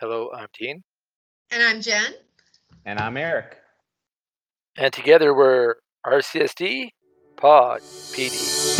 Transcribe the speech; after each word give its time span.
Hello, 0.00 0.30
I'm 0.32 0.46
Dean. 0.56 0.84
And 1.50 1.60
I'm 1.60 1.80
Jen. 1.80 2.12
And 2.84 3.00
I'm 3.00 3.16
Eric. 3.16 3.56
And 4.76 4.92
together 4.92 5.34
we're 5.34 5.74
RCSD 6.06 6.90
Pod 7.36 7.80
PD. 7.80 8.78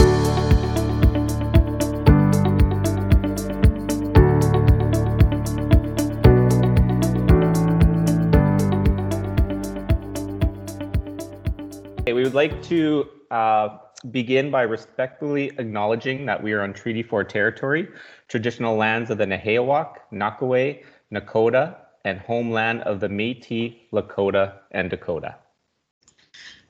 we 12.07 12.25
would 12.25 12.35
like 12.35 12.63
to 12.63 13.09
uh, 13.31 13.69
begin 14.11 14.51
by 14.51 14.63
respectfully 14.63 15.53
acknowledging 15.59 16.27
that 16.27 16.43
we 16.43 16.53
are 16.53 16.63
on 16.63 16.73
Treaty 16.73 17.03
4 17.03 17.25
territory, 17.25 17.89
traditional 18.29 18.77
lands 18.77 19.11
of 19.11 19.19
the 19.19 19.25
Nehiyawak, 19.25 19.95
Nakaway, 20.13 20.83
Nakota, 21.13 21.77
and 22.05 22.21
homeland 22.21 22.83
of 22.83 23.01
the 23.01 23.09
Métis, 23.09 23.77
Lakota, 23.93 24.53
and 24.73 24.91
Dakota. 24.91 25.37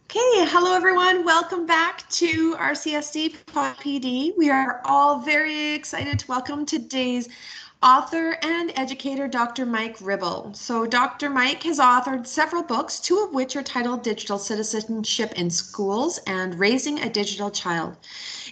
Okay, 0.05 0.47
hello 0.47 0.75
everyone. 0.75 1.25
Welcome 1.25 1.67
back 1.67 2.09
to 2.11 2.55
RCSD 2.55 3.35
PD. 3.53 4.33
We 4.39 4.49
are 4.49 4.81
all 4.85 5.19
very 5.19 5.73
excited 5.73 6.21
to 6.21 6.29
welcome 6.29 6.65
today's 6.65 7.29
author 7.83 8.39
and 8.43 8.73
educator, 8.77 9.29
Dr. 9.29 9.67
Mike 9.67 9.97
Ribble. 10.01 10.55
So, 10.55 10.87
Dr. 10.87 11.31
Mike 11.31 11.65
has 11.65 11.79
authored 11.79 12.27
several 12.27 12.63
books, 12.63 13.01
two 13.01 13.19
of 13.19 13.35
which 13.35 13.57
are 13.57 13.63
titled 13.63 14.03
Digital 14.03 14.39
Citizenship 14.39 15.33
in 15.33 15.51
Schools 15.51 16.19
and 16.27 16.59
Raising 16.59 17.01
a 17.01 17.11
Digital 17.11 17.51
Child. 17.51 17.97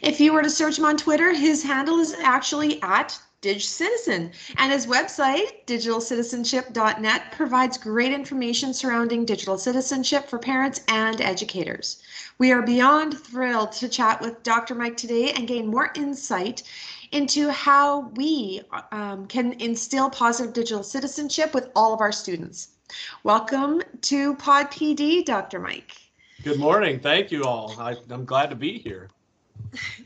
If 0.02 0.20
you 0.20 0.32
were 0.32 0.42
to 0.42 0.50
search 0.50 0.78
him 0.78 0.84
on 0.84 0.96
Twitter, 0.96 1.32
his 1.32 1.62
handle 1.62 1.98
is 2.00 2.14
actually 2.14 2.82
at 2.82 3.18
DigCitizen, 3.46 4.32
and 4.56 4.73
his 4.73 4.88
website, 4.88 5.64
digitalcitizenship.net, 5.66 7.30
provides 7.30 7.78
great 7.78 8.12
information 8.12 8.74
surrounding 8.74 9.24
digital 9.24 9.57
citizenship 9.57 10.29
for 10.29 10.38
parents 10.40 10.80
and 10.88 11.20
educators. 11.20 12.02
We 12.38 12.51
are 12.51 12.62
beyond 12.62 13.16
thrilled 13.20 13.70
to 13.73 13.88
chat 13.88 14.20
with 14.20 14.43
Dr. 14.43 14.74
Mike 14.74 14.96
today 14.96 15.30
and 15.30 15.46
gain 15.46 15.68
more 15.68 15.93
insight 15.95 16.65
into 17.12 17.48
how 17.51 18.09
we 18.16 18.62
um, 18.90 19.26
can 19.29 19.52
instill 19.60 20.10
positive 20.10 20.52
digital 20.52 20.82
citizenship 20.82 21.54
with 21.54 21.70
all 21.76 21.95
of 21.95 22.01
our 22.01 22.10
students. 22.10 22.70
Welcome 23.23 23.80
to 24.02 24.35
Pod 24.35 24.73
PD, 24.73 25.24
Dr. 25.24 25.60
Mike. 25.60 25.92
Good 26.42 26.59
morning. 26.59 26.98
Thank 26.98 27.30
you 27.30 27.45
all. 27.45 27.76
I, 27.79 27.95
am 28.10 28.24
glad 28.24 28.51
to 28.51 28.57
be 28.57 28.79
here. 28.79 29.09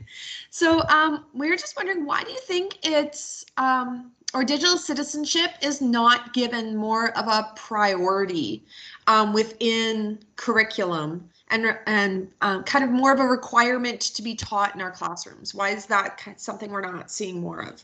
so 0.60 0.86
um, 0.88 1.24
we 1.32 1.48
were 1.48 1.56
just 1.56 1.74
wondering, 1.74 2.04
why 2.04 2.22
do 2.22 2.30
you 2.30 2.38
think 2.40 2.80
it's 2.82 3.46
um, 3.56 4.12
or 4.34 4.44
digital 4.44 4.76
citizenship 4.76 5.52
is 5.62 5.80
not 5.80 6.34
given 6.34 6.76
more 6.76 7.16
of 7.16 7.26
a 7.28 7.50
priority 7.56 8.62
um, 9.06 9.32
within 9.32 10.18
curriculum 10.36 11.30
and 11.48 11.78
and 11.86 12.28
um, 12.42 12.62
kind 12.64 12.84
of 12.84 12.90
more 12.90 13.10
of 13.10 13.20
a 13.20 13.24
requirement 13.24 14.02
to 14.02 14.20
be 14.20 14.34
taught 14.34 14.74
in 14.74 14.82
our 14.82 14.90
classrooms? 14.90 15.54
Why 15.54 15.70
is 15.70 15.86
that 15.86 16.20
something 16.36 16.70
we're 16.70 16.82
not 16.82 17.10
seeing 17.10 17.40
more 17.40 17.60
of? 17.60 17.82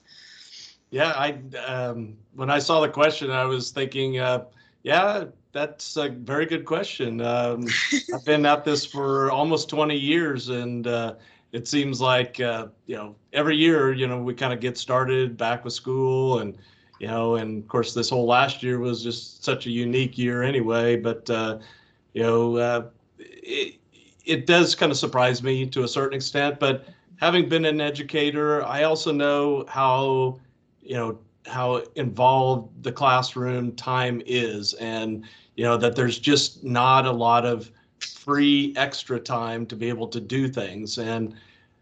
Yeah, 0.91 1.13
I 1.13 1.39
um, 1.67 2.15
when 2.35 2.51
I 2.51 2.59
saw 2.59 2.83
the 2.83 2.91
question, 2.91 3.31
I 3.31 3.47
was 3.47 3.71
thinking, 3.71 4.19
uh, 4.19 4.45
yeah, 4.83 5.25
that's 5.53 5.97
a 5.97 6.11
very 6.11 6.45
good 6.45 6.67
question. 6.67 7.23
Um, 7.23 7.67
I've 8.15 8.25
been 8.27 8.45
at 8.45 8.65
this 8.65 8.85
for 8.85 9.31
almost 9.31 9.71
20 9.71 9.97
years, 9.97 10.51
and 10.51 10.87
uh, 10.87 11.15
it 11.57 11.67
seems 11.67 12.03
like 12.03 12.39
uh, 12.39 12.67
you 12.87 12.97
know 12.97 13.17
every 13.33 13.57
year, 13.57 13.93
you 13.93 14.07
know, 14.07 14.21
we 14.23 14.35
kind 14.35 14.53
of 14.53 14.61
get 14.61 14.77
started 14.77 15.39
back 15.39 15.65
with 15.65 15.73
school, 15.73 16.41
and 16.41 16.59
you 17.01 17.07
know, 17.07 17.37
and 17.37 17.63
of 17.63 17.69
course, 17.69 17.95
this 17.95 18.11
whole 18.11 18.27
last 18.27 18.63
year 18.63 18.79
was 18.79 19.03
just 19.03 19.43
such 19.43 19.67
a 19.67 19.71
unique 19.71 20.19
year 20.19 20.43
anyway. 20.43 20.97
But 20.97 21.29
uh, 21.31 21.59
you 22.13 22.23
know, 22.23 22.57
uh, 22.57 22.87
it, 23.19 23.77
it 24.27 24.47
does 24.47 24.75
kind 24.75 24.93
of 24.93 24.99
surprise 24.99 25.43
me 25.43 25.67
to 25.69 25.85
a 25.85 25.89
certain 25.89 26.15
extent, 26.15 26.61
but 26.61 26.89
having 27.17 27.49
been 27.49 27.65
an 27.65 27.81
educator, 27.81 28.63
I 28.65 28.83
also 28.83 29.11
know 29.11 29.65
how, 29.67 30.39
you 30.83 30.95
know, 30.95 31.19
how 31.47 31.83
involved 31.95 32.83
the 32.83 32.93
classroom 32.93 33.73
time 33.77 34.21
is 34.27 34.75
and, 34.75 35.25
you 35.57 35.65
know, 35.65 35.77
that 35.79 35.97
there's 35.97 36.19
just 36.19 36.65
not 36.65 37.07
a 37.07 37.11
lot 37.13 37.47
of 37.47 37.71
free 38.01 38.75
extra 38.77 39.19
time 39.19 39.65
to 39.67 39.77
be 39.77 39.89
able 39.89 40.09
to 40.09 40.21
do 40.21 40.49
things. 40.49 40.99
And, 40.99 41.35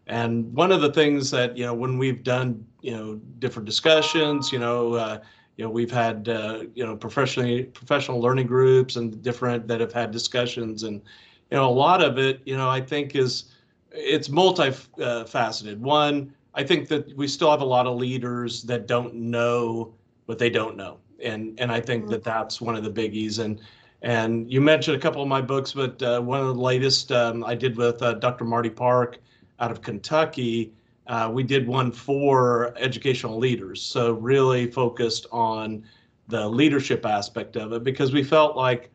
and 0.06 0.52
one 0.54 0.70
of 0.70 0.80
the 0.80 0.92
things 0.92 1.30
that, 1.30 1.56
you 1.56 1.64
know, 1.64 1.74
when 1.74 1.98
we've 1.98 2.22
done, 2.22 2.66
you 2.82 2.92
know, 2.92 3.14
different 3.38 3.66
discussions, 3.66 4.52
you 4.52 4.58
know, 4.58 4.94
uh, 4.94 5.18
you 5.56 5.64
know, 5.64 5.70
we've 5.70 5.90
had, 5.90 6.28
uh, 6.28 6.64
you 6.74 6.84
know, 6.84 6.96
professionally 6.96 7.64
professional 7.64 8.20
learning 8.20 8.46
groups 8.46 8.96
and 8.96 9.22
different 9.22 9.66
that 9.68 9.80
have 9.80 9.92
had 9.92 10.10
discussions 10.10 10.82
and, 10.82 11.00
you 11.50 11.56
know, 11.56 11.68
a 11.68 11.70
lot 11.70 12.02
of 12.02 12.18
it, 12.18 12.40
you 12.44 12.56
know, 12.56 12.68
I 12.68 12.80
think 12.80 13.14
is 13.14 13.44
it's 13.94 14.28
multifaceted. 14.28 15.78
One, 15.78 16.34
I 16.54 16.64
think 16.64 16.88
that 16.88 17.16
we 17.16 17.28
still 17.28 17.50
have 17.50 17.60
a 17.60 17.66
lot 17.66 17.86
of 17.86 17.96
leaders 17.96 18.62
that 18.64 18.86
don't 18.86 19.14
know 19.14 19.94
what 20.26 20.38
they 20.38 20.50
don't 20.50 20.76
know, 20.76 20.98
and 21.22 21.58
and 21.60 21.70
I 21.70 21.80
think 21.80 22.08
that 22.08 22.24
that's 22.24 22.60
one 22.60 22.76
of 22.76 22.84
the 22.84 22.90
biggies. 22.90 23.38
And 23.38 23.60
and 24.02 24.50
you 24.52 24.60
mentioned 24.60 24.96
a 24.96 25.00
couple 25.00 25.22
of 25.22 25.28
my 25.28 25.40
books, 25.40 25.72
but 25.72 26.02
uh, 26.02 26.20
one 26.20 26.40
of 26.40 26.46
the 26.46 26.60
latest 26.60 27.12
um, 27.12 27.44
I 27.44 27.54
did 27.54 27.76
with 27.76 28.02
uh, 28.02 28.14
Dr. 28.14 28.44
Marty 28.44 28.70
Park 28.70 29.18
out 29.60 29.70
of 29.70 29.82
Kentucky. 29.82 30.72
Uh, 31.06 31.30
we 31.32 31.42
did 31.42 31.66
one 31.66 31.92
for 31.92 32.74
educational 32.76 33.38
leaders, 33.38 33.82
so 33.82 34.12
really 34.14 34.70
focused 34.70 35.26
on 35.30 35.84
the 36.28 36.48
leadership 36.48 37.04
aspect 37.04 37.56
of 37.56 37.72
it 37.72 37.84
because 37.84 38.12
we 38.12 38.24
felt 38.24 38.56
like 38.56 38.90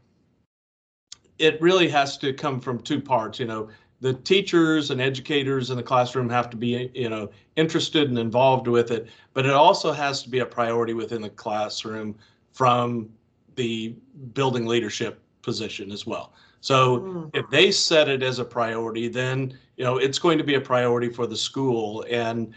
it 1.38 1.62
really 1.62 1.88
has 1.88 2.18
to 2.18 2.34
come 2.34 2.60
from 2.60 2.80
two 2.80 3.00
parts. 3.00 3.40
You 3.40 3.46
know, 3.46 3.70
the 4.02 4.14
teachers 4.14 4.92
and 4.92 5.02
educators 5.02 5.70
in 5.70 5.78
the 5.78 5.84
classroom 5.84 6.30
have 6.30 6.50
to 6.50 6.58
be, 6.58 6.90
you 6.94 7.10
know, 7.10 7.30
interested 7.56 8.10
and 8.10 8.18
involved 8.18 8.68
with 8.68 8.92
it, 8.92 9.08
but 9.34 9.46
it 9.46 9.52
also 9.52 9.92
has 9.92 10.24
to 10.24 10.30
be 10.30 10.40
a 10.40 10.46
priority 10.46 10.94
within 10.94 11.22
the 11.22 11.30
classroom 11.30 12.16
from 12.52 13.10
the 13.56 13.96
building 14.34 14.66
leadership 14.66 15.22
position 15.42 15.92
as 15.92 16.06
well. 16.06 16.34
So 16.62 17.00
mm. 17.00 17.30
if 17.34 17.50
they 17.50 17.72
set 17.72 18.10
it 18.10 18.24
as 18.24 18.40
a 18.40 18.46
priority, 18.46 19.08
then 19.08 19.58
you 19.80 19.86
know 19.86 19.98
it's 19.98 20.20
going 20.20 20.38
to 20.38 20.44
be 20.44 20.56
a 20.56 20.62
priority 20.62 21.10
for 21.10 21.26
the 21.26 21.38
school. 21.38 22.06
And 22.10 22.54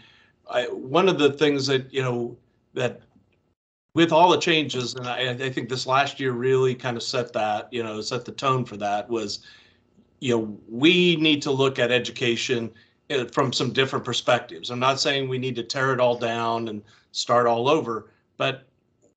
I, 0.51 0.65
one 0.65 1.09
of 1.09 1.17
the 1.17 1.31
things 1.31 1.65
that 1.67 1.91
you 1.91 2.03
know 2.03 2.37
that 2.75 3.01
with 3.95 4.11
all 4.11 4.29
the 4.29 4.39
changes, 4.39 4.95
and 4.95 5.07
I, 5.07 5.29
I, 5.29 5.49
think 5.51 5.69
this 5.69 5.85
last 5.85 6.19
year 6.19 6.31
really 6.31 6.73
kind 6.73 6.97
of 6.97 7.03
set 7.03 7.31
that, 7.33 7.71
you 7.71 7.83
know, 7.83 8.01
set 8.01 8.25
the 8.25 8.31
tone 8.31 8.65
for 8.65 8.75
that 8.77 9.07
was, 9.07 9.45
you 10.19 10.35
know, 10.35 10.57
we 10.67 11.15
need 11.17 11.43
to 11.43 11.51
look 11.51 11.77
at 11.77 11.91
education 11.91 12.71
uh, 13.11 13.25
from 13.25 13.53
some 13.53 13.71
different 13.71 14.03
perspectives. 14.03 14.71
I'm 14.71 14.79
not 14.79 14.99
saying 14.99 15.29
we 15.29 15.37
need 15.37 15.55
to 15.57 15.63
tear 15.63 15.93
it 15.93 15.99
all 15.99 16.17
down 16.17 16.69
and 16.69 16.81
start 17.11 17.45
all 17.45 17.69
over, 17.69 18.09
but 18.37 18.63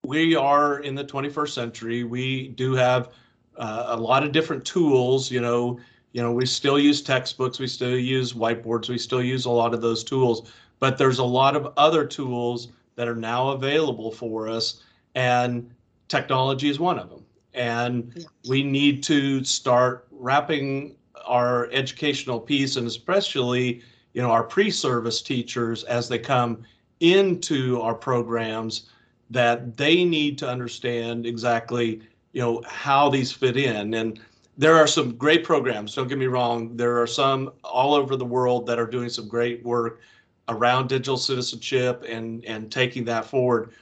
we 0.05 0.37
are 0.37 0.81
in 0.81 0.95
the 0.95 1.05
21st 1.05 1.50
century. 1.55 2.05
We 2.05 2.49
do 2.49 2.75
have 2.75 3.09
uh, 3.56 3.87
a 3.89 3.97
lot 3.97 4.25
of 4.25 4.33
different 4.33 4.66
tools, 4.66 5.31
you 5.31 5.41
know, 5.41 5.81
you 6.16 6.22
know, 6.22 6.32
we 6.32 6.47
still 6.47 6.78
use 6.78 7.03
textbooks, 7.03 7.59
we 7.59 7.66
still 7.66 7.94
use 7.94 8.32
whiteboards, 8.32 8.88
we 8.88 8.97
still 8.97 9.22
use 9.22 9.44
a 9.44 9.50
lot 9.50 9.75
of 9.75 9.82
those 9.82 10.03
tools, 10.03 10.50
but 10.78 10.97
there's 10.97 11.19
a 11.19 11.25
lot 11.25 11.54
of 11.54 11.75
other 11.77 12.06
tools 12.06 12.69
that 12.94 13.06
are 13.06 13.15
now 13.15 13.50
available 13.50 14.10
for 14.10 14.49
us, 14.49 14.82
and 15.15 15.71
technology 16.09 16.71
is 16.71 16.81
one 16.81 16.99
of 16.99 17.10
them. 17.10 17.22
And 17.53 18.15
yeah. 18.16 18.25
we 18.49 18.62
need 18.62 19.03
to 19.03 19.44
start 19.44 20.09
wrapping 20.10 20.97
our 21.27 21.69
educational 21.71 22.41
piece, 22.41 22.77
and 22.77 22.87
especially, 22.87 23.83
you 24.15 24.22
know, 24.22 24.31
our 24.31 24.44
pre-service 24.44 25.21
teachers 25.21 25.84
as 25.84 26.09
they 26.09 26.19
come 26.19 26.65
into 27.00 27.78
our 27.83 27.94
programs, 27.94 28.88
that 29.28 29.77
they 29.77 30.03
need 30.03 30.38
to 30.38 30.48
understand 30.48 31.27
exactly, 31.27 32.01
you 32.33 32.41
know, 32.41 32.62
how 32.66 33.10
these 33.10 33.33
fit 33.33 33.59
in. 33.59 33.92
And 33.92 34.19
there 34.59 34.75
are 34.75 34.87
some 34.87 35.17
great 35.17 35.45
programs. 35.45 35.95
Don't 35.95 36.09
get 36.09 36.19
me 36.19 36.27
wrong. 36.27 36.77
There 36.77 37.01
are 37.01 37.07
some 37.07 37.53
all 37.63 37.95
over 37.95 38.17
the 38.17 38.25
world 38.25 38.67
that 38.67 38.79
are 38.79 38.87
doing 38.87 39.09
some 39.09 39.29
great 39.29 39.65
work 39.65 40.01
around 40.49 40.89
digital 40.89 41.17
citizenship 41.17 42.05
and 42.09 42.45
and 42.45 42.71
taking 42.71 43.05
that 43.05 43.25
forward 43.25 43.73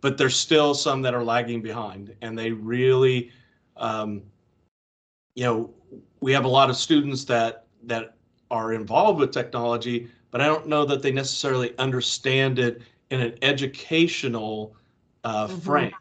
but 0.00 0.16
there's 0.16 0.36
still 0.36 0.74
some 0.74 1.02
that 1.02 1.14
are 1.14 1.24
lagging 1.24 1.60
behind 1.60 2.14
and 2.22 2.38
they 2.38 2.50
really 2.50 3.30
um, 3.76 4.22
you 5.34 5.44
know 5.44 5.70
we 6.20 6.32
have 6.32 6.44
a 6.44 6.48
lot 6.48 6.70
of 6.70 6.76
students 6.76 7.24
that 7.24 7.66
that 7.82 8.14
are 8.50 8.72
involved 8.72 9.18
with 9.18 9.30
technology 9.30 10.08
but 10.30 10.40
i 10.40 10.46
don't 10.46 10.66
know 10.66 10.84
that 10.84 11.02
they 11.02 11.12
necessarily 11.12 11.76
understand 11.78 12.58
it 12.58 12.82
in 13.10 13.20
an 13.20 13.34
educational 13.42 14.74
uh, 15.24 15.46
mm-hmm. 15.46 15.58
frame 15.58 15.92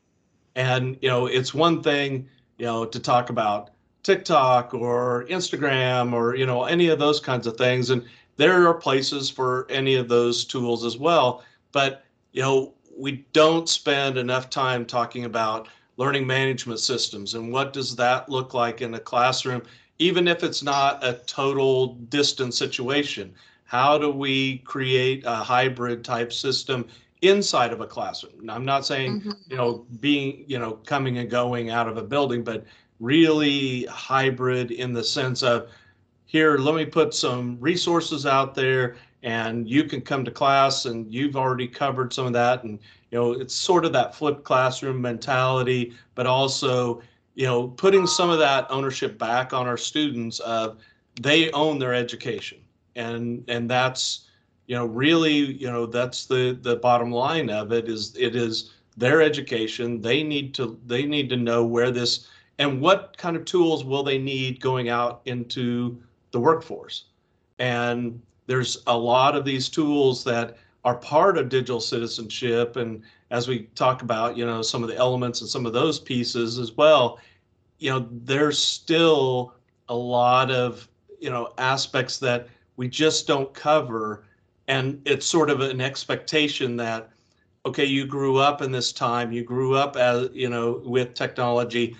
and 0.55 0.97
you 1.01 1.09
know 1.09 1.25
it's 1.25 1.53
one 1.53 1.81
thing 1.81 2.27
you 2.57 2.65
know 2.65 2.85
to 2.85 2.99
talk 2.99 3.29
about 3.29 3.71
tiktok 4.05 4.73
or 4.73 5.25
instagram 5.29 6.13
or 6.13 6.35
you 6.35 6.45
know 6.45 6.65
any 6.65 6.89
of 6.89 6.99
those 6.99 7.19
kinds 7.19 7.47
of 7.47 7.57
things 7.57 7.89
and 7.89 8.03
there 8.37 8.67
are 8.67 8.73
places 8.73 9.29
for 9.29 9.65
any 9.69 9.95
of 9.95 10.07
those 10.07 10.45
tools 10.45 10.83
as 10.85 10.97
well. 10.97 11.43
But 11.71 12.03
you 12.33 12.41
know, 12.41 12.73
we 12.97 13.25
don't 13.33 13.67
spend 13.69 14.17
enough 14.17 14.49
time 14.49 14.85
talking 14.85 15.25
about 15.25 15.67
learning 15.97 16.27
management 16.27 16.79
systems 16.79 17.33
and 17.33 17.51
what 17.51 17.71
does 17.71 17.95
that 17.95 18.29
look 18.29 18.53
like 18.53 18.81
in 18.81 18.93
a 18.93 18.99
classroom, 18.99 19.61
even 19.99 20.27
if 20.27 20.43
it's 20.43 20.61
not 20.63 21.03
a 21.03 21.13
total 21.25 21.95
distance 22.09 22.57
situation. 22.57 23.33
How 23.63 23.97
do 23.97 24.11
we 24.11 24.59
create 24.59 25.23
a 25.25 25.35
hybrid 25.35 26.03
type 26.03 26.33
system 26.33 26.87
inside 27.21 27.71
of 27.71 27.79
a 27.79 27.87
classroom? 27.87 28.33
Now, 28.41 28.55
I'm 28.55 28.65
not 28.65 28.85
saying, 28.85 29.21
Mhm. 29.21 29.35
you 29.49 29.55
know, 29.55 29.85
being, 30.01 30.43
you 30.47 30.59
know, 30.59 30.73
coming 30.85 31.17
and 31.17 31.29
going 31.29 31.69
out 31.69 31.87
of 31.87 31.97
a 31.97 32.03
building, 32.03 32.43
but 32.43 32.65
really 33.05 33.85
hybrid 33.85 34.71
in 34.71 34.91
the 34.91 35.03
sense 35.03 35.43
of 35.43 35.69
here, 36.25 36.57
let 36.57 36.73
me 36.73 36.85
put 36.85 37.13
some 37.13 37.55
resources 37.59 38.25
out 38.25 38.55
there 38.55 38.95
and 39.21 39.69
you 39.69 39.83
can 39.83 40.01
come 40.01 40.25
to 40.25 40.31
class 40.31 40.85
and 40.85 41.13
you've 41.13 41.35
already 41.35 41.67
covered 41.67 42.11
some 42.11 42.25
of 42.25 42.33
that. 42.33 42.63
And, 42.63 42.79
you 43.11 43.17
know, 43.17 43.33
it's 43.33 43.53
sort 43.53 43.85
of 43.85 43.93
that 43.93 44.15
flipped 44.15 44.43
classroom 44.43 44.99
mentality, 44.99 45.93
but 46.15 46.25
also, 46.25 47.01
you 47.35 47.45
know, 47.45 47.67
putting 47.67 48.07
some 48.07 48.31
of 48.31 48.39
that 48.39 48.65
ownership 48.71 49.19
back 49.19 49.53
on 49.53 49.67
our 49.67 49.77
students 49.77 50.39
of 50.39 50.79
they 51.21 51.51
own 51.51 51.77
their 51.77 51.93
education. 51.93 52.57
And, 52.95 53.43
and 53.47 53.69
that's, 53.69 54.27
you 54.65 54.75
know, 54.75 54.85
really, 54.85 55.31
you 55.31 55.71
know, 55.71 55.85
that's 55.85 56.25
the, 56.25 56.57
the 56.61 56.77
bottom 56.77 57.11
line 57.11 57.51
of 57.51 57.71
it 57.71 57.87
is 57.87 58.15
it 58.17 58.35
is 58.35 58.73
their 58.97 59.21
education. 59.21 60.01
They 60.01 60.23
need 60.23 60.55
to, 60.55 60.79
they 60.87 61.05
need 61.05 61.29
to 61.29 61.37
know 61.37 61.63
where 61.65 61.91
this, 61.91 62.27
and 62.59 62.81
what 62.81 63.15
kind 63.17 63.35
of 63.35 63.45
tools 63.45 63.83
will 63.83 64.03
they 64.03 64.17
need 64.17 64.61
going 64.61 64.89
out 64.89 65.21
into 65.25 66.01
the 66.31 66.39
workforce. 66.39 67.05
And 67.59 68.21
there's 68.47 68.83
a 68.87 68.97
lot 68.97 69.35
of 69.35 69.45
these 69.45 69.69
tools 69.69 70.23
that 70.25 70.57
are 70.83 70.95
part 70.95 71.37
of 71.37 71.49
digital 71.49 71.79
citizenship. 71.79 72.75
And 72.75 73.01
as 73.31 73.47
we 73.47 73.63
talk 73.75 74.01
about, 74.01 74.37
you 74.37 74.45
know, 74.45 74.61
some 74.61 74.83
of 74.83 74.89
the 74.89 74.95
elements 74.95 75.41
and 75.41 75.49
some 75.49 75.65
of 75.65 75.73
those 75.73 75.99
pieces 75.99 76.59
as 76.59 76.73
well, 76.73 77.19
you 77.79 77.89
know, 77.89 78.07
there's 78.23 78.59
still 78.59 79.55
a 79.89 79.95
lot 79.95 80.51
of, 80.51 80.87
you 81.19 81.29
know, 81.29 81.53
aspects 81.57 82.19
that 82.19 82.47
we 82.77 82.87
just 82.87 83.27
don't 83.27 83.53
cover. 83.53 84.25
And 84.67 85.01
it's 85.05 85.25
sort 85.25 85.49
of 85.49 85.61
an 85.61 85.81
expectation 85.81 86.77
that, 86.77 87.09
okay, 87.65 87.85
you 87.85 88.05
grew 88.05 88.37
up 88.37 88.61
in 88.61 88.71
this 88.71 88.91
time, 88.91 89.31
you 89.31 89.43
grew 89.43 89.75
up 89.75 89.95
as, 89.95 90.29
you 90.33 90.49
know, 90.49 90.81
with 90.85 91.15
technology, 91.15 91.95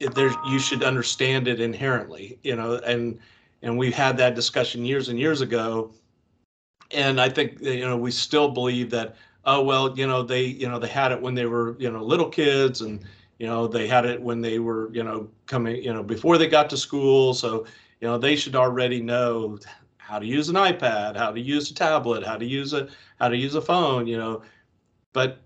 there, 0.00 0.32
you 0.46 0.58
should 0.58 0.82
understand 0.82 1.48
it 1.48 1.60
inherently, 1.60 2.38
you 2.42 2.56
know, 2.56 2.74
and, 2.86 3.18
and 3.62 3.76
we 3.76 3.90
had 3.90 4.16
that 4.18 4.34
discussion 4.34 4.84
years 4.84 5.08
and 5.08 5.18
years 5.18 5.40
ago. 5.40 5.92
And 6.92 7.20
I 7.20 7.28
think 7.28 7.60
you 7.60 7.86
know 7.86 7.96
we 7.96 8.10
still 8.10 8.48
believe 8.48 8.90
that 8.90 9.14
oh 9.44 9.62
well 9.62 9.96
you 9.96 10.08
know 10.08 10.24
they 10.24 10.42
you 10.42 10.68
know 10.68 10.80
they 10.80 10.88
had 10.88 11.12
it 11.12 11.22
when 11.22 11.34
they 11.34 11.46
were 11.46 11.76
you 11.78 11.88
know 11.88 12.02
little 12.02 12.28
kids 12.28 12.80
and 12.80 13.00
you 13.38 13.46
know 13.46 13.68
they 13.68 13.86
had 13.86 14.04
it 14.04 14.20
when 14.20 14.40
they 14.40 14.58
were 14.58 14.90
you 14.92 15.04
know 15.04 15.28
coming 15.46 15.76
you 15.76 15.92
know 15.94 16.02
before 16.02 16.36
they 16.36 16.48
got 16.48 16.68
to 16.70 16.76
school 16.76 17.32
so 17.32 17.64
you 18.00 18.08
know 18.08 18.18
they 18.18 18.34
should 18.34 18.56
already 18.56 19.00
know 19.00 19.56
how 20.10 20.18
to 20.18 20.26
use 20.26 20.48
an 20.48 20.56
iPad, 20.56 21.16
how 21.16 21.30
to 21.30 21.40
use 21.40 21.70
a 21.70 21.74
tablet, 21.74 22.26
how 22.26 22.36
to 22.36 22.44
use 22.44 22.72
a 22.72 22.88
how 23.20 23.28
to 23.28 23.36
use 23.36 23.54
a 23.54 23.62
phone, 23.62 24.08
you 24.08 24.18
know. 24.18 24.42
But 25.12 25.38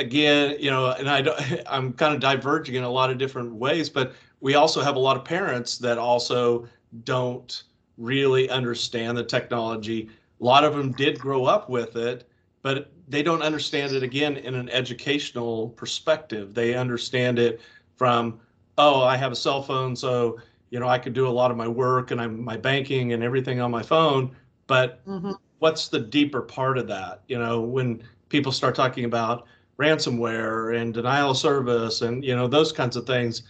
again, 0.00 0.56
you 0.60 0.70
know, 0.70 0.92
and 0.92 1.08
I 1.08 1.22
don't, 1.22 1.40
I'm 1.68 1.92
kind 1.94 2.14
of 2.14 2.20
diverging 2.20 2.76
in 2.76 2.84
a 2.84 2.90
lot 2.90 3.10
of 3.10 3.18
different 3.18 3.54
ways, 3.54 3.90
but 3.90 4.14
we 4.40 4.54
also 4.54 4.80
have 4.82 4.96
a 4.96 5.00
lot 5.00 5.16
of 5.16 5.24
parents 5.24 5.78
that 5.78 5.98
also 5.98 6.66
don't 7.04 7.64
really 7.98 8.50
understand 8.50 9.16
the 9.18 9.24
technology. 9.24 10.10
A 10.40 10.44
lot 10.44 10.64
of 10.64 10.74
them 10.74 10.92
did 10.92 11.18
grow 11.18 11.44
up 11.44 11.68
with 11.68 11.96
it, 11.96 12.28
but 12.62 12.92
they 13.08 13.22
don't 13.22 13.42
understand 13.42 13.92
it 13.94 14.02
again 14.02 14.36
in 14.38 14.54
an 14.54 14.68
educational 14.70 15.70
perspective. 15.70 16.54
They 16.54 16.74
understand 16.74 17.38
it 17.38 17.60
from, 17.96 18.40
oh, 18.78 19.02
I 19.02 19.16
have 19.16 19.32
a 19.32 19.36
cell 19.36 19.62
phone, 19.62 19.96
so 19.96 20.38
you 20.70 20.80
know 20.80 20.88
I 20.88 20.98
could 20.98 21.12
do 21.14 21.26
a 21.26 21.30
lot 21.30 21.50
of 21.50 21.56
my 21.56 21.68
work 21.68 22.10
and 22.10 22.20
I'm 22.20 22.42
my 22.44 22.56
banking 22.56 23.12
and 23.12 23.22
everything 23.22 23.60
on 23.60 23.70
my 23.70 23.82
phone. 23.82 24.36
But 24.66 25.04
Mhm. 25.06 25.38
what's 25.58 25.88
the 25.88 26.00
deeper 26.00 26.42
part 26.42 26.78
of 26.78 26.86
that? 26.88 27.22
You 27.28 27.38
know, 27.38 27.60
when 27.60 28.02
people 28.28 28.52
start 28.52 28.74
talking 28.74 29.04
about 29.04 29.46
ransomware 29.80 30.78
and 30.78 30.92
denial 30.92 31.30
of 31.30 31.36
service 31.38 32.02
and 32.02 32.22
you 32.24 32.36
know 32.36 32.46
those 32.46 32.70
kinds 32.70 32.96
of 32.96 33.06
things, 33.06 33.42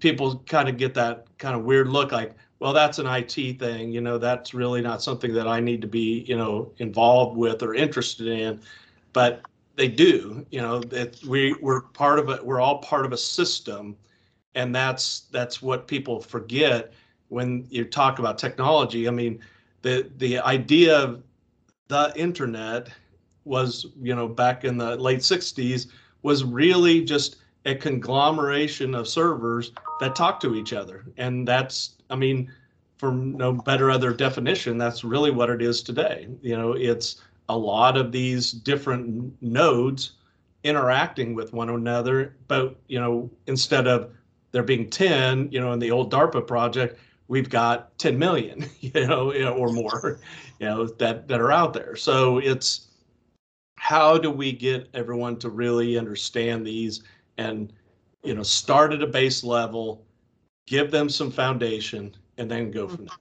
people 0.00 0.42
kind 0.46 0.68
of 0.68 0.76
get 0.76 0.94
that 0.94 1.26
kind 1.38 1.56
of 1.56 1.64
weird 1.64 1.88
look 1.88 2.12
like, 2.12 2.34
well, 2.60 2.72
that's 2.72 2.98
an 2.98 3.06
IT 3.06 3.58
thing, 3.58 3.92
you 3.92 4.00
know, 4.00 4.18
that's 4.18 4.54
really 4.54 4.80
not 4.80 5.02
something 5.02 5.32
that 5.34 5.46
I 5.48 5.60
need 5.60 5.80
to 5.80 5.88
be, 5.88 6.24
you 6.28 6.36
know, 6.36 6.72
involved 6.78 7.36
with 7.36 7.62
or 7.62 7.74
interested 7.74 8.26
in. 8.26 8.60
But 9.12 9.42
they 9.76 9.88
do, 9.88 10.44
you 10.50 10.60
know, 10.60 10.80
that 10.80 11.22
we 11.24 11.54
we're 11.60 11.82
part 11.82 12.18
of 12.18 12.28
it, 12.30 12.44
we're 12.44 12.60
all 12.60 12.78
part 12.78 13.04
of 13.06 13.12
a 13.12 13.16
system. 13.16 13.96
And 14.54 14.74
that's 14.74 15.20
that's 15.30 15.62
what 15.62 15.86
people 15.86 16.20
forget 16.20 16.92
when 17.28 17.66
you 17.70 17.84
talk 17.84 18.18
about 18.18 18.38
technology. 18.38 19.06
I 19.06 19.10
mean, 19.12 19.40
the 19.82 20.10
the 20.18 20.38
idea 20.38 20.98
of 20.98 21.22
the 21.88 22.12
internet 22.16 22.88
was, 23.48 23.86
you 24.00 24.14
know, 24.14 24.28
back 24.28 24.64
in 24.64 24.78
the 24.78 24.96
late 24.96 25.20
60s 25.20 25.88
was 26.22 26.44
really 26.44 27.04
just 27.04 27.36
a 27.64 27.74
conglomeration 27.74 28.94
of 28.94 29.08
servers 29.08 29.72
that 30.00 30.14
talk 30.14 30.40
to 30.40 30.54
each 30.54 30.72
other. 30.72 31.04
And 31.16 31.46
that's, 31.46 31.96
I 32.10 32.16
mean, 32.16 32.52
for 32.98 33.12
no 33.12 33.52
better 33.52 33.90
other 33.90 34.12
definition, 34.12 34.78
that's 34.78 35.04
really 35.04 35.30
what 35.30 35.50
it 35.50 35.62
is 35.62 35.82
today. 35.82 36.28
You 36.42 36.56
know, 36.56 36.72
it's 36.72 37.22
a 37.48 37.56
lot 37.56 37.96
of 37.96 38.12
these 38.12 38.52
different 38.52 39.34
nodes 39.40 40.12
interacting 40.64 41.34
with 41.34 41.52
one 41.52 41.70
another, 41.70 42.36
but, 42.48 42.76
you 42.88 43.00
know, 43.00 43.30
instead 43.46 43.86
of 43.86 44.10
there 44.52 44.62
being 44.62 44.90
10, 44.90 45.50
you 45.52 45.60
know, 45.60 45.72
in 45.72 45.78
the 45.78 45.90
old 45.90 46.12
DARPA 46.12 46.46
project, 46.46 46.98
we've 47.28 47.48
got 47.48 47.96
10 47.98 48.18
million, 48.18 48.68
you 48.80 49.06
know, 49.06 49.30
or 49.52 49.72
more, 49.72 50.20
you 50.58 50.66
know, 50.66 50.86
that, 50.86 51.28
that 51.28 51.40
are 51.40 51.52
out 51.52 51.72
there. 51.72 51.96
So 51.96 52.38
it's 52.38 52.87
how 53.78 54.18
do 54.18 54.30
we 54.30 54.52
get 54.52 54.88
everyone 54.94 55.38
to 55.38 55.50
really 55.50 55.96
understand 55.98 56.66
these 56.66 57.02
and, 57.38 57.72
you 58.22 58.34
know, 58.34 58.42
start 58.42 58.92
at 58.92 59.02
a 59.02 59.06
base 59.06 59.44
level, 59.44 60.04
give 60.66 60.90
them 60.90 61.08
some 61.08 61.30
foundation, 61.30 62.14
and 62.36 62.50
then 62.50 62.70
go 62.70 62.88
from 62.88 63.06
there. 63.06 63.14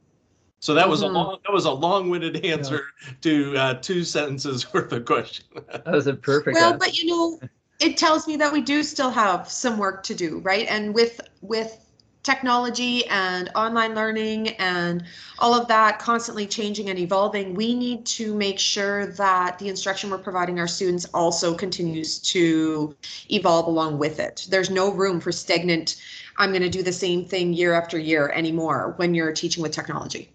So 0.60 0.74
that 0.74 0.90
was 0.90 1.04
a 1.04 1.06
Mhm. 1.06 1.14
long, 1.14 1.38
that 1.46 1.54
was 1.54 1.66
a 1.66 1.72
long-winded 1.72 2.44
answer 2.46 2.88
to 3.22 3.56
uh, 3.56 3.74
two 3.76 4.04
sentences 4.04 4.74
worth 4.74 4.92
of 4.92 5.06
question. 5.06 5.46
That 5.72 5.88
was 5.88 6.08
a 6.08 6.16
perfect. 6.16 6.56
Well, 6.56 6.74
answer. 6.74 6.80
but 6.80 6.98
you 6.98 7.06
know, 7.06 7.40
it 7.80 7.96
tells 7.96 8.28
me 8.28 8.36
that 8.38 8.52
we 8.52 8.62
do 8.62 8.82
still 8.82 9.12
have 9.12 9.50
some 9.50 9.78
work 9.78 10.02
to 10.04 10.16
do, 10.16 10.40
right? 10.40 10.66
And 10.68 10.96
with 10.96 11.22
with 11.42 11.87
technology 12.28 13.08
and 13.08 13.50
online 13.56 13.96
learning 13.96 14.50
and 14.60 15.02
all 15.40 15.54
of 15.54 15.66
that 15.70 15.98
constantly 15.98 16.46
changing 16.46 16.90
and 16.90 17.00
evolving, 17.00 17.54
we 17.54 17.74
need 17.74 18.06
to 18.06 18.36
make 18.36 18.60
sure 18.60 19.08
that 19.14 19.58
the 19.60 19.70
instruction 19.70 20.10
we're 20.10 20.18
providing 20.18 20.60
our 20.60 20.68
students 20.68 21.06
also 21.14 21.56
continues 21.56 22.20
to 22.20 22.94
evolve 23.32 23.66
along 23.68 23.98
with 23.98 24.20
it. 24.20 24.46
There's 24.50 24.70
no 24.70 24.92
room 24.92 25.22
for 25.22 25.32
stagnant, 25.32 26.02
I'm 26.36 26.50
going 26.50 26.64
to 26.64 26.70
do 26.70 26.84
the 26.84 26.92
same 26.92 27.24
thing 27.24 27.54
year 27.54 27.74
after 27.74 27.98
year 27.98 28.30
anymore 28.36 28.94
when 28.98 29.14
you're 29.16 29.32
teaching 29.32 29.64
with 29.64 29.72
technology. 29.72 30.30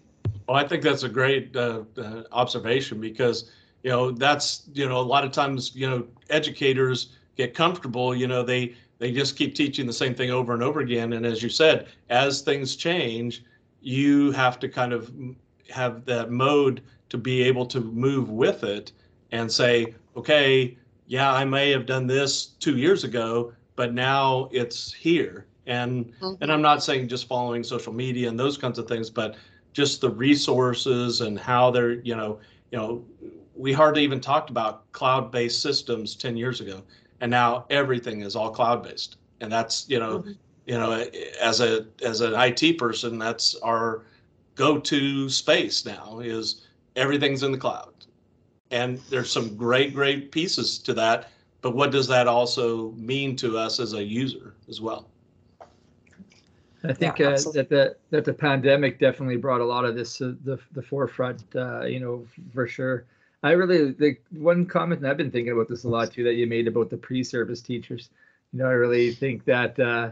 Well, 0.47 0.57
I 0.57 0.67
think 0.67 0.81
that's 0.81 1.03
a 1.03 1.09
great 1.09 1.55
uh, 1.55 1.83
uh, 1.95 2.23
observation 2.31 2.99
because, 2.99 3.51
you 3.83 3.91
know, 3.91 4.09
that's, 4.09 4.63
you 4.73 4.89
know, 4.89 4.97
a 4.97 5.07
lot 5.15 5.23
of 5.23 5.31
times, 5.31 5.75
you 5.75 5.87
know, 5.87 6.07
educators 6.31 7.09
get 7.37 7.53
comfortable, 7.53 8.15
you 8.15 8.27
know, 8.27 8.41
they, 8.41 8.75
they 9.03 9.11
just 9.11 9.35
keep 9.35 9.53
teaching 9.53 9.85
the 9.85 9.91
same 9.91 10.15
thing 10.15 10.31
over 10.31 10.53
and 10.53 10.63
over 10.63 10.79
again. 10.79 11.11
And 11.11 11.25
as 11.25 11.43
you 11.43 11.49
said, 11.49 11.87
as 12.09 12.39
things 12.39 12.77
change, 12.77 13.43
you 13.81 14.31
have 14.31 14.57
to 14.59 14.69
kind 14.69 14.93
of 14.93 15.11
have 15.69 16.05
that 16.05 16.31
mode 16.31 16.81
to 17.09 17.17
be 17.17 17.43
able 17.43 17.65
to 17.65 17.81
move 17.81 18.29
with 18.29 18.63
it 18.63 18.93
and 19.33 19.51
say, 19.51 19.93
okay, 20.15 20.77
yeah, 21.07 21.33
I 21.33 21.43
may 21.43 21.69
have 21.71 21.85
done 21.85 22.07
this 22.07 22.45
two 22.61 22.77
years 22.77 23.03
ago, 23.03 23.51
but 23.75 23.93
now 23.93 24.47
it's 24.53 24.93
here. 24.93 25.47
And 25.67 26.05
mm-hmm. 26.21 26.41
and 26.41 26.49
I'm 26.49 26.61
not 26.61 26.81
saying 26.81 27.09
just 27.09 27.27
following 27.27 27.61
social 27.61 27.91
media 27.91 28.29
and 28.29 28.39
those 28.39 28.57
kinds 28.57 28.79
of 28.79 28.87
things, 28.87 29.09
but 29.09 29.35
just 29.73 29.99
the 29.99 30.11
resources 30.11 31.19
and 31.19 31.37
how 31.37 31.71
they're, 31.71 31.99
you 32.03 32.15
know, 32.15 32.39
you 32.71 32.77
know, 32.77 33.03
we 33.53 33.73
hardly 33.73 34.01
even 34.01 34.21
talked 34.21 34.49
about 34.49 34.89
cloud-based 34.93 35.61
systems 35.61 36.15
10 36.15 36.37
years 36.37 36.61
ago. 36.61 36.83
And 37.23 37.31
now 37.31 37.65
everything 37.69 38.19
is 38.19 38.35
all 38.35 38.51
cloud-based. 38.51 39.15
And 39.39 39.49
that's, 39.49 39.87
you 39.87 39.97
know, 39.97 40.19
Mhm. 40.19 40.35
you 40.65 40.77
know, 40.77 40.91
as 41.41 41.61
a 41.61 41.87
as 42.03 42.19
an 42.19 42.33
IT 42.35 42.73
person, 42.77 43.17
that's 43.17 43.55
our 43.63 44.03
go-to 44.55 45.29
space 45.29 45.85
now 45.85 46.19
is 46.19 46.67
everything's 46.97 47.41
in 47.43 47.53
the 47.53 47.57
cloud. 47.57 47.93
And 48.71 48.99
there's 49.09 49.31
some 49.31 49.55
great, 49.55 49.93
great 49.93 50.33
pieces 50.33 50.77
to 50.79 50.93
that. 50.95 51.31
But 51.61 51.75
what 51.75 51.91
does 51.91 52.07
that 52.07 52.27
also 52.27 52.91
mean 52.91 53.37
to 53.37 53.57
us 53.57 53.79
as 53.79 53.93
a 53.93 54.03
user 54.03 54.55
as 54.67 54.81
well? 54.81 55.07
I 56.83 56.91
think 56.91 57.19
Yeah, 57.19 57.29
uh, 57.29 57.51
that 57.53 57.69
the 57.69 57.95
that 58.09 58.25
the 58.25 58.33
pandemic 58.33 58.99
definitely 58.99 59.37
brought 59.37 59.61
a 59.61 59.65
lot 59.65 59.85
of 59.85 59.95
this 59.95 60.17
to 60.17 60.37
the 60.43 60.59
the 60.73 60.81
forefront. 60.81 61.41
Uh, 61.55 61.85
you 61.85 62.01
know, 62.01 62.27
for 62.53 62.67
sure. 62.67 63.05
I 63.43 63.51
really 63.51 63.93
like 63.99 64.23
one 64.31 64.65
comment, 64.65 65.01
and 65.01 65.09
I've 65.09 65.17
been 65.17 65.31
thinking 65.31 65.51
about 65.53 65.67
this 65.67 65.83
a 65.83 65.89
lot 65.89 66.11
too, 66.13 66.23
that 66.23 66.35
you 66.35 66.47
made 66.47 66.67
about 66.67 66.89
the 66.89 66.97
pre-service 66.97 67.61
teachers. 67.61 68.09
You 68.53 68.59
know, 68.59 68.65
I 68.65 68.71
really 68.73 69.11
think 69.11 69.43
that 69.45 69.77
uh, 69.79 70.11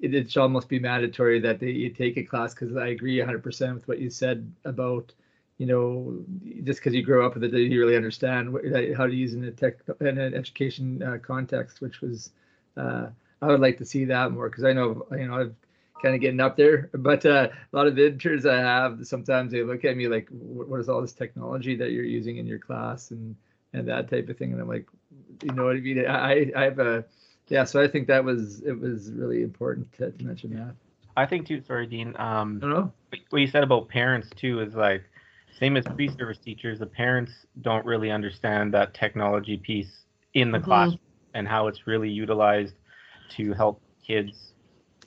it, 0.00 0.14
it 0.14 0.30
should 0.30 0.40
almost 0.40 0.68
be 0.68 0.78
mandatory 0.78 1.40
that 1.40 1.60
they 1.60 1.70
you 1.70 1.90
take 1.90 2.16
a 2.16 2.22
class 2.22 2.54
because 2.54 2.76
I 2.76 2.88
agree 2.88 3.18
100% 3.18 3.74
with 3.74 3.88
what 3.88 3.98
you 4.00 4.10
said 4.10 4.50
about, 4.64 5.12
you 5.58 5.66
know, 5.66 6.24
just 6.64 6.80
because 6.80 6.94
you 6.94 7.02
grow 7.02 7.26
up 7.26 7.34
with 7.34 7.44
it, 7.44 7.52
you 7.52 7.80
really 7.80 7.96
understand 7.96 8.52
what, 8.52 8.62
how 8.96 9.06
to 9.06 9.14
use 9.14 9.34
in 9.34 9.44
a 9.44 9.50
tech 9.50 9.76
in 10.00 10.18
an 10.18 10.34
education 10.34 11.02
uh, 11.02 11.18
context, 11.18 11.80
which 11.82 12.00
was, 12.00 12.30
uh, 12.76 13.08
I 13.42 13.46
would 13.46 13.60
like 13.60 13.78
to 13.78 13.84
see 13.84 14.06
that 14.06 14.32
more 14.32 14.48
because 14.48 14.64
I 14.64 14.72
know, 14.72 15.06
you 15.12 15.28
know, 15.28 15.34
I've 15.34 15.54
kind 16.04 16.14
of 16.14 16.20
getting 16.20 16.40
up 16.40 16.56
there. 16.56 16.90
But 16.92 17.24
uh, 17.24 17.48
a 17.72 17.76
lot 17.76 17.86
of 17.86 17.98
interns 17.98 18.44
I 18.44 18.58
have, 18.58 19.06
sometimes 19.06 19.52
they 19.52 19.62
look 19.62 19.84
at 19.84 19.96
me 19.96 20.06
like, 20.06 20.28
"What 20.30 20.78
is 20.78 20.88
all 20.88 21.00
this 21.00 21.14
technology 21.14 21.74
that 21.76 21.92
you're 21.92 22.04
using 22.04 22.36
in 22.36 22.46
your 22.46 22.58
class?" 22.58 23.10
and 23.10 23.34
and 23.72 23.88
that 23.88 24.10
type 24.10 24.28
of 24.28 24.36
thing. 24.36 24.52
And 24.52 24.60
I'm 24.60 24.68
like, 24.68 24.86
you 25.42 25.52
know 25.52 25.64
what 25.64 25.76
I 25.76 25.80
mean? 25.80 26.06
I 26.06 26.52
I 26.54 26.64
have 26.64 26.78
a 26.78 27.04
yeah. 27.48 27.64
So 27.64 27.82
I 27.82 27.88
think 27.88 28.06
that 28.08 28.22
was 28.22 28.60
it 28.62 28.78
was 28.78 29.10
really 29.12 29.42
important 29.42 29.90
to, 29.94 30.10
to 30.10 30.24
mention 30.24 30.54
that. 30.56 30.74
I 31.16 31.26
think 31.26 31.46
too. 31.46 31.62
Sorry, 31.62 31.86
Dean. 31.86 32.14
Um, 32.18 32.58
I 32.62 32.66
don't 32.66 32.70
know. 32.70 32.92
What 33.30 33.40
you 33.40 33.46
said 33.46 33.62
about 33.62 33.88
parents 33.88 34.28
too 34.36 34.60
is 34.60 34.74
like 34.74 35.04
same 35.58 35.76
as 35.76 35.84
pre-service 35.84 36.38
teachers. 36.38 36.80
The 36.80 36.86
parents 36.86 37.32
don't 37.62 37.86
really 37.86 38.10
understand 38.10 38.74
that 38.74 38.92
technology 38.92 39.56
piece 39.56 40.04
in 40.34 40.50
the 40.50 40.58
mm-hmm. 40.58 40.64
classroom 40.64 41.00
and 41.32 41.48
how 41.48 41.68
it's 41.68 41.86
really 41.86 42.10
utilized 42.10 42.74
to 43.36 43.52
help 43.54 43.80
kids 44.06 44.53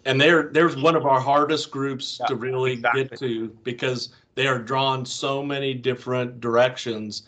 and 0.08 0.20
they're 0.20 0.50
there's 0.54 0.76
one 0.76 0.96
of 0.96 1.06
our 1.06 1.20
hardest 1.20 1.70
groups 1.70 2.18
yeah, 2.20 2.28
to 2.28 2.36
really 2.36 2.74
exactly. 2.74 3.04
get 3.04 3.20
to 3.20 3.50
because 3.64 4.10
they 4.36 4.48
are 4.48 4.58
drawn 4.58 5.06
so 5.06 5.44
many 5.44 5.74
different 5.74 6.40
directions. 6.40 7.24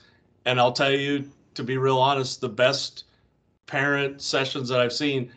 And 0.45 0.59
i'll 0.59 0.71
tell 0.71 0.91
you 0.91 1.29
to 1.53 1.63
be 1.63 1.77
real 1.77 1.99
honest 1.99 2.41
the 2.41 2.49
best 2.49 3.03
parent 3.67 4.21
sessions 4.21 4.69
that 4.69 4.79
i've 4.79 4.93
seen 4.93 5.31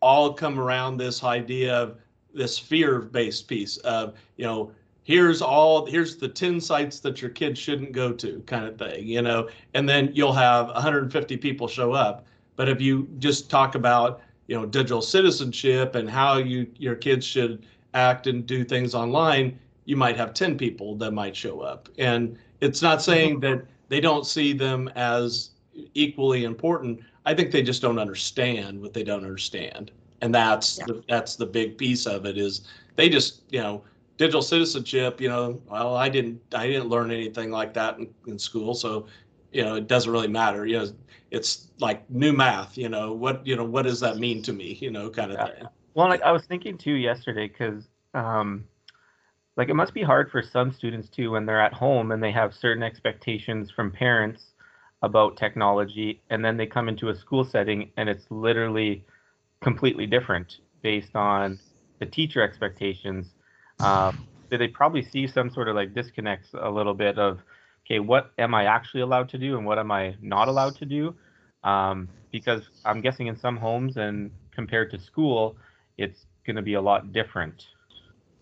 all 0.00 0.32
come 0.32 0.58
around 0.58 0.96
this 0.96 1.24
idea 1.24 1.74
of 1.74 1.98
this 2.32 2.58
fear 2.58 3.00
based 3.00 3.48
piece 3.48 3.76
of 3.78 4.14
you 4.36 4.44
know 4.44 4.70
here's 5.02 5.42
all 5.42 5.84
here's 5.84 6.16
the 6.16 6.28
10 6.28 6.60
sites 6.60 7.00
that 7.00 7.20
your 7.20 7.30
kids 7.30 7.58
shouldn't 7.58 7.92
go 7.92 8.12
to 8.12 8.42
kind 8.46 8.64
of 8.64 8.78
thing 8.78 9.06
you 9.06 9.22
know? 9.22 9.48
And 9.74 9.88
then 9.88 10.10
you'll 10.14 10.32
have 10.32 10.66
150 10.68 11.36
people 11.36 11.68
show 11.68 11.92
up. 11.92 12.26
But 12.56 12.68
if 12.68 12.80
you 12.80 13.08
just 13.18 13.50
talk 13.50 13.74
about 13.74 14.20
you 14.48 14.56
know 14.56 14.66
digital 14.66 15.02
citizenship 15.02 15.94
and 15.94 16.08
how 16.08 16.38
you 16.38 16.66
your 16.76 16.94
kids 16.94 17.26
should 17.26 17.66
act 17.94 18.26
and 18.26 18.46
do 18.46 18.64
things 18.64 18.94
online 18.94 19.58
you 19.86 19.96
might 19.96 20.16
have 20.16 20.34
10 20.34 20.58
people 20.58 20.96
that 20.96 21.12
might 21.12 21.34
show 21.34 21.60
up. 21.60 21.88
And 21.96 22.36
it's 22.60 22.82
not 22.82 23.00
saying 23.00 23.40
mm-hmm. 23.40 23.58
that 23.58 23.66
they 23.88 24.00
don't 24.00 24.26
see 24.26 24.52
them 24.52 24.88
as 24.94 25.50
equally 25.94 26.44
important. 26.44 27.00
I 27.24 27.34
think 27.34 27.50
they 27.50 27.62
just 27.62 27.80
don't 27.80 27.98
understand 27.98 28.80
what 28.80 28.92
they 28.92 29.02
don't 29.02 29.24
understand. 29.24 29.92
And 30.20 30.34
that's 30.34 30.78
yeah. 30.78 30.84
the, 30.88 31.04
that's 31.08 31.36
the 31.36 31.46
big 31.46 31.78
piece 31.78 32.06
of 32.06 32.26
it 32.26 32.36
is 32.36 32.66
they 32.96 33.08
just 33.08 33.42
you 33.50 33.60
know 33.60 33.82
digital 34.16 34.40
citizenship 34.40 35.20
you 35.20 35.28
know 35.28 35.60
well 35.70 35.94
i 35.94 36.08
didn't 36.08 36.40
i 36.54 36.66
didn't 36.66 36.88
learn 36.88 37.10
anything 37.10 37.50
like 37.50 37.74
that 37.74 37.98
in, 37.98 38.08
in 38.26 38.38
school. 38.38 38.74
So 38.74 39.06
you 39.52 39.62
know 39.62 39.76
it 39.76 39.86
doesn't 39.86 40.10
really 40.10 40.28
matter. 40.28 40.66
You 40.66 40.78
know 40.78 40.88
it's 41.36 41.68
like 41.78 42.08
new 42.10 42.32
math 42.32 42.76
you 42.76 42.88
know 42.88 43.12
what 43.12 43.46
you 43.46 43.54
know 43.56 43.64
what 43.64 43.82
does 43.82 44.00
that 44.00 44.16
mean 44.18 44.42
to 44.42 44.52
me 44.52 44.78
you 44.80 44.90
know 44.90 45.08
kind 45.10 45.30
of 45.30 45.38
yeah. 45.38 45.54
thing. 45.54 45.68
Well 45.94 46.08
like 46.08 46.22
i 46.22 46.32
was 46.32 46.44
thinking 46.44 46.76
too 46.78 46.94
yesterday 46.94 47.48
because 47.48 47.84
um 48.14 48.64
like 49.56 49.68
it 49.68 49.74
must 49.74 49.94
be 49.94 50.02
hard 50.02 50.30
for 50.30 50.42
some 50.42 50.72
students 50.72 51.08
too 51.08 51.30
when 51.30 51.46
they're 51.46 51.60
at 51.60 51.72
home 51.72 52.12
and 52.12 52.22
they 52.22 52.32
have 52.32 52.54
certain 52.54 52.82
expectations 52.82 53.70
from 53.70 53.90
parents 53.90 54.42
about 55.02 55.36
technology 55.36 56.20
and 56.30 56.44
then 56.44 56.56
they 56.56 56.66
come 56.66 56.88
into 56.88 57.08
a 57.08 57.14
school 57.14 57.44
setting 57.44 57.90
and 57.96 58.08
it's 58.08 58.24
literally 58.30 59.04
completely 59.60 60.06
different 60.06 60.58
based 60.82 61.14
on 61.16 61.58
the 61.98 62.06
teacher 62.06 62.42
expectations. 62.42 63.34
Um, 63.80 64.26
they 64.50 64.68
probably 64.68 65.02
see 65.02 65.26
some 65.26 65.50
sort 65.50 65.68
of 65.68 65.74
like 65.74 65.94
disconnects 65.94 66.50
a 66.54 66.70
little 66.70 66.94
bit 66.94 67.18
of 67.18 67.40
okay 67.84 67.98
what 67.98 68.32
am 68.38 68.54
i 68.54 68.64
actually 68.64 69.00
allowed 69.00 69.28
to 69.28 69.38
do 69.38 69.56
and 69.56 69.66
what 69.66 69.78
am 69.78 69.90
i 69.90 70.14
not 70.20 70.48
allowed 70.48 70.74
to 70.76 70.84
do 70.84 71.14
um, 71.66 72.08
because 72.30 72.62
I'm 72.84 73.02
guessing 73.02 73.26
in 73.26 73.36
some 73.36 73.56
homes 73.56 73.98
and 73.98 74.30
compared 74.52 74.90
to 74.92 74.98
school, 74.98 75.56
it's 75.98 76.24
going 76.46 76.56
to 76.56 76.62
be 76.62 76.74
a 76.74 76.80
lot 76.80 77.12
different. 77.12 77.66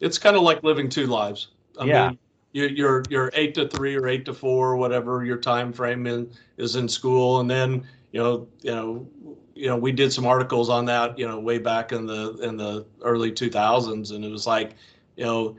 It's 0.01 0.19
kind 0.19 0.37
of 0.37 0.43
like 0.43 0.63
living 0.63 0.89
two 0.89 1.07
lives. 1.07 1.49
I 1.81 1.87
yeah. 1.87 2.09
Mean, 2.11 2.19
you're 2.53 3.03
you're 3.09 3.31
eight 3.35 3.53
to 3.55 3.67
three 3.67 3.97
or 3.97 4.07
eight 4.07 4.25
to 4.27 4.35
four, 4.35 4.71
or 4.71 4.77
whatever 4.77 5.25
your 5.25 5.39
time 5.39 5.73
frame 5.73 6.07
in, 6.07 6.31
is 6.57 6.77
in 6.77 6.89
school, 6.89 7.41
and 7.41 7.51
then 7.51 7.85
you 8.13 8.23
know 8.23 8.47
you 8.63 8.71
know 8.71 9.09
you 9.57 9.67
know 9.67 9.77
we 9.77 9.91
did 9.91 10.13
some 10.13 10.25
articles 10.25 10.69
on 10.69 10.85
that 10.85 11.19
you 11.19 11.27
know 11.27 11.41
way 11.41 11.59
back 11.59 11.91
in 11.91 12.07
the 12.07 12.37
in 12.43 12.57
the 12.57 12.87
early 13.03 13.33
2000s, 13.33 14.15
and 14.15 14.25
it 14.25 14.31
was 14.31 14.47
like 14.47 14.77
you 15.17 15.25
know 15.25 15.57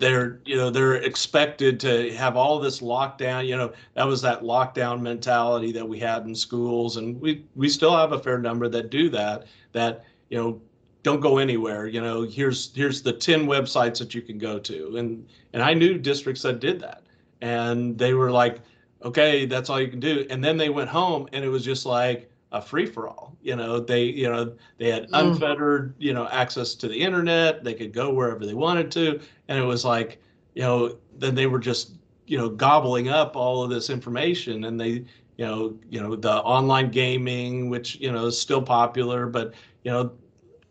they're 0.00 0.40
you 0.46 0.56
know 0.56 0.70
they're 0.70 0.96
expected 0.96 1.78
to 1.78 2.12
have 2.14 2.34
all 2.34 2.58
this 2.58 2.80
lockdown 2.80 3.46
you 3.46 3.56
know 3.56 3.70
that 3.94 4.06
was 4.06 4.22
that 4.22 4.42
lockdown 4.42 5.00
mentality 5.00 5.70
that 5.70 5.86
we 5.86 5.98
had 6.00 6.24
in 6.24 6.34
schools 6.34 6.96
and 6.96 7.20
we 7.20 7.44
we 7.54 7.68
still 7.68 7.94
have 7.96 8.12
a 8.12 8.18
fair 8.18 8.38
number 8.38 8.66
that 8.68 8.90
do 8.90 9.10
that 9.10 9.44
that 9.72 10.04
you 10.30 10.38
know 10.38 10.60
don't 11.02 11.20
go 11.20 11.36
anywhere 11.36 11.86
you 11.86 12.00
know 12.00 12.22
here's 12.22 12.74
here's 12.74 13.02
the 13.02 13.12
10 13.12 13.46
websites 13.46 13.98
that 13.98 14.14
you 14.14 14.22
can 14.22 14.38
go 14.38 14.58
to 14.58 14.96
and 14.96 15.28
and 15.52 15.62
i 15.62 15.74
knew 15.74 15.98
districts 15.98 16.42
that 16.42 16.60
did 16.60 16.80
that 16.80 17.02
and 17.42 17.98
they 17.98 18.14
were 18.14 18.30
like 18.30 18.60
okay 19.04 19.44
that's 19.44 19.68
all 19.68 19.80
you 19.80 19.88
can 19.88 20.00
do 20.00 20.26
and 20.30 20.42
then 20.42 20.56
they 20.56 20.70
went 20.70 20.88
home 20.88 21.28
and 21.34 21.44
it 21.44 21.48
was 21.48 21.64
just 21.64 21.84
like 21.84 22.29
a 22.52 22.60
free 22.60 22.86
for 22.86 23.08
all. 23.08 23.36
You 23.42 23.56
know, 23.56 23.80
they 23.80 24.04
you 24.04 24.28
know 24.28 24.52
they 24.78 24.90
had 24.90 25.04
mm. 25.04 25.08
unfettered 25.12 25.94
you 25.98 26.12
know 26.12 26.28
access 26.28 26.74
to 26.76 26.88
the 26.88 26.96
internet. 26.96 27.64
They 27.64 27.74
could 27.74 27.92
go 27.92 28.12
wherever 28.12 28.44
they 28.44 28.54
wanted 28.54 28.90
to, 28.92 29.20
and 29.48 29.58
it 29.58 29.64
was 29.64 29.84
like 29.84 30.20
you 30.54 30.62
know 30.62 30.96
then 31.18 31.34
they 31.34 31.46
were 31.46 31.58
just 31.58 31.92
you 32.26 32.38
know 32.38 32.48
gobbling 32.48 33.08
up 33.08 33.36
all 33.36 33.62
of 33.62 33.70
this 33.70 33.90
information, 33.90 34.64
and 34.64 34.80
they 34.80 35.04
you 35.36 35.46
know 35.46 35.74
you 35.88 36.00
know 36.00 36.16
the 36.16 36.34
online 36.42 36.90
gaming, 36.90 37.70
which 37.70 37.96
you 37.96 38.10
know 38.10 38.26
is 38.26 38.40
still 38.40 38.62
popular, 38.62 39.26
but 39.26 39.54
you 39.84 39.90
know 39.90 40.12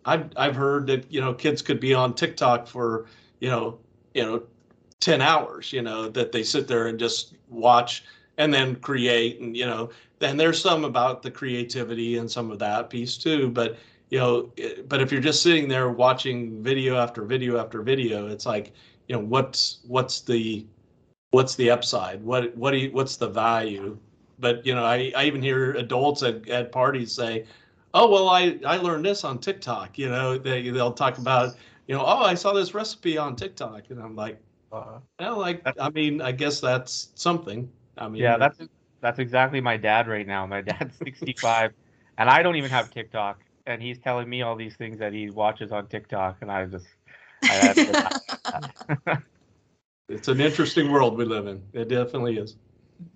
I've 0.06 0.30
I've 0.36 0.56
heard 0.56 0.88
that 0.88 1.12
you 1.12 1.22
know 1.22 1.34
kids 1.34 1.62
could 1.62 1.80
be 1.80 1.94
on 1.94 2.14
TikTok 2.14 2.68
for 2.68 3.06
you 3.40 3.50
know 3.50 3.80
you 4.14 4.24
know 4.24 4.44
10 5.00 5.22
hours 5.22 5.72
you 5.72 5.82
know 5.82 6.10
that 6.10 6.32
they 6.32 6.44
sit 6.44 6.68
there 6.68 6.88
and 6.88 7.00
just 7.00 7.36
watch 7.48 8.04
and 8.38 8.54
then 8.54 8.76
create 8.78 9.40
and 9.40 9.56
you 9.56 9.66
know 9.66 9.90
and 10.22 10.40
there's 10.40 10.62
some 10.62 10.84
about 10.84 11.22
the 11.22 11.32
creativity 11.32 12.18
and 12.18 12.30
some 12.30 12.52
of 12.52 12.60
that 12.60 12.90
piece 12.90 13.18
too 13.18 13.50
but 13.50 13.78
you 14.10 14.20
know 14.20 14.52
but 14.88 15.02
if 15.02 15.12
you're 15.12 15.22
just 15.22 15.42
sitting 15.42 15.68
there 15.68 15.90
watching 15.90 16.62
video 16.62 16.98
after 16.98 17.24
video 17.24 17.58
after 17.60 17.82
video 17.82 18.28
it's 18.28 18.46
like 18.46 18.74
you 19.08 19.16
know 19.16 19.22
what's 19.22 19.80
what's 19.88 20.22
the 20.22 20.66
what's 21.32 21.56
the 21.56 21.70
upside? 21.70 22.24
What 22.24 22.56
what 22.56 22.72
do 22.72 22.78
you, 22.78 22.92
what's 22.92 23.18
the 23.18 23.30
value? 23.30 23.98
But 24.40 24.66
you 24.66 24.74
know 24.74 24.86
i, 24.86 25.12
I 25.18 25.26
even 25.26 25.42
hear 25.42 25.74
adults 25.74 26.24
at, 26.24 26.48
at 26.48 26.72
parties 26.72 27.12
say 27.12 27.46
oh 27.94 28.10
well 28.10 28.30
i 28.30 28.58
i 28.66 28.78
learned 28.78 29.04
this 29.04 29.26
on 29.26 29.38
tiktok 29.40 29.98
you 29.98 30.08
know 30.08 30.38
they, 30.38 30.70
they'll 30.70 30.94
talk 30.94 31.18
about 31.18 31.56
you 31.88 31.96
know 31.96 32.02
oh 32.06 32.24
i 32.24 32.36
saw 32.36 32.54
this 32.54 32.74
recipe 32.74 33.18
on 33.18 33.36
tiktok 33.36 33.90
and 33.90 34.02
i'm 34.02 34.16
like 34.16 34.40
uh-huh. 34.72 35.00
well 35.20 35.38
like 35.38 35.62
i 35.78 35.90
mean 35.90 36.22
i 36.22 36.32
guess 36.32 36.62
that's 36.62 37.10
something. 37.16 37.70
I 37.98 38.08
mean, 38.08 38.22
yeah, 38.22 38.38
that's 38.38 38.60
that's 39.02 39.20
exactly 39.20 39.62
my 39.62 39.78
dad 39.78 40.08
right 40.08 40.28
now. 40.28 40.46
My 40.46 40.62
dad's 40.62 40.98
65, 41.04 41.74
and 42.18 42.30
I 42.30 42.44
don't 42.44 42.56
even 42.56 42.70
have 42.70 42.92
TikTok, 42.92 43.40
and 43.66 43.82
he's 43.82 44.00
telling 44.00 44.30
me 44.30 44.42
all 44.42 44.56
these 44.56 44.76
things 44.76 45.00
that 45.00 45.14
he 45.14 45.30
watches 45.30 45.72
on 45.72 45.88
TikTok, 45.88 46.38
and 46.42 46.52
I 46.52 46.66
just. 46.66 46.88
I 47.44 49.18
it's 50.10 50.28
an 50.28 50.42
interesting 50.42 50.92
world 50.92 51.18
we 51.18 51.26
live 51.26 51.48
in. 51.48 51.62
It 51.74 51.88
definitely 51.88 52.38
is. 52.38 52.58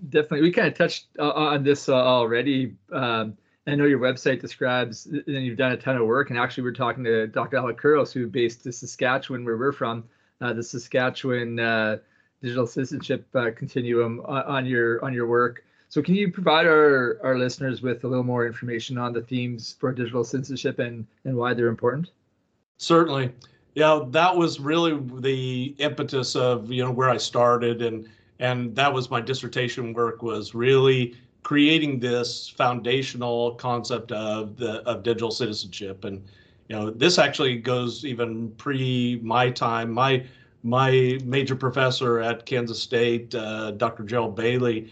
Definitely, 0.09 0.41
we 0.41 0.51
kind 0.51 0.67
of 0.67 0.75
touched 0.75 1.07
uh, 1.19 1.31
on 1.31 1.63
this 1.63 1.89
uh, 1.89 1.95
already. 1.95 2.75
Um, 2.91 3.37
I 3.67 3.75
know 3.75 3.85
your 3.85 3.99
website 3.99 4.41
describes, 4.41 5.05
and 5.05 5.45
you've 5.45 5.57
done 5.57 5.71
a 5.71 5.77
ton 5.77 5.95
of 5.95 6.05
work. 6.05 6.29
And 6.29 6.39
actually, 6.39 6.63
we're 6.63 6.73
talking 6.73 7.03
to 7.05 7.27
Dr. 7.27 7.57
Alec 7.57 7.77
Couros, 7.77 8.11
who 8.11 8.27
based 8.27 8.65
in 8.65 8.71
Saskatchewan, 8.71 9.45
where 9.45 9.57
we're 9.57 9.71
from, 9.71 10.03
uh, 10.41 10.53
the 10.53 10.63
Saskatchewan 10.63 11.59
uh, 11.59 11.97
digital 12.41 12.67
citizenship 12.67 13.25
uh, 13.35 13.51
continuum 13.55 14.21
on, 14.25 14.43
on, 14.43 14.65
your 14.65 15.03
on 15.03 15.13
your 15.13 15.27
work. 15.27 15.63
So 15.93 16.01
can 16.01 16.15
you 16.15 16.31
provide 16.31 16.65
our, 16.65 17.19
our 17.21 17.38
listeners 17.38 17.83
with 17.83 18.03
a 18.03 18.07
little 18.07 18.23
more 18.23 18.47
information 18.47 18.97
on 18.97 19.13
the 19.13 19.21
themes 19.21 19.75
for 19.79 19.91
digital 19.91 20.23
citizenship 20.23 20.79
and, 20.79 21.05
and 21.23 21.38
why 21.38 21.53
they're 21.53 21.67
important? 21.67 22.09
Certainly. 22.77 23.31
Yeah, 23.75 24.03
that 24.07 24.35
was 24.35 24.59
really 24.59 25.00
the 25.19 25.75
impetus 25.77 26.35
of 26.35 26.71
you 26.71 26.83
know 26.83 26.89
where 26.89 27.12
I 27.12 27.17
started 27.17 27.83
and 27.83 28.09
and 28.39 28.75
that 28.75 28.91
was 28.91 29.12
my 29.12 29.21
dissertation 29.21 29.93
work 29.93 30.23
was 30.23 30.55
really 30.55 31.15
creating 31.43 32.00
this 32.00 32.50
foundational 32.50 33.53
concept 33.53 34.12
of 34.12 34.57
the 34.57 34.81
of 34.89 35.03
digital 35.03 35.29
citizenship 35.29 36.05
and 36.05 36.25
you 36.69 36.75
know 36.75 36.89
this 36.89 37.19
actually 37.19 37.57
goes 37.57 38.03
even 38.03 38.50
pre 38.57 39.19
my 39.21 39.51
time 39.51 39.91
my 39.91 40.25
my 40.63 41.19
major 41.23 41.55
professor 41.55 42.19
at 42.19 42.45
Kansas 42.47 42.81
State, 42.81 43.35
uh, 43.35 43.71
Dr. 43.71 44.03
Gerald 44.03 44.35
Bailey, 44.35 44.91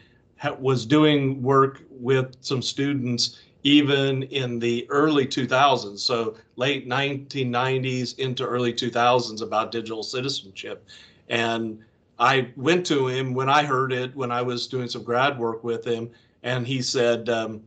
was 0.59 0.85
doing 0.85 1.41
work 1.41 1.81
with 1.89 2.35
some 2.41 2.61
students 2.61 3.39
even 3.63 4.23
in 4.23 4.57
the 4.57 4.87
early 4.89 5.27
2000s, 5.27 5.99
so 5.99 6.35
late 6.55 6.89
1990s 6.89 8.17
into 8.17 8.43
early 8.43 8.73
2000s 8.73 9.41
about 9.41 9.71
digital 9.71 10.01
citizenship. 10.01 10.87
And 11.29 11.79
I 12.17 12.49
went 12.55 12.85
to 12.87 13.07
him 13.07 13.33
when 13.33 13.49
I 13.49 13.63
heard 13.63 13.93
it 13.93 14.15
when 14.15 14.31
I 14.31 14.41
was 14.41 14.67
doing 14.67 14.87
some 14.87 15.03
grad 15.03 15.37
work 15.37 15.63
with 15.63 15.85
him, 15.85 16.09
and 16.43 16.65
he 16.65 16.81
said, 16.81 17.29
um, 17.29 17.61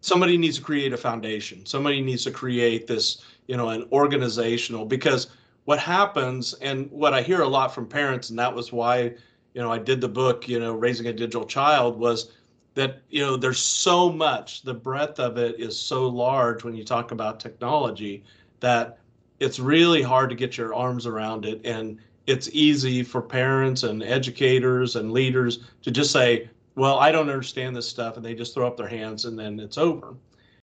somebody 0.00 0.36
needs 0.36 0.58
to 0.58 0.62
create 0.62 0.92
a 0.92 0.96
foundation. 0.96 1.64
Somebody 1.64 2.00
needs 2.00 2.24
to 2.24 2.30
create 2.30 2.86
this, 2.86 3.24
you 3.46 3.56
know, 3.56 3.70
an 3.70 3.88
organizational 3.92 4.84
because 4.84 5.28
what 5.64 5.78
happens 5.78 6.54
and 6.54 6.90
what 6.90 7.14
I 7.14 7.22
hear 7.22 7.40
a 7.40 7.48
lot 7.48 7.74
from 7.74 7.86
parents, 7.86 8.30
and 8.30 8.38
that 8.38 8.54
was 8.54 8.72
why, 8.72 9.14
you 9.54 9.62
know, 9.62 9.72
I 9.72 9.78
did 9.78 10.00
the 10.00 10.08
book, 10.08 10.48
you 10.48 10.60
know, 10.60 10.74
Raising 10.74 11.06
a 11.06 11.12
Digital 11.12 11.46
Child 11.46 11.98
was 11.98 12.32
that, 12.74 13.02
you 13.08 13.20
know, 13.22 13.36
there's 13.36 13.60
so 13.60 14.10
much, 14.12 14.62
the 14.62 14.74
breadth 14.74 15.20
of 15.20 15.38
it 15.38 15.58
is 15.60 15.78
so 15.78 16.08
large 16.08 16.64
when 16.64 16.74
you 16.74 16.84
talk 16.84 17.12
about 17.12 17.38
technology 17.38 18.24
that 18.60 18.98
it's 19.38 19.60
really 19.60 20.02
hard 20.02 20.28
to 20.30 20.36
get 20.36 20.56
your 20.56 20.74
arms 20.74 21.06
around 21.06 21.44
it. 21.44 21.60
And 21.64 21.98
it's 22.26 22.50
easy 22.52 23.02
for 23.04 23.22
parents 23.22 23.84
and 23.84 24.02
educators 24.02 24.96
and 24.96 25.12
leaders 25.12 25.60
to 25.82 25.90
just 25.90 26.10
say, 26.10 26.50
well, 26.74 26.98
I 26.98 27.12
don't 27.12 27.30
understand 27.30 27.76
this 27.76 27.88
stuff, 27.88 28.16
and 28.16 28.24
they 28.24 28.34
just 28.34 28.54
throw 28.54 28.66
up 28.66 28.76
their 28.76 28.88
hands 28.88 29.26
and 29.26 29.38
then 29.38 29.60
it's 29.60 29.78
over. 29.78 30.14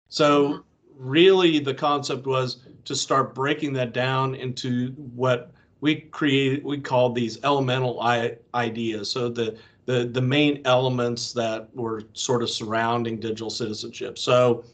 So, 0.09 0.49
mm-hmm. 0.49 0.61
really, 0.99 1.59
the 1.59 1.73
concept 1.73 2.26
was 2.26 2.59
to 2.85 2.95
start 2.95 3.35
breaking 3.35 3.73
that 3.75 3.95
down 3.95 4.35
into 4.35 4.90
what 5.14 5.52
we 5.80 5.97
created, 5.97 6.64
we 6.64 6.80
called 6.80 7.14
these 7.14 7.38
elemental 7.45 8.00
I- 8.00 8.37
ideas. 8.54 9.11
So, 9.11 9.28
the 9.28 9.56
the, 9.87 10.04
the 10.04 10.21
main 10.21 10.62
elements 10.64 11.33
that 11.35 11.68
were 11.76 12.02
sort 12.12 12.42
of 12.42 12.50
surrounding 12.50 13.21
digital 13.21 13.50
citizenship. 13.50 14.18
So, 14.18 14.64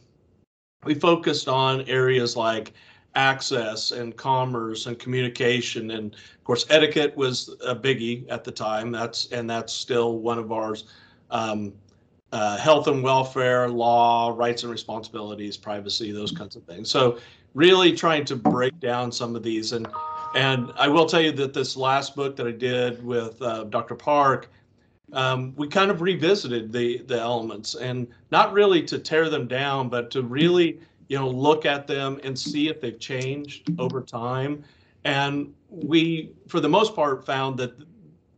we 0.85 0.95
focused 0.95 1.49
on 1.49 1.83
areas 1.83 2.35
like 2.37 2.73
access 3.15 3.93
and 3.93 4.17
commerce 4.17 4.87
and 4.87 4.99
communication 4.99 5.91
and 5.91 6.15
of 6.15 6.45
course 6.45 6.65
etiquette 6.71 7.15
was 7.15 7.55
a 7.67 7.77
biggie 7.77 8.25
at 8.31 8.43
the 8.43 8.51
time 8.51 8.91
that's 8.91 9.27
and 9.33 9.51
that's 9.51 9.71
still 9.71 10.17
one 10.17 10.39
of 10.39 10.51
ours 10.51 10.85
um, 11.31 11.75
uh, 12.33 12.57
health 12.57 12.89
and 12.89 13.03
welfare, 13.03 13.69
law, 13.69 14.33
rights 14.35 14.63
and 14.63 14.73
responsibilities, 14.73 15.57
privacy, 15.57 16.13
those 16.13 16.33
kinds 16.33 16.57
of 16.57 16.65
things. 16.65 16.91
So 16.91 17.19
really 17.55 17.93
trying 17.93 18.25
to 18.27 18.37
break 18.37 18.79
down 18.81 19.13
some 19.13 19.37
of 19.37 19.43
these. 19.43 19.73
And 19.73 19.87
and 20.35 20.73
I 20.77 20.89
will 20.89 21.07
tell 21.07 21.21
you 21.21 21.33
that 21.33 21.53
this 21.53 21.77
last 21.77 22.17
book 22.17 22.37
that 22.37 22.47
I 22.47 22.53
did 22.53 23.05
with 23.05 23.41
uh, 23.43 23.65
Dr. 23.65 23.95
Park, 23.95 24.51
um, 25.13 25.55
we 25.57 25.69
kind 25.69 25.91
of 25.91 26.01
revisited 26.01 26.73
the 26.73 27.03
the 27.03 27.21
elements 27.21 27.75
and 27.75 28.09
not 28.31 28.53
really 28.53 28.83
to 28.85 28.99
tear 28.99 29.29
them 29.29 29.47
down, 29.47 29.89
but 29.89 30.11
to 30.13 30.23
really 30.23 30.81
you 31.09 31.19
know 31.19 31.29
look 31.29 31.67
at 31.67 31.87
them 31.87 32.19
and 32.25 32.39
see 32.39 32.69
if 32.69 32.81
they've 32.81 32.99
changed 32.99 33.71
over 33.79 34.01
time. 34.01 34.65
And 35.05 35.53
we, 35.69 36.33
for 36.49 36.61
the 36.61 36.69
most 36.69 36.95
part, 36.95 37.27
found 37.27 37.59
that 37.59 37.77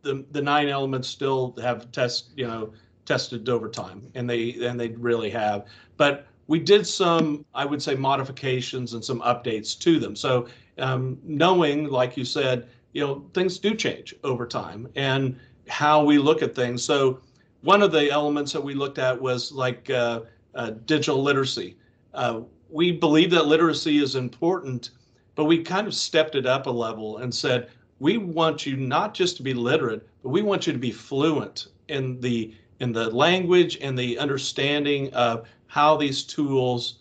the 0.01 0.25
the 0.31 0.41
nine 0.41 0.67
elements 0.67 1.07
still 1.07 1.55
have 1.61 1.91
test 1.91 2.31
you 2.35 2.47
know 2.47 2.73
tested 3.05 3.47
over 3.47 3.69
time, 3.69 4.01
and 4.15 4.29
they 4.29 4.53
and 4.65 4.79
they 4.79 4.89
really 4.89 5.29
have. 5.29 5.65
But 5.95 6.27
we 6.47 6.59
did 6.59 6.85
some, 6.85 7.45
I 7.55 7.65
would 7.65 7.81
say, 7.81 7.95
modifications 7.95 8.93
and 8.93 9.03
some 9.03 9.21
updates 9.21 9.77
to 9.79 9.99
them. 9.99 10.15
So 10.15 10.47
um, 10.77 11.17
knowing, 11.23 11.85
like 11.89 12.17
you 12.17 12.25
said, 12.25 12.67
you 12.93 13.01
know, 13.05 13.25
things 13.33 13.59
do 13.59 13.75
change 13.75 14.15
over 14.23 14.47
time, 14.47 14.87
and 14.95 15.37
how 15.67 16.03
we 16.03 16.17
look 16.17 16.41
at 16.41 16.55
things. 16.55 16.83
So 16.83 17.19
one 17.61 17.81
of 17.81 17.91
the 17.91 18.09
elements 18.11 18.51
that 18.53 18.63
we 18.63 18.73
looked 18.73 18.99
at 18.99 19.19
was 19.19 19.51
like 19.51 19.89
uh, 19.89 20.21
uh, 20.53 20.71
digital 20.85 21.21
literacy. 21.21 21.75
Uh, 22.13 22.41
we 22.69 22.91
believe 22.91 23.31
that 23.31 23.47
literacy 23.47 23.97
is 23.97 24.15
important, 24.15 24.91
but 25.35 25.45
we 25.45 25.63
kind 25.63 25.87
of 25.87 25.93
stepped 25.93 26.35
it 26.35 26.45
up 26.45 26.67
a 26.67 26.69
level 26.69 27.17
and 27.17 27.33
said, 27.33 27.69
we 27.99 28.17
want 28.17 28.65
you 28.65 28.75
not 28.75 29.13
just 29.13 29.37
to 29.37 29.43
be 29.43 29.53
literate, 29.53 30.07
but 30.21 30.29
we 30.29 30.41
want 30.41 30.67
you 30.67 30.73
to 30.73 30.79
be 30.79 30.91
fluent 30.91 31.67
in 31.87 32.19
the 32.19 32.53
in 32.79 32.91
the 32.91 33.09
language 33.09 33.77
and 33.81 33.97
the 33.97 34.19
understanding 34.19 35.13
of 35.13 35.47
how 35.67 35.95
these 35.95 36.23
tools 36.23 36.99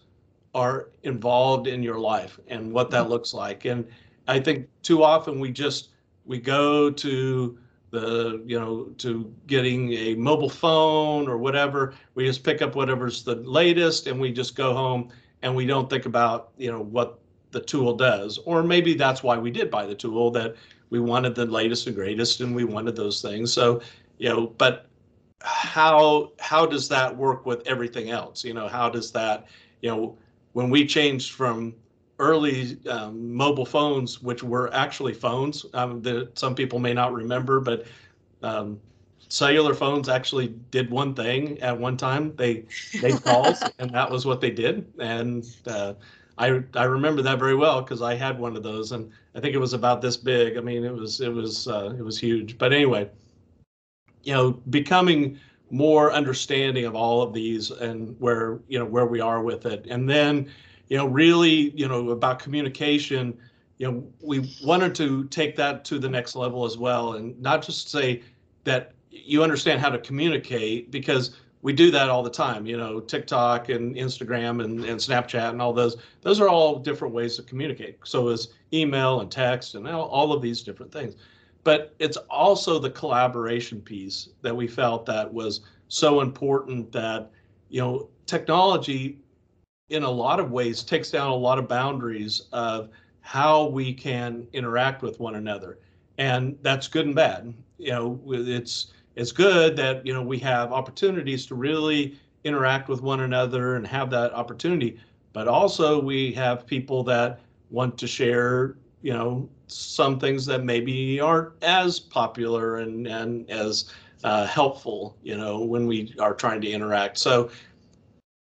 are 0.54 0.90
involved 1.02 1.66
in 1.66 1.82
your 1.82 1.98
life 1.98 2.38
and 2.48 2.72
what 2.72 2.90
that 2.90 3.02
mm-hmm. 3.02 3.10
looks 3.10 3.34
like. 3.34 3.64
And 3.64 3.86
I 4.28 4.40
think 4.40 4.68
too 4.82 5.02
often 5.02 5.40
we 5.40 5.50
just 5.50 5.90
we 6.24 6.38
go 6.38 6.90
to 6.90 7.58
the 7.90 8.42
you 8.44 8.58
know 8.58 8.84
to 8.98 9.32
getting 9.46 9.92
a 9.92 10.14
mobile 10.14 10.48
phone 10.48 11.28
or 11.28 11.38
whatever. 11.38 11.94
We 12.14 12.26
just 12.26 12.42
pick 12.42 12.62
up 12.62 12.74
whatever's 12.74 13.22
the 13.22 13.36
latest 13.36 14.06
and 14.06 14.20
we 14.20 14.32
just 14.32 14.56
go 14.56 14.74
home 14.74 15.10
and 15.42 15.54
we 15.54 15.66
don't 15.66 15.90
think 15.90 16.06
about 16.06 16.50
you 16.56 16.70
know 16.70 16.82
what 16.82 17.18
the 17.50 17.60
tool 17.60 17.94
does. 17.94 18.38
Or 18.38 18.62
maybe 18.62 18.94
that's 18.94 19.22
why 19.22 19.38
we 19.38 19.50
did 19.50 19.70
buy 19.70 19.86
the 19.86 19.94
tool 19.94 20.30
that 20.32 20.56
we 20.90 21.00
wanted 21.00 21.34
the 21.34 21.46
latest 21.46 21.86
and 21.86 21.94
greatest 21.94 22.40
and 22.40 22.54
we 22.54 22.64
wanted 22.64 22.96
those 22.96 23.20
things. 23.20 23.52
So 23.52 23.80
you 24.18 24.28
know 24.28 24.46
but 24.46 24.86
how 25.40 26.32
how 26.40 26.64
does 26.64 26.88
that 26.88 27.14
work 27.16 27.44
with 27.44 27.66
everything 27.66 28.10
else? 28.10 28.44
You 28.44 28.54
know 28.54 28.68
how 28.68 28.88
does 28.88 29.12
that 29.12 29.46
you 29.82 29.90
know 29.90 30.18
when 30.54 30.70
we 30.70 30.86
changed 30.86 31.32
from 31.32 31.74
early 32.18 32.78
um, 32.88 33.32
mobile 33.34 33.66
phones 33.66 34.22
which 34.22 34.42
were 34.42 34.72
actually 34.74 35.12
phones 35.12 35.66
um, 35.74 36.00
that 36.02 36.36
some 36.38 36.54
people 36.54 36.78
may 36.78 36.94
not 36.94 37.12
remember 37.12 37.60
but 37.60 37.86
um, 38.42 38.80
cellular 39.28 39.74
phones 39.74 40.08
actually 40.08 40.48
did 40.70 40.90
one 40.90 41.14
thing 41.14 41.60
at 41.60 41.78
one 41.78 41.96
time 41.96 42.34
they 42.36 42.64
made 43.02 43.22
calls 43.24 43.62
and 43.78 43.90
that 43.90 44.10
was 44.10 44.24
what 44.26 44.40
they 44.40 44.50
did 44.50 44.86
and 44.98 45.56
uh, 45.66 45.94
I, 46.38 46.62
I 46.74 46.84
remember 46.84 47.22
that 47.22 47.38
very 47.38 47.54
well 47.54 47.82
because 47.82 48.02
I 48.02 48.14
had 48.14 48.38
one 48.38 48.56
of 48.56 48.62
those 48.62 48.92
and 48.92 49.10
I 49.34 49.40
think 49.40 49.54
it 49.54 49.58
was 49.58 49.72
about 49.72 50.02
this 50.02 50.16
big. 50.16 50.56
I 50.56 50.60
mean, 50.60 50.84
it 50.84 50.92
was 50.92 51.20
it 51.20 51.32
was 51.32 51.68
uh, 51.68 51.94
it 51.96 52.02
was 52.02 52.18
huge. 52.18 52.58
But 52.58 52.72
anyway, 52.72 53.08
you 54.24 54.34
know, 54.34 54.52
becoming 54.70 55.38
more 55.70 56.12
understanding 56.12 56.84
of 56.84 56.94
all 56.94 57.22
of 57.22 57.32
these 57.32 57.70
and 57.70 58.14
where 58.20 58.60
you 58.68 58.78
know 58.78 58.84
where 58.84 59.06
we 59.06 59.20
are 59.20 59.42
with 59.42 59.66
it, 59.66 59.86
and 59.88 60.08
then 60.08 60.48
you 60.88 60.96
know 60.96 61.06
really 61.06 61.70
you 61.70 61.88
know 61.88 62.10
about 62.10 62.38
communication. 62.38 63.36
You 63.78 63.90
know, 63.90 64.06
we 64.20 64.54
wanted 64.62 64.94
to 64.96 65.24
take 65.24 65.56
that 65.56 65.84
to 65.86 65.98
the 65.98 66.08
next 66.08 66.36
level 66.36 66.64
as 66.64 66.78
well, 66.78 67.14
and 67.14 67.40
not 67.40 67.62
just 67.62 67.90
say 67.90 68.22
that 68.62 68.92
you 69.10 69.42
understand 69.42 69.80
how 69.80 69.90
to 69.90 69.98
communicate 69.98 70.90
because 70.90 71.36
we 71.62 71.72
do 71.72 71.90
that 71.90 72.10
all 72.10 72.22
the 72.22 72.30
time 72.30 72.66
you 72.66 72.76
know 72.76 73.00
tiktok 73.00 73.70
and 73.70 73.96
instagram 73.96 74.62
and, 74.62 74.84
and 74.84 75.00
snapchat 75.00 75.50
and 75.50 75.60
all 75.62 75.72
those. 75.72 75.96
Those 76.22 76.40
are 76.40 76.48
all 76.48 76.78
different 76.78 77.14
ways 77.14 77.36
to 77.36 77.42
communicate. 77.42 77.98
So 78.04 78.28
is 78.28 78.48
email 78.72 79.20
and 79.20 79.30
text 79.30 79.74
and 79.74 79.88
all, 79.88 80.06
all 80.08 80.32
of 80.32 80.42
these 80.42 80.62
different 80.62 80.92
things 80.92 81.16
but 81.64 81.94
it's 81.98 82.18
also 82.28 82.78
the 82.78 82.90
collaboration 82.90 83.80
piece 83.80 84.28
that 84.42 84.54
we 84.54 84.68
felt 84.68 85.06
that 85.06 85.32
was 85.32 85.62
so 85.88 86.20
important 86.20 86.92
that 86.92 87.30
you 87.70 87.80
know 87.80 88.08
technology 88.26 89.18
in 89.88 90.02
a 90.02 90.10
lot 90.10 90.40
of 90.40 90.50
ways 90.50 90.82
takes 90.82 91.10
down 91.10 91.30
a 91.30 91.34
lot 91.34 91.58
of 91.58 91.68
boundaries 91.68 92.42
of 92.52 92.88
how 93.20 93.66
we 93.66 93.92
can 93.92 94.46
interact 94.52 95.02
with 95.02 95.18
one 95.18 95.36
another. 95.36 95.78
And 96.18 96.56
that's 96.62 96.88
good 96.88 97.06
and 97.06 97.14
bad. 97.14 97.54
You 97.78 97.90
know 97.90 98.20
it's 98.28 98.92
it's 99.16 99.32
good 99.32 99.76
that 99.76 100.06
you 100.06 100.12
know 100.12 100.22
we 100.22 100.38
have 100.40 100.72
opportunities 100.72 101.46
to 101.46 101.54
really 101.54 102.18
interact 102.44 102.88
with 102.88 103.00
one 103.02 103.20
another 103.20 103.76
and 103.76 103.86
have 103.86 104.10
that 104.10 104.32
opportunity. 104.32 105.00
But 105.32 105.48
also 105.48 106.00
we 106.00 106.32
have 106.32 106.66
people 106.66 107.02
that 107.04 107.40
want 107.70 107.98
to 107.98 108.06
share 108.06 108.76
you 109.04 109.12
know 109.12 109.46
some 109.66 110.18
things 110.18 110.46
that 110.46 110.64
maybe 110.64 111.20
aren't 111.20 111.52
as 111.62 112.00
popular 112.00 112.78
and 112.78 113.06
and 113.06 113.48
as 113.50 113.92
uh, 114.24 114.46
helpful 114.46 115.14
you 115.22 115.36
know 115.36 115.60
when 115.60 115.86
we 115.86 116.14
are 116.18 116.32
trying 116.32 116.60
to 116.62 116.70
interact. 116.70 117.18
So 117.18 117.50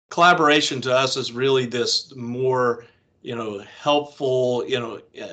collaboration 0.10 0.80
to 0.82 0.96
us 0.96 1.18
is 1.18 1.34
really 1.34 1.66
this 1.66 2.16
more 2.16 2.86
you 3.22 3.36
know 3.36 3.60
helpful 3.82 4.64
you 4.66 4.80
know 4.80 5.02
uh, 5.22 5.28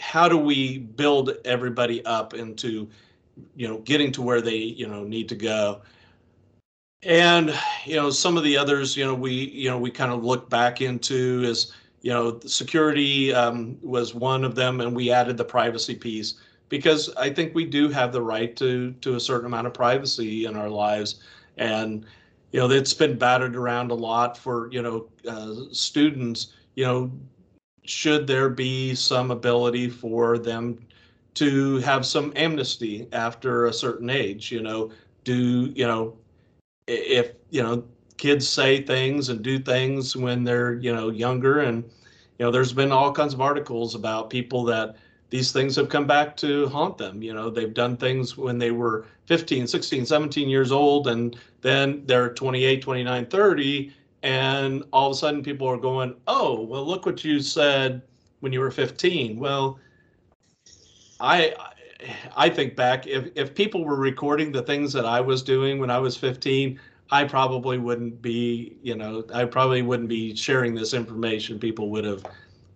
how 0.00 0.28
do 0.28 0.36
we 0.36 0.78
build 0.78 1.36
everybody 1.44 2.04
up 2.04 2.34
into 2.34 2.88
you 3.54 3.68
know 3.68 3.78
getting 3.78 4.10
to 4.10 4.22
where 4.22 4.42
they 4.42 4.56
you 4.56 4.88
know 4.88 5.04
need 5.04 5.28
to 5.28 5.36
go? 5.36 5.80
And 7.04 7.54
you 7.84 7.94
know 7.94 8.10
some 8.10 8.36
of 8.36 8.42
the 8.42 8.56
others 8.56 8.96
you 8.96 9.04
know 9.04 9.14
we 9.14 9.32
you 9.32 9.70
know 9.70 9.78
we 9.78 9.92
kind 9.92 10.10
of 10.10 10.24
look 10.24 10.50
back 10.50 10.80
into 10.80 11.44
is 11.44 11.72
you 12.04 12.12
know 12.12 12.38
security 12.46 13.32
um, 13.34 13.76
was 13.82 14.14
one 14.14 14.44
of 14.44 14.54
them 14.54 14.80
and 14.80 14.94
we 14.94 15.10
added 15.10 15.36
the 15.36 15.44
privacy 15.44 15.94
piece 15.94 16.34
because 16.68 17.12
i 17.16 17.28
think 17.30 17.54
we 17.54 17.64
do 17.64 17.88
have 17.88 18.12
the 18.12 18.22
right 18.22 18.56
to 18.56 18.92
to 19.00 19.16
a 19.16 19.20
certain 19.20 19.46
amount 19.46 19.66
of 19.66 19.74
privacy 19.74 20.44
in 20.44 20.56
our 20.56 20.68
lives 20.68 21.20
and 21.56 22.06
you 22.52 22.60
know 22.60 22.70
it's 22.70 22.94
been 22.94 23.16
battered 23.18 23.56
around 23.56 23.90
a 23.90 23.94
lot 23.94 24.38
for 24.38 24.70
you 24.70 24.82
know 24.82 25.08
uh, 25.28 25.54
students 25.72 26.52
you 26.74 26.84
know 26.84 27.10
should 27.84 28.26
there 28.26 28.48
be 28.48 28.94
some 28.94 29.30
ability 29.30 29.88
for 29.88 30.38
them 30.38 30.78
to 31.34 31.78
have 31.78 32.06
some 32.06 32.32
amnesty 32.36 33.08
after 33.12 33.66
a 33.66 33.72
certain 33.72 34.08
age. 34.08 34.50
You 34.50 34.62
know, 34.62 34.92
do 35.24 35.72
you 35.74 35.86
know 35.86 36.16
if 36.86 37.32
you 37.50 37.62
know 37.62 37.84
kids 38.16 38.48
say 38.48 38.82
things 38.82 39.28
and 39.28 39.42
do 39.42 39.58
things 39.58 40.16
when 40.16 40.44
they're 40.44 40.74
you 40.74 40.94
know 40.94 41.10
younger. 41.10 41.60
And 41.60 41.84
you 42.38 42.44
know 42.44 42.50
there's 42.50 42.72
been 42.72 42.92
all 42.92 43.12
kinds 43.12 43.34
of 43.34 43.40
articles 43.40 43.94
about 43.94 44.30
people 44.30 44.64
that 44.64 44.96
these 45.30 45.52
things 45.52 45.74
have 45.76 45.88
come 45.88 46.06
back 46.06 46.36
to 46.38 46.68
haunt 46.68 46.98
them. 46.98 47.22
You 47.22 47.34
know 47.34 47.50
they've 47.50 47.74
done 47.74 47.96
things 47.96 48.36
when 48.36 48.58
they 48.58 48.70
were 48.70 49.06
15 49.26 49.66
16 49.66 50.06
17 50.06 50.48
years 50.48 50.70
old 50.70 51.08
and 51.08 51.36
then 51.62 52.02
they're 52.06 52.32
28 52.32 52.82
29 52.82 53.26
30 53.26 53.92
and 54.22 54.82
all 54.92 55.10
of 55.10 55.12
a 55.12 55.16
sudden 55.16 55.42
people 55.42 55.66
are 55.66 55.76
going 55.76 56.14
oh 56.26 56.62
well 56.62 56.84
look 56.84 57.06
what 57.06 57.24
you 57.24 57.40
said 57.40 58.02
when 58.40 58.52
you 58.52 58.60
were 58.60 58.70
15 58.70 59.38
well 59.38 59.78
i 61.20 61.54
i 62.36 62.48
think 62.48 62.76
back 62.76 63.06
if 63.06 63.28
if 63.34 63.54
people 63.54 63.84
were 63.84 63.96
recording 63.96 64.52
the 64.52 64.62
things 64.62 64.92
that 64.92 65.06
i 65.06 65.20
was 65.20 65.42
doing 65.42 65.78
when 65.78 65.90
i 65.90 65.98
was 65.98 66.16
15 66.16 66.78
i 67.10 67.24
probably 67.24 67.78
wouldn't 67.78 68.20
be 68.22 68.76
you 68.82 68.94
know 68.94 69.24
i 69.34 69.44
probably 69.44 69.82
wouldn't 69.82 70.08
be 70.08 70.34
sharing 70.34 70.74
this 70.74 70.94
information. 70.94 71.58
People 71.58 71.90
would 71.90 72.04
have 72.04 72.24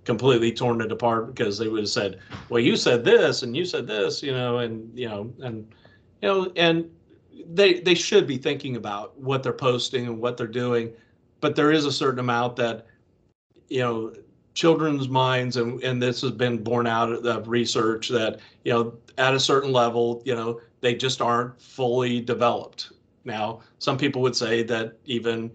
completely 0.04 0.52
torn 0.52 0.80
it 0.80 0.90
apart 0.90 1.34
because 1.34 1.58
they 1.58 1.68
would 1.68 1.80
have 1.80 1.88
said 1.88 2.18
well 2.48 2.60
you 2.60 2.76
said 2.76 3.04
this 3.04 3.42
and 3.42 3.56
you 3.56 3.64
said 3.64 3.86
this 3.86 4.22
you 4.22 4.32
know 4.32 4.58
and 4.58 4.98
you 4.98 5.08
know 5.08 5.30
and 5.42 5.74
you 6.22 6.28
know 6.28 6.50
and 6.56 6.90
they 7.52 7.80
they 7.80 7.94
should 7.94 8.26
be 8.26 8.36
thinking 8.36 8.76
about 8.76 9.18
what 9.18 9.42
they're 9.42 9.52
posting 9.52 10.06
and 10.06 10.20
what 10.20 10.36
they're 10.36 10.46
doing. 10.46 10.92
But 11.40 11.56
there 11.56 11.72
is 11.72 11.84
a 11.84 11.92
certain 11.92 12.20
amount 12.20 12.56
that 12.56 12.86
you 13.68 13.80
know 13.80 14.12
children's 14.54 15.08
minds 15.08 15.56
and 15.56 15.82
and 15.82 16.02
this 16.02 16.20
has 16.22 16.32
been 16.32 16.62
borne 16.62 16.86
out 16.86 17.10
of 17.10 17.48
research 17.48 18.08
that 18.08 18.40
you 18.64 18.72
know 18.72 18.94
at 19.16 19.34
a 19.34 19.40
certain 19.40 19.72
level 19.72 20.22
you 20.24 20.34
know 20.34 20.60
they 20.80 20.94
just 20.94 21.20
aren't 21.20 21.60
fully 21.60 22.20
developed 22.20 22.92
now. 23.24 23.61
Some 23.78 23.98
people 23.98 24.22
would 24.22 24.37
say 24.37 24.62
that 24.64 24.98
even 25.04 25.52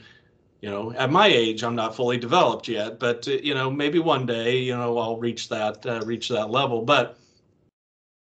you 0.61 0.69
know 0.69 0.93
at 0.93 1.11
my 1.11 1.27
age 1.27 1.61
i'm 1.61 1.75
not 1.75 1.93
fully 1.93 2.17
developed 2.17 2.69
yet 2.69 2.97
but 2.97 3.27
uh, 3.27 3.31
you 3.31 3.53
know 3.53 3.69
maybe 3.69 3.99
one 3.99 4.25
day 4.25 4.57
you 4.57 4.73
know 4.73 4.97
i'll 4.97 5.17
reach 5.17 5.49
that 5.49 5.85
uh, 5.85 6.01
reach 6.05 6.29
that 6.29 6.49
level. 6.49 6.81
But 6.81 7.19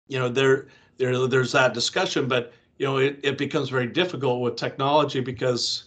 you 0.08 0.20
know 0.20 0.30
there 0.30 0.68
there 0.98 1.28
there's 1.28 1.52
that 1.54 1.74
discussion 1.74 2.28
but 2.28 2.54
you 2.78 2.86
know 2.86 2.98
it, 2.98 3.20
it 3.24 3.38
becomes 3.38 3.70
very 3.70 3.88
difficult 3.88 4.42
with 4.42 4.56
technology 4.56 5.22
because 5.22 5.86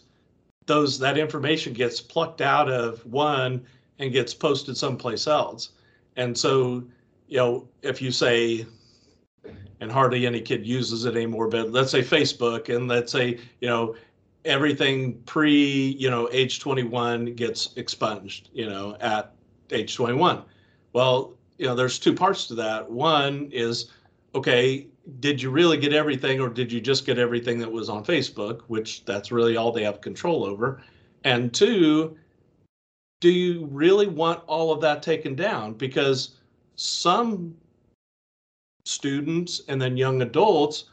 those 0.66 0.98
that 0.98 1.18
information 1.18 1.72
gets 1.72 2.00
plucked 2.00 2.40
out 2.40 2.70
of 2.70 3.04
one 3.06 3.64
and 3.98 4.12
gets 4.12 4.34
posted 4.34 4.76
someplace 4.76 5.26
else. 5.26 5.70
And 6.16 6.36
so 6.36 6.84
you 7.28 7.38
know 7.38 7.68
if 7.82 8.02
you 8.02 8.10
say 8.10 8.66
and 9.82 9.90
hardly 9.92 10.26
any 10.26 10.40
kid 10.40 10.64
uses 10.64 11.04
it 11.04 11.16
anymore 11.16 11.48
but 11.48 11.70
let's 11.70 11.90
say 11.90 12.00
facebook 12.00 12.74
and 12.74 12.88
let's 12.88 13.12
say 13.12 13.38
you 13.60 13.68
know 13.68 13.94
everything 14.44 15.14
pre 15.26 15.96
you 15.98 16.08
know 16.08 16.28
age 16.32 16.60
21 16.60 17.34
gets 17.34 17.74
expunged 17.76 18.48
you 18.54 18.68
know 18.68 18.96
at 19.00 19.34
age 19.70 19.94
21 19.94 20.42
well 20.92 21.34
you 21.58 21.66
know 21.66 21.74
there's 21.74 21.98
two 21.98 22.12
parts 22.14 22.46
to 22.46 22.54
that. 22.56 22.90
One 22.90 23.48
is 23.52 23.90
okay 24.34 24.86
did 25.20 25.42
you 25.42 25.50
really 25.50 25.76
get 25.76 25.92
everything 25.92 26.40
or 26.40 26.48
did 26.48 26.70
you 26.70 26.80
just 26.80 27.04
get 27.04 27.18
everything 27.18 27.58
that 27.58 27.70
was 27.70 27.88
on 27.88 28.04
facebook 28.04 28.62
which 28.68 29.04
that's 29.04 29.32
really 29.32 29.56
all 29.56 29.72
they 29.72 29.84
have 29.84 30.00
control 30.00 30.44
over? 30.44 30.82
And 31.24 31.52
two 31.52 32.16
do 33.20 33.30
you 33.30 33.66
really 33.66 34.08
want 34.08 34.42
all 34.48 34.72
of 34.72 34.80
that 34.80 35.00
taken 35.00 35.36
down? 35.36 35.74
Because 35.74 36.36
some 36.74 37.54
students 38.84 39.62
and 39.68 39.80
then 39.80 39.96
young 39.96 40.22
adults 40.22 40.84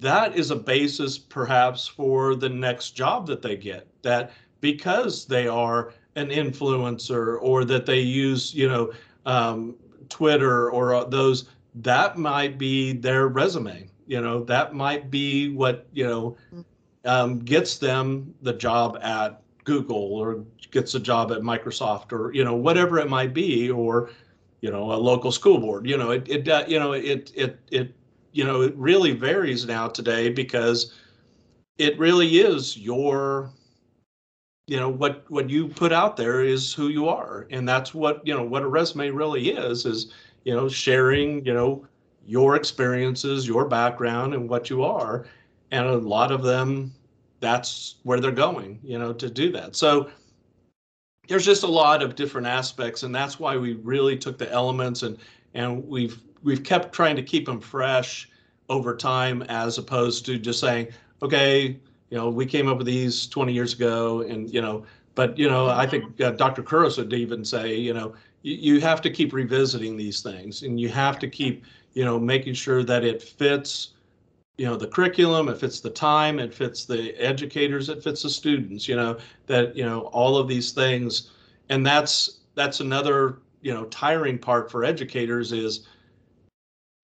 that 0.00 0.36
is 0.36 0.50
a 0.50 0.56
basis 0.56 1.16
perhaps 1.18 1.86
for 1.86 2.34
the 2.34 2.48
next 2.48 2.90
job 2.90 3.26
that 3.26 3.42
they 3.42 3.56
get. 3.56 3.86
That 4.02 4.32
because 4.60 5.26
they 5.26 5.46
are 5.46 5.92
an 6.16 6.28
influencer 6.28 7.38
or 7.40 7.64
that 7.64 7.86
they 7.86 8.00
use 8.00 8.54
you 8.54 8.68
know 8.68 8.92
um, 9.26 9.74
twitter 10.08 10.70
or 10.70 10.94
uh, 10.94 11.04
those 11.04 11.48
that 11.74 12.16
might 12.16 12.56
be 12.56 12.92
their 12.92 13.28
resume 13.28 13.88
you 14.06 14.20
know 14.20 14.44
that 14.44 14.74
might 14.74 15.10
be 15.10 15.48
what 15.48 15.86
you 15.92 16.06
know 16.06 16.36
um, 17.04 17.40
gets 17.40 17.78
them 17.78 18.32
the 18.42 18.52
job 18.52 18.98
at 19.02 19.42
google 19.64 20.14
or 20.14 20.44
gets 20.70 20.94
a 20.94 21.00
job 21.00 21.32
at 21.32 21.40
microsoft 21.40 22.12
or 22.12 22.32
you 22.32 22.44
know 22.44 22.54
whatever 22.54 22.98
it 22.98 23.08
might 23.08 23.34
be 23.34 23.70
or 23.70 24.10
you 24.64 24.70
know 24.70 24.92
a 24.92 24.96
local 24.96 25.30
school 25.30 25.58
board. 25.58 25.86
You 25.86 25.98
know 25.98 26.10
it, 26.10 26.26
it 26.26 26.48
uh, 26.48 26.64
you 26.66 26.78
know 26.78 26.92
it 26.92 27.30
it 27.36 27.60
it 27.70 27.94
you 28.32 28.44
know 28.44 28.62
it 28.62 28.74
really 28.76 29.12
varies 29.12 29.66
now 29.66 29.88
today 29.88 30.30
because 30.30 30.94
it 31.76 31.98
really 31.98 32.38
is 32.38 32.78
your 32.78 33.50
you 34.66 34.78
know 34.78 34.88
what 34.88 35.30
what 35.30 35.50
you 35.50 35.68
put 35.68 35.92
out 35.92 36.16
there 36.16 36.42
is 36.42 36.72
who 36.72 36.88
you 36.88 37.06
are. 37.08 37.46
And 37.50 37.68
that's 37.68 37.92
what 37.92 38.26
you 38.26 38.34
know 38.34 38.42
what 38.42 38.62
a 38.62 38.66
resume 38.66 39.10
really 39.10 39.50
is 39.50 39.84
is 39.84 40.14
you 40.44 40.54
know 40.54 40.66
sharing 40.66 41.44
you 41.44 41.52
know 41.52 41.86
your 42.24 42.56
experiences 42.56 43.46
your 43.46 43.66
background 43.66 44.32
and 44.32 44.48
what 44.48 44.70
you 44.70 44.82
are. 44.82 45.26
And 45.72 45.86
a 45.86 45.98
lot 45.98 46.32
of 46.32 46.42
them 46.42 46.94
that's 47.40 47.96
where 48.04 48.18
they're 48.18 48.32
going 48.32 48.80
you 48.82 48.98
know 48.98 49.12
to 49.12 49.28
do 49.28 49.52
that. 49.52 49.76
So 49.76 50.08
there's 51.28 51.44
just 51.44 51.62
a 51.62 51.68
lot 51.68 52.02
of 52.02 52.14
different 52.14 52.46
aspects 52.46 53.02
and 53.02 53.14
that's 53.14 53.38
why 53.38 53.56
we 53.56 53.74
really 53.74 54.16
took 54.16 54.38
the 54.38 54.50
elements 54.50 55.02
and 55.02 55.18
and 55.54 55.86
we've 55.88 56.20
we've 56.42 56.62
kept 56.62 56.92
trying 56.92 57.16
to 57.16 57.22
keep 57.22 57.46
them 57.46 57.60
fresh 57.60 58.28
over 58.68 58.96
time 58.96 59.42
as 59.42 59.78
opposed 59.78 60.24
to 60.26 60.38
just 60.38 60.60
saying 60.60 60.88
okay 61.22 61.78
you 62.10 62.18
know 62.18 62.28
we 62.28 62.46
came 62.46 62.68
up 62.68 62.78
with 62.78 62.86
these 62.86 63.26
20 63.26 63.52
years 63.52 63.74
ago 63.74 64.22
and 64.22 64.52
you 64.52 64.60
know 64.60 64.84
but 65.14 65.36
you 65.38 65.48
know 65.48 65.68
i 65.68 65.86
think 65.86 66.20
uh, 66.20 66.30
dr 66.32 66.62
Couros 66.62 66.98
would 66.98 67.12
even 67.12 67.44
say 67.44 67.74
you 67.74 67.94
know 67.94 68.14
you, 68.42 68.74
you 68.74 68.80
have 68.80 69.00
to 69.02 69.10
keep 69.10 69.32
revisiting 69.32 69.96
these 69.96 70.20
things 70.20 70.62
and 70.62 70.78
you 70.78 70.88
have 70.88 71.18
to 71.18 71.28
keep 71.28 71.64
you 71.94 72.04
know 72.04 72.18
making 72.18 72.54
sure 72.54 72.82
that 72.82 73.04
it 73.04 73.22
fits 73.22 73.93
you 74.56 74.66
know 74.66 74.76
the 74.76 74.86
curriculum 74.86 75.48
it 75.48 75.58
fits 75.58 75.80
the 75.80 75.90
time 75.90 76.38
it 76.38 76.54
fits 76.54 76.84
the 76.84 77.12
educators 77.20 77.88
it 77.88 78.02
fits 78.02 78.22
the 78.22 78.30
students 78.30 78.86
you 78.86 78.94
know 78.94 79.18
that 79.46 79.76
you 79.76 79.84
know 79.84 80.02
all 80.12 80.36
of 80.36 80.48
these 80.48 80.72
things. 80.72 81.30
And 81.70 81.84
that's 81.84 82.40
that's 82.54 82.80
another 82.80 83.38
you 83.62 83.72
know 83.72 83.84
tiring 83.86 84.38
part 84.38 84.70
for 84.70 84.84
educators 84.84 85.52
is 85.52 85.86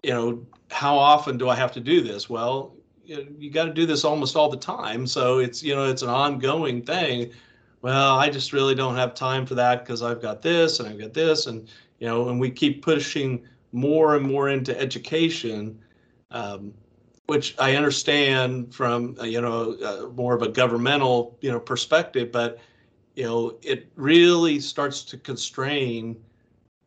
you 0.03 0.11
know 0.11 0.45
how 0.69 0.95
often 0.97 1.37
do 1.37 1.49
i 1.49 1.55
have 1.55 1.71
to 1.73 1.79
do 1.79 2.01
this? 2.01 2.29
Well 2.29 2.75
you, 3.03 3.35
you 3.39 3.49
got 3.49 3.65
to 3.65 3.73
do 3.73 3.87
this 3.87 4.05
almost 4.05 4.35
all 4.35 4.49
the 4.49 4.57
time. 4.57 5.07
So 5.07 5.39
it's 5.39 5.63
you 5.63 5.75
know 5.75 5.85
it's 5.85 6.01
an 6.01 6.09
ongoing 6.09 6.83
thing. 6.83 7.31
Well 7.81 8.19
i 8.19 8.29
just 8.29 8.53
really 8.53 8.75
don't 8.75 8.95
have 8.95 9.15
time 9.15 9.45
for 9.45 9.55
that 9.55 9.85
because 9.85 10.03
i've 10.03 10.21
got 10.21 10.41
this 10.41 10.79
and 10.79 10.89
i've 10.89 10.99
got 10.99 11.13
this 11.13 11.47
and 11.47 11.67
you 11.99 12.07
know 12.07 12.29
and 12.29 12.39
we 12.39 12.51
keep 12.51 12.83
pushing 12.83 13.45
more 13.71 14.17
and 14.17 14.25
more 14.25 14.49
into 14.49 14.77
education 14.77 15.79
um, 16.31 16.73
which 17.29 17.55
I 17.59 17.75
understand 17.75 18.73
from 18.73 19.15
uh, 19.19 19.23
you 19.23 19.39
know 19.39 19.77
uh, 19.85 20.09
more 20.15 20.33
of 20.33 20.41
a 20.41 20.49
governmental 20.49 21.37
you 21.41 21.51
know 21.51 21.59
perspective, 21.59 22.31
but 22.31 22.57
you 23.13 23.23
know 23.23 23.55
it 23.61 23.87
really 23.95 24.59
starts 24.59 25.03
to 25.03 25.17
constrain 25.17 26.17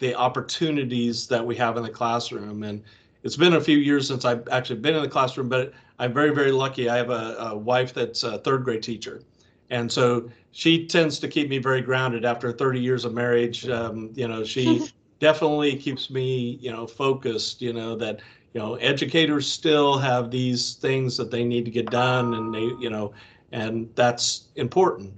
the 0.00 0.16
opportunities 0.16 1.28
that 1.28 1.46
we 1.46 1.54
have 1.54 1.76
in 1.76 1.84
the 1.84 1.90
classroom. 1.90 2.64
And 2.64 2.82
it's 3.22 3.36
been 3.36 3.52
a 3.52 3.60
few 3.60 3.78
years 3.78 4.08
since 4.08 4.24
I've 4.24 4.48
actually 4.48 4.80
been 4.80 4.96
in 4.96 5.02
the 5.02 5.08
classroom, 5.08 5.48
but 5.48 5.72
I'm 6.00 6.12
very 6.12 6.34
very 6.34 6.50
lucky. 6.50 6.88
I 6.88 6.96
have 6.96 7.10
a, 7.10 7.36
a 7.38 7.56
wife 7.56 7.94
that's 7.94 8.24
a 8.24 8.38
third 8.38 8.64
grade 8.64 8.82
teacher, 8.82 9.22
and 9.70 9.90
so 9.90 10.28
she 10.50 10.88
tends 10.88 11.20
to 11.20 11.28
keep 11.28 11.50
me 11.50 11.58
very 11.58 11.82
grounded 11.82 12.24
after 12.24 12.50
30 12.50 12.80
years 12.80 13.04
of 13.04 13.14
marriage. 13.14 13.68
Um, 13.68 14.10
you 14.16 14.26
know 14.26 14.42
she 14.42 14.88
definitely 15.20 15.76
keeps 15.76 16.10
me 16.10 16.58
you 16.60 16.72
know 16.72 16.84
focused. 16.84 17.62
You 17.62 17.72
know 17.72 17.94
that 17.94 18.22
you 18.54 18.60
know 18.60 18.74
educators 18.76 19.50
still 19.50 19.98
have 19.98 20.30
these 20.30 20.74
things 20.74 21.16
that 21.16 21.30
they 21.30 21.44
need 21.44 21.64
to 21.64 21.70
get 21.70 21.90
done 21.90 22.34
and 22.34 22.54
they 22.54 22.70
you 22.80 22.90
know 22.90 23.12
and 23.52 23.88
that's 23.94 24.48
important. 24.56 25.12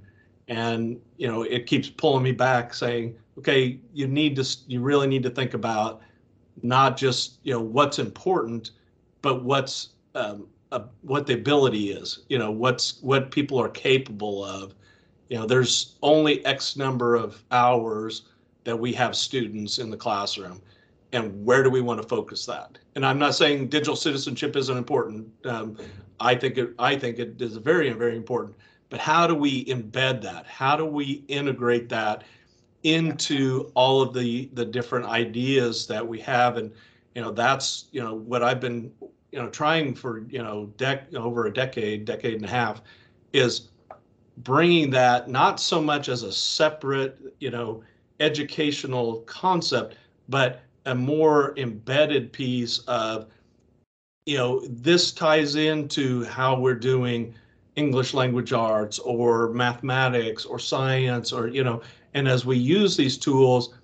And 0.49 1.01
you 1.17 1.27
know 1.27 1.43
it 1.43 1.67
keeps 1.67 1.89
pulling 1.89 2.23
me 2.23 2.33
back 2.33 2.75
saying 2.75 3.17
okay 3.39 3.79
you 3.93 4.07
need 4.07 4.37
to 4.37 4.57
you 4.67 4.81
really 4.81 5.07
need 5.07 5.23
to 5.23 5.31
think 5.31 5.55
about 5.55 6.03
not 6.63 6.97
just 6.97 7.39
you 7.43 7.55
know 7.55 7.61
what's 7.61 7.99
important 7.99 8.73
but 9.23 9.43
what's 9.43 9.91
um, 10.15 10.47
what 11.03 11.27
the 11.27 11.35
ability 11.35 11.91
is 11.91 12.25
you 12.29 12.39
know 12.39 12.51
what's 12.51 13.01
what 13.03 13.31
people 13.31 13.59
are 13.61 13.71
capable 13.71 14.45
of. 14.45 14.75
You 15.31 15.39
know 15.39 15.47
there's 15.47 15.97
only 16.03 16.45
x 16.45 16.77
number 16.77 17.15
of 17.17 17.43
hours 17.51 18.23
that 18.65 18.79
we 18.79 18.93
have 18.93 19.17
students 19.17 19.79
in 19.79 19.91
the 19.91 19.97
classroom 19.97 20.61
and 21.15 21.45
where 21.45 21.63
do 21.63 21.71
we 21.71 21.81
want 21.81 22.03
to 22.03 22.09
focus 22.09 22.45
that? 22.47 22.79
And 22.97 23.07
I'm 23.07 23.19
not 23.19 23.35
saying 23.35 23.69
digital 23.69 23.97
citizenship 23.97 24.57
isn't 24.57 24.77
important. 24.77 25.29
Um, 25.45 25.79
I 26.21 26.35
think 26.35 26.59
it, 26.59 26.75
I 26.79 26.97
think 26.97 27.19
it 27.19 27.41
is 27.41 27.57
very, 27.57 27.91
very 27.91 28.17
important. 28.17 28.57
But 28.91 29.01
how 29.01 29.27
do 29.27 29.35
we 29.35 29.65
embed 29.67 30.23
that? 30.23 30.47
How 30.47 30.77
do 30.77 30.85
we 30.85 31.25
integrate 31.29 31.89
that 31.89 32.25
into 32.83 33.71
all 33.75 34.03
of 34.03 34.13
the 34.13 34.51
the 34.53 34.65
different 34.65 35.07
ideas 35.07 35.87
that 35.87 36.07
we 36.07 36.21
have? 36.21 36.57
And 36.57 36.73
you 37.15 37.23
know, 37.23 37.31
that's 37.31 37.87
you 37.93 38.03
know 38.03 38.15
what 38.15 38.43
I've 38.43 38.61
been 38.61 38.93
you 39.33 39.41
know 39.41 39.49
trying 39.49 39.95
for 39.95 40.25
you 40.29 40.43
know 40.43 40.73
dec 40.77 41.15
over 41.15 41.47
a 41.47 41.53
decade, 41.53 42.05
decade 42.05 42.35
and 42.35 42.45
a 42.45 42.49
half, 42.49 42.83
is 43.33 43.69
bringing 44.39 44.91
that 44.91 45.29
not 45.29 45.61
so 45.61 45.81
much 45.81 46.09
as 46.09 46.25
a 46.25 46.33
separate 46.33 47.19
you 47.41 47.51
know 47.51 47.83
educational 48.21 49.21
concept, 49.23 49.97
but 50.29 50.61
a 50.87 50.95
more 50.95 51.55
embedded 51.57 52.33
piece 52.33 52.79
of 52.81 53.27
you 54.27 54.37
know 54.37 54.61
this 54.67 55.13
ties 55.13 55.55
into 55.57 56.25
how 56.25 56.59
we're 56.59 56.75
doing 56.75 57.35
English 57.77 58.15
language 58.15 58.53
arts 58.53 58.99
or 58.99 59.49
mathematics 59.49 60.45
or 60.45 60.59
science 60.59 61.33
or 61.33 61.49
you 61.49 61.65
know 61.65 61.83
and 62.15 62.29
as 62.29 62.47
we 62.47 62.57
use 62.57 62.97
these 62.97 63.19
tools 63.19 63.75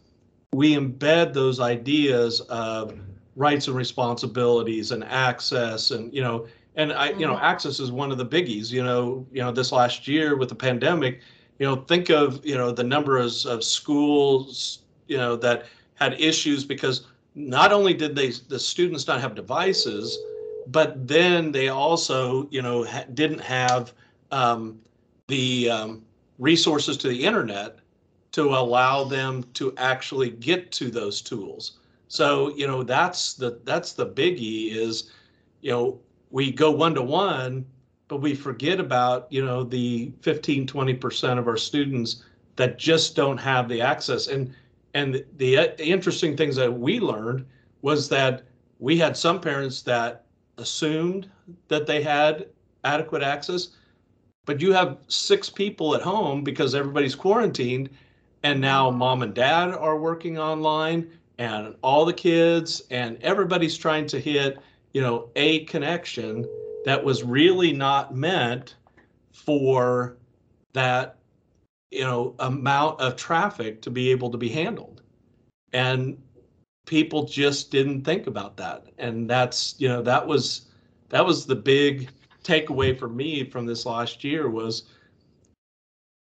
we 0.53 0.75
embed 0.75 1.33
those 1.33 1.61
ideas 1.61 2.41
of 2.43 2.99
rights 3.37 3.67
and 3.69 3.77
responsibilities 3.77 4.91
and 4.93 5.05
access 5.05 5.91
and 5.91 6.13
you 6.13 6.23
know 6.23 6.47
and 6.77 6.93
I 6.93 7.11
you 7.11 7.27
know 7.27 7.35
mm-hmm. 7.35 7.45
access 7.45 7.81
is 7.81 7.91
one 7.93 8.11
of 8.11 8.19
the 8.19 8.27
biggies 8.27 8.71
you 8.71 8.83
know 8.83 9.27
you 9.33 9.43
know 9.43 9.53
this 9.53 9.73
last 9.73 10.09
year 10.09 10.37
with 10.37 10.49
the 10.49 10.55
pandemic 10.55 11.21
you 11.59 11.67
know 11.67 11.77
think 11.77 12.11
of 12.11 12.45
you 12.45 12.57
know 12.57 12.73
the 12.73 12.85
number 12.85 13.19
of, 13.19 13.33
of 13.47 13.63
schools 13.63 14.81
you 15.07 15.17
know 15.17 15.37
that 15.37 15.67
had 16.01 16.21
issues 16.21 16.65
because 16.65 17.07
not 17.35 17.73
only 17.73 17.95
did 17.95 18.17
they 18.17 18.31
the 18.49 18.59
students 18.59 19.07
not 19.07 19.21
have 19.21 19.35
devices 19.35 20.19
but 20.67 21.07
then 21.07 21.53
they 21.53 21.69
also 21.69 22.49
you 22.51 22.63
know 22.63 22.85
ha- 22.85 23.05
didn't 23.15 23.41
have 23.41 23.93
um, 24.31 24.81
the 25.29 25.71
um, 25.71 26.03
resources 26.39 26.97
to 26.97 27.09
the 27.09 27.25
internet 27.25 27.79
to 28.33 28.51
allow 28.51 29.05
them 29.05 29.45
to 29.55 29.75
actually 29.77 30.31
get 30.31 30.71
to 30.71 30.91
those 30.91 31.21
tools. 31.21 31.79
So 32.09 32.55
you 32.57 32.67
know 32.67 32.83
that's 32.83 33.35
the 33.35 33.61
that's 33.65 33.93
the 33.93 34.07
biggie 34.07 34.73
is 34.73 35.11
you 35.61 35.71
know 35.73 35.99
we 36.31 36.51
go 36.51 36.71
one 36.71 36.95
to 36.95 37.03
one 37.03 37.67
but 38.09 38.19
we 38.19 38.35
forget 38.35 38.81
about 38.81 39.27
you 39.31 39.45
know 39.45 39.63
the 39.65 40.13
15 40.23 40.67
20% 40.67 41.39
of 41.39 41.47
our 41.49 41.57
students 41.57 42.25
that 42.57 42.79
just 42.79 43.17
don't 43.17 43.39
have 43.39 43.69
the 43.69 43.81
access. 43.81 44.29
And 44.29 44.53
and 44.95 45.25
the, 45.37 45.57
uh, 45.57 45.69
the 45.77 45.85
interesting 45.85 46.37
things 46.37 46.57
that 46.57 46.73
we 46.73 47.01
learned 47.01 47.47
was 47.83 48.09
that 48.09 48.43
we 48.79 48.99
had 48.99 49.17
some 49.17 49.41
parents 49.41 49.83
that 49.83 50.25
assumed 50.59 51.31
that 51.69 51.87
they 51.87 52.03
had 52.03 52.47
adequate 52.85 53.23
access 53.23 53.69
but 54.47 54.61
you 54.61 54.73
have 54.73 54.99
six 55.07 55.49
people 55.49 55.95
at 55.95 56.03
home 56.03 56.43
because 56.43 56.75
everybody's 56.75 57.15
quarantined 57.15 57.89
and 58.43 58.61
now 58.61 58.91
mom 58.91 59.23
and 59.23 59.35
dad 59.35 59.71
are 59.71 59.99
working 59.99 60.39
online 60.39 61.11
and 61.39 61.75
all 61.83 62.05
the 62.05 62.13
kids 62.13 62.83
and 62.91 63.17
everybody's 63.23 63.77
trying 63.77 64.07
to 64.07 64.19
hit 64.19 64.59
you 64.93 65.01
know 65.01 65.29
a 65.37 65.65
connection 65.67 66.49
that 66.85 67.03
was 67.03 67.23
really 67.23 67.73
not 67.73 68.15
meant 68.15 68.77
for 69.33 70.17
that 70.73 71.20
you 71.91 72.03
know 72.03 72.35
amount 72.41 73.01
of 73.01 73.17
traffic 73.17 73.81
to 73.83 73.91
be 73.91 74.11
able 74.11 74.31
to 74.31 74.39
be 74.39 74.49
handled 74.49 75.03
and 75.73 76.21
people 76.87 77.25
just 77.25 77.71
didn't 77.71 78.03
think 78.03 78.27
about 78.27 78.57
that 78.57 78.87
and 78.99 79.29
that's 79.29 79.75
you 79.79 79.89
know 79.89 80.03
that 80.03 80.27
was 80.27 80.69
that 81.09 81.25
was 81.25 81.47
the 81.47 81.55
big 81.57 82.09
takeaway 82.45 82.97
for 82.97 83.09
me 83.09 83.45
from 83.45 83.67
this 83.67 83.85
last 83.87 84.25
year 84.25 84.49
was 84.49 84.85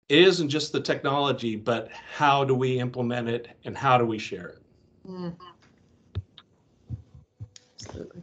it 0.09 0.19
isn't 0.19 0.49
just 0.49 0.71
the 0.71 0.79
technology 0.79 1.55
but 1.55 1.89
how 1.91 2.43
do 2.43 2.55
we 2.55 2.79
implement 2.79 3.27
it 3.27 3.49
and 3.65 3.77
how 3.77 3.97
do 3.97 4.05
we 4.05 4.17
share 4.17 4.47
it 4.47 4.61
Mm. 5.07 5.35
Absolutely. 7.81 8.21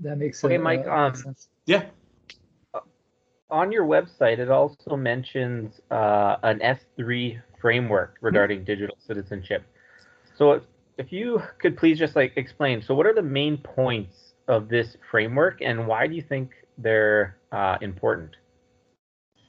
That 0.00 0.18
makes 0.18 0.44
Okay, 0.44 0.54
sense. 0.54 0.62
Mike, 0.62 0.86
um, 0.86 1.34
yeah 1.66 1.84
On 3.54 3.70
your 3.70 3.86
website, 3.86 4.40
it 4.40 4.50
also 4.50 4.96
mentions 4.96 5.80
uh, 5.92 6.34
an 6.42 6.58
S3 6.58 7.40
framework 7.60 8.16
regarding 8.20 8.64
digital 8.64 8.96
citizenship. 9.06 9.62
So 10.36 10.54
if, 10.54 10.64
if 10.98 11.12
you 11.12 11.40
could 11.60 11.76
please 11.76 11.96
just 11.96 12.16
like 12.16 12.32
explain, 12.34 12.82
so 12.82 12.96
what 12.96 13.06
are 13.06 13.14
the 13.14 13.22
main 13.22 13.58
points 13.58 14.34
of 14.48 14.68
this 14.68 14.96
framework 15.08 15.62
and 15.62 15.86
why 15.86 16.08
do 16.08 16.16
you 16.16 16.22
think 16.22 16.50
they're 16.78 17.36
uh, 17.52 17.78
important? 17.80 18.34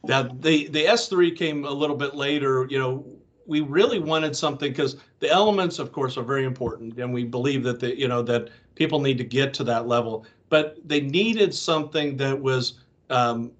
Now, 0.04 0.22
the, 0.22 0.68
the 0.68 0.86
S3 0.86 1.36
came 1.36 1.66
a 1.66 1.72
little 1.72 1.98
bit 1.98 2.14
later. 2.14 2.68
You 2.70 2.78
know, 2.78 3.08
we 3.48 3.62
really 3.62 3.98
wanted 3.98 4.36
something 4.36 4.72
because 4.72 4.98
the 5.20 5.32
elements, 5.32 5.80
of 5.80 5.92
course, 5.92 6.16
are 6.16 6.24
very 6.24 6.46
important, 6.46 7.00
and 7.00 7.12
we 7.12 7.24
believe 7.24 7.64
that 7.64 7.80
the 7.80 8.00
you 8.00 8.08
know 8.08 8.22
that 8.22 8.50
people 8.76 9.00
need 9.00 9.18
to 9.18 9.24
get 9.24 9.52
to 9.56 9.64
that 9.64 9.88
level. 9.88 10.28
But 10.50 10.78
they 10.86 11.02
needed 11.02 11.56
something 11.56 12.18
that 12.18 12.40
was 12.40 12.82
um, 13.10 13.52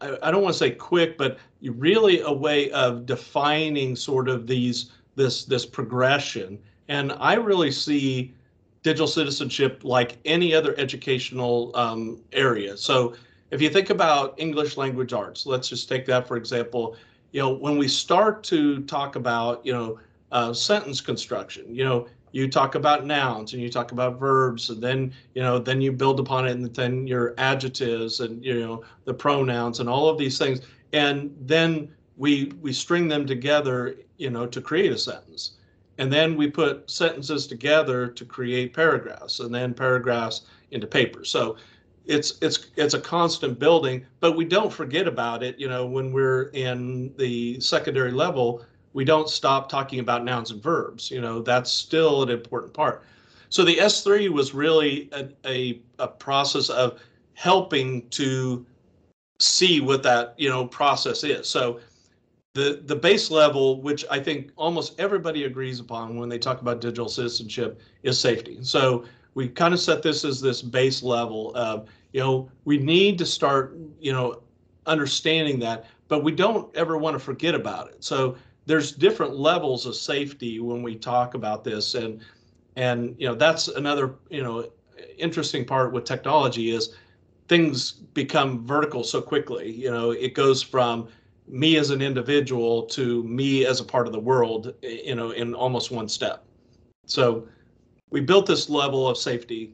I, 0.00 0.16
I 0.22 0.30
don't 0.30 0.42
want 0.42 0.54
to 0.54 0.58
say 0.58 0.70
quick, 0.70 1.16
but 1.18 1.38
really 1.62 2.20
a 2.20 2.32
way 2.32 2.70
of 2.70 3.06
defining 3.06 3.96
sort 3.96 4.28
of 4.28 4.46
these 4.46 4.90
this 5.16 5.44
this 5.44 5.66
progression. 5.66 6.58
And 6.88 7.12
I 7.12 7.34
really 7.34 7.70
see 7.70 8.34
digital 8.82 9.06
citizenship 9.06 9.82
like 9.84 10.18
any 10.24 10.54
other 10.54 10.74
educational 10.78 11.70
um, 11.74 12.20
area. 12.32 12.76
So 12.76 13.14
if 13.50 13.60
you 13.60 13.68
think 13.68 13.90
about 13.90 14.34
English 14.38 14.76
language 14.76 15.12
arts, 15.12 15.46
let's 15.46 15.68
just 15.68 15.88
take 15.88 16.06
that 16.06 16.26
for 16.26 16.36
example. 16.36 16.96
You 17.32 17.40
know, 17.42 17.50
when 17.50 17.78
we 17.78 17.86
start 17.86 18.42
to 18.44 18.82
talk 18.84 19.14
about, 19.14 19.64
you 19.64 19.72
know, 19.72 20.00
uh, 20.32 20.52
sentence 20.52 21.00
construction, 21.00 21.72
you 21.74 21.84
know, 21.84 22.08
you 22.32 22.48
talk 22.48 22.74
about 22.74 23.04
nouns 23.04 23.52
and 23.52 23.62
you 23.62 23.70
talk 23.70 23.92
about 23.92 24.18
verbs 24.18 24.70
and 24.70 24.82
then, 24.82 25.12
you 25.34 25.42
know, 25.42 25.58
then 25.58 25.80
you 25.80 25.92
build 25.92 26.20
upon 26.20 26.46
it 26.46 26.52
and 26.52 26.74
then 26.74 27.06
your 27.06 27.34
adjectives 27.38 28.20
and, 28.20 28.44
you 28.44 28.60
know, 28.60 28.82
the 29.04 29.14
pronouns 29.14 29.80
and 29.80 29.88
all 29.88 30.08
of 30.08 30.18
these 30.18 30.38
things. 30.38 30.60
And 30.92 31.34
then 31.40 31.88
we 32.16 32.52
we 32.60 32.72
string 32.72 33.08
them 33.08 33.26
together, 33.26 33.96
you 34.18 34.30
know, 34.30 34.46
to 34.46 34.60
create 34.60 34.92
a 34.92 34.98
sentence. 34.98 35.52
And 35.98 36.12
then 36.12 36.36
we 36.36 36.50
put 36.50 36.90
sentences 36.90 37.46
together 37.46 38.08
to 38.08 38.24
create 38.24 38.74
paragraphs 38.74 39.40
and 39.40 39.54
then 39.54 39.74
paragraphs 39.74 40.42
into 40.70 40.86
paper. 40.86 41.24
So 41.24 41.56
it's 42.06 42.38
it's 42.40 42.66
it's 42.76 42.94
a 42.94 43.00
constant 43.00 43.58
building 43.58 44.04
but 44.20 44.36
we 44.36 44.44
don't 44.44 44.72
forget 44.72 45.06
about 45.06 45.42
it 45.42 45.58
you 45.58 45.68
know 45.68 45.86
when 45.86 46.12
we're 46.12 46.44
in 46.54 47.14
the 47.16 47.60
secondary 47.60 48.10
level 48.10 48.64
we 48.92 49.04
don't 49.04 49.28
stop 49.28 49.68
talking 49.68 50.00
about 50.00 50.24
nouns 50.24 50.50
and 50.50 50.62
verbs 50.62 51.10
you 51.10 51.20
know 51.20 51.40
that's 51.40 51.70
still 51.70 52.22
an 52.22 52.30
important 52.30 52.72
part. 52.72 53.04
So 53.48 53.64
the 53.64 53.76
s3 53.76 54.28
was 54.28 54.54
really 54.54 55.08
a, 55.12 55.28
a, 55.44 55.80
a 55.98 56.06
process 56.06 56.68
of 56.70 57.00
helping 57.34 58.08
to 58.10 58.64
see 59.40 59.80
what 59.80 60.02
that 60.02 60.34
you 60.38 60.48
know 60.48 60.66
process 60.66 61.24
is. 61.24 61.48
So 61.48 61.80
the 62.54 62.82
the 62.84 62.96
base 62.96 63.30
level 63.30 63.80
which 63.80 64.04
i 64.10 64.18
think 64.18 64.50
almost 64.56 64.98
everybody 64.98 65.44
agrees 65.44 65.78
upon 65.78 66.16
when 66.16 66.28
they 66.28 66.38
talk 66.38 66.60
about 66.60 66.80
digital 66.80 67.08
citizenship 67.08 67.80
is 68.02 68.18
safety. 68.18 68.58
So 68.62 69.04
we 69.34 69.48
kind 69.48 69.72
of 69.72 69.80
set 69.80 70.02
this 70.02 70.24
as 70.24 70.40
this 70.40 70.60
base 70.62 71.02
level 71.02 71.54
of 71.54 71.88
you 72.12 72.20
know 72.20 72.50
we 72.64 72.78
need 72.78 73.18
to 73.18 73.26
start 73.26 73.76
you 74.00 74.12
know 74.12 74.42
understanding 74.86 75.58
that 75.60 75.86
but 76.08 76.24
we 76.24 76.32
don't 76.32 76.74
ever 76.76 76.98
want 76.98 77.14
to 77.14 77.20
forget 77.20 77.54
about 77.54 77.88
it. 77.88 78.02
So 78.02 78.36
there's 78.70 78.92
different 78.92 79.34
levels 79.34 79.84
of 79.84 79.96
safety 79.96 80.60
when 80.60 80.80
we 80.80 80.94
talk 80.94 81.34
about 81.34 81.64
this. 81.64 81.94
And 81.94 82.20
and 82.76 83.16
you 83.18 83.26
know 83.26 83.34
that's 83.34 83.66
another 83.66 84.14
you 84.30 84.44
know 84.44 84.70
interesting 85.18 85.64
part 85.64 85.92
with 85.92 86.04
technology 86.04 86.70
is 86.70 86.94
things 87.48 87.90
become 87.90 88.64
vertical 88.64 89.02
so 89.02 89.20
quickly. 89.20 89.72
You 89.72 89.90
know 89.90 90.12
it 90.12 90.34
goes 90.34 90.62
from 90.62 91.08
me 91.48 91.78
as 91.78 91.90
an 91.90 92.00
individual 92.00 92.84
to 92.84 93.24
me 93.24 93.66
as 93.66 93.80
a 93.80 93.84
part 93.84 94.06
of 94.06 94.12
the 94.12 94.20
world 94.20 94.72
you 94.82 95.16
know 95.16 95.32
in 95.32 95.52
almost 95.52 95.90
one 95.90 96.08
step. 96.08 96.44
So 97.06 97.48
we 98.10 98.20
built 98.20 98.46
this 98.46 98.70
level 98.70 99.08
of 99.08 99.18
safety. 99.18 99.72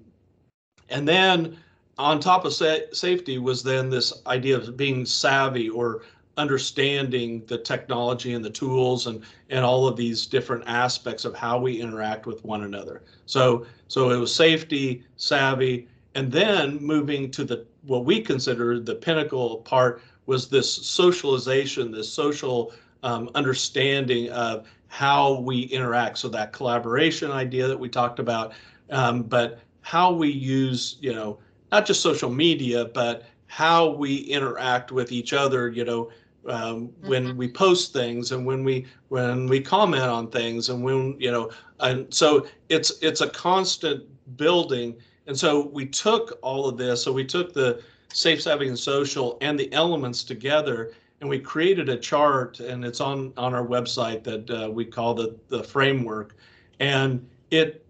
And 0.88 1.06
then 1.06 1.58
on 1.98 2.18
top 2.18 2.46
of 2.46 2.54
sa- 2.54 2.88
safety 2.92 3.36
was 3.36 3.62
then 3.62 3.90
this 3.90 4.22
idea 4.26 4.56
of 4.56 4.74
being 4.74 5.04
savvy 5.04 5.68
or 5.68 6.02
understanding 6.36 7.44
the 7.46 7.58
technology 7.58 8.34
and 8.34 8.44
the 8.44 8.50
tools 8.50 9.06
and 9.06 9.22
and 9.50 9.64
all 9.64 9.86
of 9.86 9.96
these 9.96 10.26
different 10.26 10.64
aspects 10.66 11.24
of 11.24 11.34
how 11.34 11.58
we 11.58 11.80
interact 11.80 12.26
with 12.26 12.44
one 12.44 12.64
another. 12.64 13.02
So 13.26 13.66
so 13.88 14.10
it 14.10 14.16
was 14.18 14.34
safety 14.34 15.04
savvy 15.16 15.88
and 16.14 16.30
then 16.30 16.78
moving 16.82 17.30
to 17.32 17.44
the 17.44 17.66
what 17.82 18.04
we 18.04 18.20
consider 18.20 18.80
the 18.80 18.94
pinnacle 18.94 19.58
part 19.58 20.02
was 20.26 20.48
this 20.48 20.70
socialization 20.72 21.90
this 21.90 22.12
social 22.12 22.72
um, 23.02 23.30
understanding 23.34 24.30
of 24.30 24.66
how 24.88 25.40
we 25.40 25.62
interact. 25.62 26.18
So 26.18 26.28
that 26.28 26.52
collaboration 26.52 27.30
idea 27.30 27.66
that 27.68 27.78
we 27.78 27.88
talked 27.88 28.18
about 28.18 28.52
um, 28.90 29.22
but 29.22 29.60
how 29.82 30.12
we 30.12 30.28
use 30.28 30.96
you 31.00 31.14
know 31.14 31.38
not 31.72 31.86
just 31.86 32.00
social 32.02 32.30
media 32.30 32.84
but 32.84 33.24
how 33.46 33.88
we 33.88 34.16
interact 34.16 34.90
with 34.92 35.12
each 35.12 35.32
other 35.32 35.68
you 35.68 35.84
know 35.84 36.10
um, 36.48 36.90
when 37.02 37.36
we 37.36 37.48
post 37.48 37.92
things 37.92 38.32
and 38.32 38.46
when 38.46 38.64
we 38.64 38.86
when 39.08 39.46
we 39.48 39.60
comment 39.60 40.02
on 40.02 40.30
things 40.30 40.68
and 40.68 40.82
when 40.82 41.16
you 41.18 41.30
know 41.30 41.50
and 41.80 42.12
so 42.12 42.46
it's 42.68 42.92
it's 43.02 43.20
a 43.20 43.28
constant 43.28 44.04
building 44.36 44.96
And 45.26 45.38
so 45.38 45.66
we 45.66 45.86
took 45.86 46.38
all 46.42 46.68
of 46.68 46.76
this. 46.76 47.02
So 47.02 47.12
we 47.12 47.24
took 47.24 47.52
the 47.52 47.82
safe, 48.12 48.42
savvy, 48.42 48.68
and 48.68 48.78
social 48.78 49.38
and 49.40 49.58
the 49.58 49.72
elements 49.72 50.24
together, 50.24 50.92
and 51.20 51.28
we 51.28 51.38
created 51.38 51.88
a 51.88 51.96
chart, 51.96 52.60
and 52.60 52.84
it's 52.84 53.00
on 53.00 53.32
on 53.36 53.54
our 53.54 53.66
website 53.66 54.22
that 54.24 54.50
uh, 54.50 54.70
we 54.70 54.84
call 54.84 55.14
the 55.14 55.36
the 55.48 55.62
framework, 55.64 56.36
and 56.80 57.26
it 57.50 57.84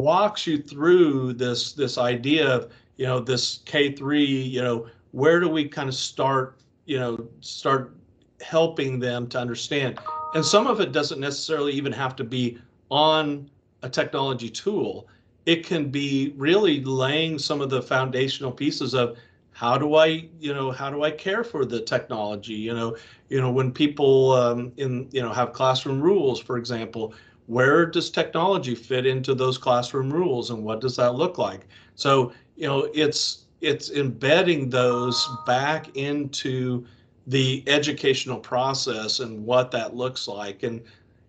walks 0.00 0.46
you 0.46 0.58
through 0.58 1.34
this 1.34 1.72
this 1.72 1.98
idea 1.98 2.48
of 2.48 2.72
you 2.96 3.06
know 3.06 3.20
this 3.20 3.60
K3, 3.66 4.50
you 4.50 4.62
know, 4.62 4.86
where 5.12 5.40
do 5.40 5.48
we 5.48 5.68
kind 5.68 5.88
of 5.88 5.94
start, 5.94 6.58
you 6.86 6.98
know, 6.98 7.28
start 7.40 7.94
helping 8.40 8.98
them 8.98 9.26
to 9.28 9.38
understand. 9.38 9.98
And 10.34 10.44
some 10.44 10.66
of 10.66 10.80
it 10.80 10.92
doesn't 10.92 11.20
necessarily 11.20 11.72
even 11.72 11.92
have 11.92 12.16
to 12.16 12.24
be 12.24 12.58
on 12.90 13.50
a 13.82 13.88
technology 13.88 14.50
tool. 14.50 15.08
It 15.46 15.64
can 15.64 15.90
be 15.90 16.34
really 16.36 16.82
laying 16.84 17.38
some 17.38 17.60
of 17.60 17.70
the 17.70 17.82
foundational 17.82 18.50
pieces 18.50 18.94
of 18.94 19.16
how 19.52 19.78
do 19.78 19.94
I, 19.94 20.28
you 20.40 20.52
know, 20.52 20.72
how 20.72 20.90
do 20.90 21.04
I 21.04 21.12
care 21.12 21.44
for 21.44 21.64
the 21.64 21.80
technology? 21.80 22.54
You 22.54 22.74
know, 22.74 22.96
you 23.28 23.40
know, 23.40 23.52
when 23.52 23.70
people 23.70 24.32
um, 24.32 24.72
in, 24.76 25.08
you 25.12 25.22
know, 25.22 25.32
have 25.32 25.52
classroom 25.52 26.00
rules, 26.00 26.40
for 26.40 26.58
example, 26.58 27.14
where 27.46 27.86
does 27.86 28.10
technology 28.10 28.74
fit 28.74 29.06
into 29.06 29.34
those 29.34 29.56
classroom 29.58 30.12
rules 30.12 30.50
and 30.50 30.64
what 30.64 30.80
does 30.80 30.96
that 30.96 31.14
look 31.14 31.38
like? 31.38 31.66
So, 31.94 32.32
you 32.56 32.66
know, 32.66 32.90
it's 32.94 33.43
it's 33.64 33.90
embedding 33.90 34.68
those 34.68 35.28
back 35.46 35.96
into 35.96 36.86
the 37.26 37.64
educational 37.66 38.38
process 38.38 39.20
and 39.20 39.44
what 39.44 39.70
that 39.70 39.96
looks 39.96 40.28
like. 40.28 40.62
And 40.62 40.82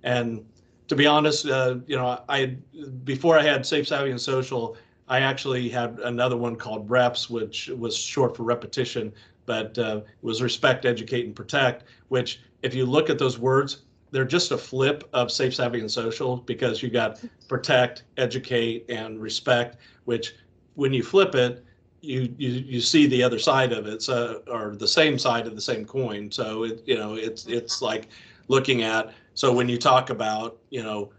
and 0.04 0.46
to 0.88 0.96
be 0.96 1.08
honest, 1.08 1.48
uh, 1.48 1.78
you 1.88 1.96
know, 1.96 2.22
I 2.30 2.58
before 3.04 3.40
I 3.40 3.44
had 3.44 3.66
Safe, 3.66 3.88
Savvy, 3.88 4.12
and 4.12 4.22
Social, 4.22 4.78
I 5.08 5.22
actually 5.22 5.70
had 5.70 6.00
another 6.04 6.38
one 6.38 6.56
called 6.56 6.90
REPS, 6.90 7.30
which 7.30 7.70
was 7.70 7.96
short 7.96 8.36
for 8.36 8.44
repetition, 8.44 9.14
but 9.46 9.78
uh, 9.78 10.02
was 10.22 10.42
respect, 10.42 10.86
educate, 10.86 11.26
and 11.26 11.36
protect. 11.36 11.86
Which, 12.10 12.42
if 12.62 12.76
you 12.76 12.86
look 12.86 13.10
at 13.10 13.18
those 13.18 13.40
words, 13.40 13.84
they're 14.12 14.26
just 14.26 14.52
a 14.52 14.58
flip 14.58 15.08
of 15.14 15.32
Safe, 15.32 15.56
Savvy, 15.56 15.80
and 15.80 15.92
Social 15.92 16.38
because 16.38 16.84
you 16.84 16.90
got 16.90 17.24
protect, 17.48 18.04
educate, 18.18 18.86
and 18.90 19.22
respect. 19.22 19.78
Which, 20.04 20.36
when 20.76 20.94
you 20.94 21.02
flip 21.02 21.34
it, 21.36 21.65
you 22.06 22.34
you 22.38 22.50
you 22.50 22.82
see 22.82 23.08
the 23.08 23.24
other 23.24 23.40
side 23.40 23.72
of 23.72 23.88
it, 23.88 24.02
so 24.02 24.42
or 24.48 24.76
the 24.76 24.88
same 24.88 25.18
side 25.18 25.48
of 25.48 25.56
the 25.56 25.62
same 25.62 25.86
coin. 25.86 26.32
So 26.32 26.64
it 26.64 26.84
you 26.86 26.98
know 26.98 27.16
it's 27.16 27.44
mm-hmm. 27.44 27.54
it's 27.54 27.82
like 27.82 28.08
looking 28.48 28.84
at 28.84 29.14
so 29.34 29.52
when 29.52 29.68
you 29.68 29.78
talk 29.78 30.10
about 30.10 30.58
you 30.70 30.84
know 30.84 31.12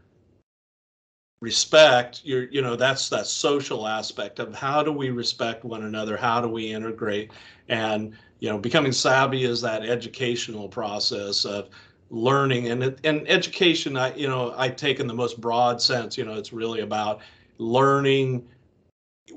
respect, 1.41 2.23
you're 2.25 2.45
you 2.45 2.63
know 2.63 2.77
that's 2.77 3.09
that 3.11 3.27
social 3.27 3.87
aspect 3.87 4.39
of 4.39 4.55
how 4.55 4.83
do 4.83 4.93
we 4.93 5.11
respect 5.11 5.65
one 5.65 5.85
another, 5.85 6.17
how 6.17 6.41
do 6.41 6.49
we 6.49 6.73
integrate, 6.73 7.33
and 7.69 8.15
you 8.41 8.49
know 8.49 8.59
becoming 8.59 8.93
savvy 8.93 9.45
is 9.45 9.61
that 9.61 9.85
educational 9.85 10.69
process 10.69 11.45
of 11.45 11.69
learning 12.11 12.69
and 12.69 12.99
and 13.03 13.29
education 13.29 13.97
i 13.97 14.15
you 14.15 14.29
know 14.29 14.55
i 14.57 14.69
take 14.69 15.01
in 15.01 15.09
the 15.09 15.15
most 15.15 15.41
broad 15.41 15.83
sense 15.83 16.17
you 16.17 16.25
know 16.25 16.35
it's 16.35 16.53
really 16.53 16.81
about 16.81 17.21
learning 17.59 18.47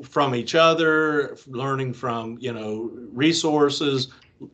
from 0.04 0.36
each 0.36 0.56
other, 0.56 1.38
learning 1.48 1.94
from 1.94 2.38
you 2.40 2.54
know 2.54 2.92
resources, 3.12 4.10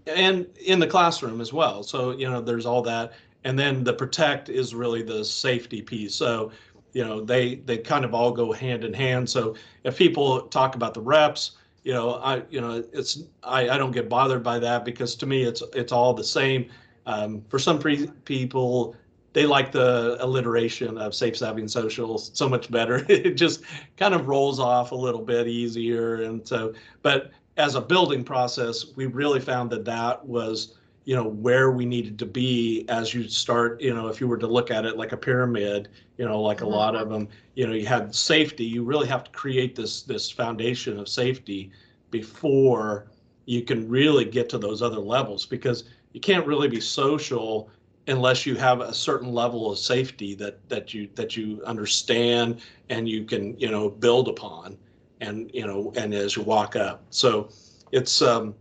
and 0.08 0.48
in 0.66 0.80
the 0.80 0.88
classroom 0.88 1.42
as 1.42 1.54
well. 1.54 1.84
So 1.84 2.12
you 2.12 2.30
know 2.30 2.42
there's 2.42 2.66
all 2.66 2.82
that, 2.84 3.14
and 3.44 3.58
then 3.58 3.84
the 3.84 3.94
protect 3.94 4.50
is 4.50 4.74
really 4.74 5.04
the 5.04 5.24
safety 5.24 5.82
piece. 5.82 6.16
So 6.16 6.52
you 6.94 7.04
know 7.04 7.22
they 7.22 7.56
they 7.56 7.78
kind 7.78 8.06
of 8.06 8.14
all 8.14 8.32
go 8.32 8.52
hand 8.52 8.84
in 8.84 8.94
hand. 8.94 9.30
So 9.30 9.56
if 9.84 9.98
people 9.98 10.42
talk 10.44 10.76
about 10.76 10.94
the 10.94 11.02
reps, 11.02 11.58
you 11.84 11.94
know 11.94 12.16
I 12.16 12.44
you 12.50 12.62
know 12.62 12.84
it's 12.94 13.24
I, 13.44 13.70
I 13.70 13.78
don't 13.78 13.92
get 13.92 14.10
bothered 14.10 14.44
by 14.44 14.60
that 14.60 14.86
because 14.86 15.16
to 15.16 15.26
me 15.26 15.44
it's 15.44 15.62
it's 15.74 15.92
all 15.92 16.14
the 16.14 16.24
same. 16.24 16.70
Um, 17.08 17.44
for 17.50 17.60
some 17.60 17.78
pre- 17.78 18.08
people, 18.24 18.96
they 19.36 19.46
like 19.46 19.74
the 19.74 20.16
alliteration 20.22 20.98
of 20.98 21.14
safe, 21.14 21.36
savvy, 21.36 21.68
social 21.68 22.18
so 22.18 22.48
much 22.48 22.72
better. 22.72 23.06
it 23.10 23.32
just 23.32 23.64
kind 23.98 24.14
of 24.14 24.30
rolls 24.30 24.62
off 24.62 24.94
a 24.94 24.96
little 24.96 25.22
bit 25.22 25.46
easier. 25.46 26.24
And 26.24 26.48
so, 26.48 26.74
but 27.02 27.32
as 27.58 27.76
a 27.76 27.82
building 27.82 28.24
process, 28.24 28.96
we 28.96 29.08
really 29.08 29.42
found 29.42 29.70
that 29.72 29.84
that 29.84 30.26
was, 30.26 30.78
you 31.04 31.18
know, 31.18 31.28
where 31.28 31.72
we 31.72 31.86
needed 31.86 32.18
to 32.20 32.26
be 32.26 32.86
as 32.88 33.14
you 33.14 33.28
start, 33.28 33.82
you 33.82 33.94
know, 33.94 34.08
if 34.08 34.22
you 34.22 34.28
were 34.30 34.38
to 34.38 34.48
look 34.48 34.72
at 34.72 34.86
it 34.86 34.96
like 34.96 35.12
a 35.12 35.18
pyramid, 35.18 35.90
you 36.18 36.24
know, 36.24 36.42
like 36.42 36.62
a 36.62 36.66
lot 36.66 36.96
of 36.96 37.10
mm-hmm. 37.10 37.26
them, 37.26 37.28
you 37.56 37.68
know, 37.68 37.74
you 37.74 37.86
had 37.86 38.16
safety, 38.16 38.64
you 38.64 38.86
really 38.86 39.08
have 39.08 39.26
to 39.26 39.32
create 39.32 39.76
this, 39.76 40.04
this 40.04 40.32
foundation 40.32 40.98
of 40.98 41.10
safety 41.10 41.72
before 42.10 43.08
you 43.48 43.64
can 43.64 43.90
really 43.90 44.24
get 44.24 44.48
to 44.48 44.58
those 44.58 44.82
other 44.82 45.00
levels 45.00 45.46
because 45.46 45.84
you 46.14 46.22
can't 46.22 46.48
really 46.48 46.70
be 46.70 46.80
social 46.80 47.70
unless 48.08 48.46
you 48.46 48.56
have 48.56 48.82
a 48.82 48.94
certain 48.94 49.34
level 49.34 49.72
of 49.72 49.80
safety 49.80 50.36
that 50.36 50.68
that 50.70 50.94
you 50.94 51.10
that 51.16 51.36
you 51.36 51.62
understand 51.66 52.62
and 52.90 53.10
you 53.10 53.24
can 53.24 53.60
you 53.60 53.70
know 53.70 53.90
build 53.90 54.28
upon 54.28 54.78
and 55.22 55.50
you 55.54 55.66
know 55.66 55.92
and 55.96 56.14
as 56.14 56.36
you 56.36 56.44
walk 56.44 56.76
up. 56.76 57.04
So 57.10 57.50
it's 57.92 58.22
um 58.22 58.56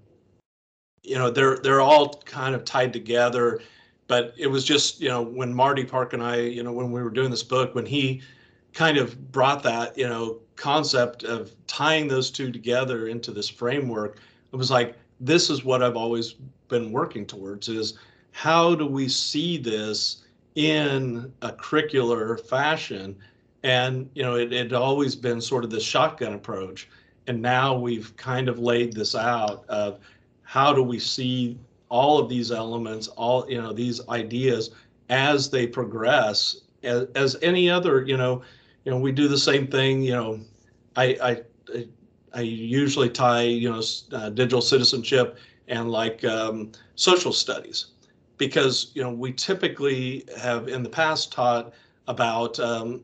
you 1.02 1.16
know 1.16 1.30
they're 1.30 1.58
they're 1.58 1.80
all 1.80 2.14
kind 2.24 2.54
of 2.54 2.64
tied 2.64 2.92
together 2.92 3.60
but 4.06 4.34
it 4.36 4.46
was 4.46 4.64
just 4.64 5.00
you 5.00 5.08
know 5.08 5.22
when 5.22 5.52
marty 5.52 5.84
park 5.84 6.12
and 6.12 6.22
i 6.22 6.36
you 6.36 6.62
know 6.62 6.72
when 6.72 6.90
we 6.90 7.02
were 7.02 7.10
doing 7.10 7.30
this 7.30 7.42
book 7.42 7.74
when 7.74 7.86
he 7.86 8.22
kind 8.72 8.96
of 8.96 9.30
brought 9.30 9.62
that 9.62 9.96
you 9.96 10.08
know 10.08 10.38
concept 10.56 11.24
of 11.24 11.52
tying 11.66 12.08
those 12.08 12.30
two 12.30 12.50
together 12.50 13.08
into 13.08 13.30
this 13.30 13.48
framework 13.48 14.18
it 14.52 14.56
was 14.56 14.70
like 14.70 14.96
this 15.20 15.50
is 15.50 15.64
what 15.64 15.82
i've 15.82 15.96
always 15.96 16.34
been 16.68 16.90
working 16.90 17.26
towards 17.26 17.68
is 17.68 17.98
how 18.34 18.74
do 18.74 18.84
we 18.84 19.08
see 19.08 19.56
this 19.56 20.24
in 20.56 21.32
a 21.42 21.52
curricular 21.52 22.38
fashion? 22.40 23.16
And 23.62 24.10
you 24.12 24.24
know, 24.24 24.34
it 24.34 24.50
had 24.50 24.72
always 24.72 25.14
been 25.14 25.40
sort 25.40 25.62
of 25.62 25.70
the 25.70 25.78
shotgun 25.78 26.34
approach, 26.34 26.88
and 27.28 27.40
now 27.40 27.78
we've 27.78 28.14
kind 28.16 28.48
of 28.48 28.58
laid 28.58 28.92
this 28.92 29.14
out 29.14 29.64
of 29.68 30.00
how 30.42 30.72
do 30.72 30.82
we 30.82 30.98
see 30.98 31.56
all 31.90 32.18
of 32.18 32.28
these 32.28 32.50
elements, 32.50 33.06
all 33.06 33.48
you 33.48 33.62
know, 33.62 33.72
these 33.72 34.06
ideas 34.08 34.72
as 35.10 35.48
they 35.48 35.64
progress, 35.64 36.56
as, 36.82 37.06
as 37.14 37.36
any 37.40 37.70
other, 37.70 38.02
you 38.02 38.16
know, 38.16 38.42
you 38.84 38.90
know, 38.90 38.98
we 38.98 39.12
do 39.12 39.28
the 39.28 39.38
same 39.38 39.68
thing. 39.68 40.02
You 40.02 40.12
know, 40.12 40.40
I 40.96 41.44
I 41.72 41.86
I 42.32 42.40
usually 42.40 43.10
tie 43.10 43.42
you 43.42 43.70
know 43.70 43.80
uh, 44.10 44.30
digital 44.30 44.60
citizenship 44.60 45.38
and 45.68 45.88
like 45.92 46.24
um, 46.24 46.72
social 46.96 47.32
studies 47.32 47.93
because 48.38 48.90
you 48.94 49.02
know 49.02 49.10
we 49.10 49.32
typically 49.32 50.24
have 50.38 50.68
in 50.68 50.82
the 50.82 50.88
past 50.88 51.32
taught 51.32 51.72
about 52.08 52.58
um, 52.60 53.02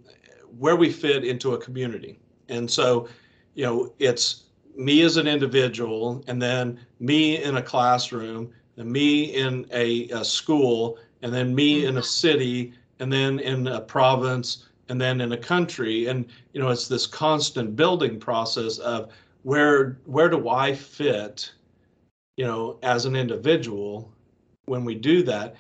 where 0.59 0.77
we 0.77 0.90
fit 0.90 1.25
into 1.25 1.55
a 1.55 1.59
community. 1.59 2.19
And 2.49 2.71
so 2.71 3.09
you 3.55 3.64
know 3.64 3.93
it's 3.99 4.45
me 4.77 5.03
as 5.03 5.16
an 5.16 5.27
individual 5.27 6.25
and 6.27 6.40
then 6.40 6.79
me 7.01 7.43
in 7.43 7.57
a 7.57 7.62
classroom 7.62 8.53
and 8.77 8.90
me 8.90 9.35
in 9.35 9.66
a, 9.73 10.09
a 10.09 10.25
school 10.25 10.99
and 11.23 11.33
then 11.33 11.55
me 11.55 11.87
in 11.87 11.99
a 11.99 12.03
city 12.03 12.73
and 12.99 13.12
then 13.12 13.38
in 13.40 13.66
a 13.66 13.81
province 13.81 14.69
and 14.88 15.01
then 15.01 15.21
in 15.21 15.33
a 15.33 15.37
country. 15.37 16.07
And 16.07 16.27
you 16.53 16.61
know 16.61 16.71
it's 16.71 16.88
this 16.88 17.07
constant 17.07 17.77
building 17.77 18.19
process 18.19 18.79
of 18.79 19.12
where 19.43 19.99
where 20.05 20.29
do 20.29 20.49
i 20.49 20.75
fit 20.75 21.53
you 22.37 22.45
know 22.45 22.79
as 22.83 23.07
an 23.07 23.16
individual 23.16 24.12
when 24.66 24.85
we 24.85 24.94
do 24.94 25.23
that. 25.25 25.57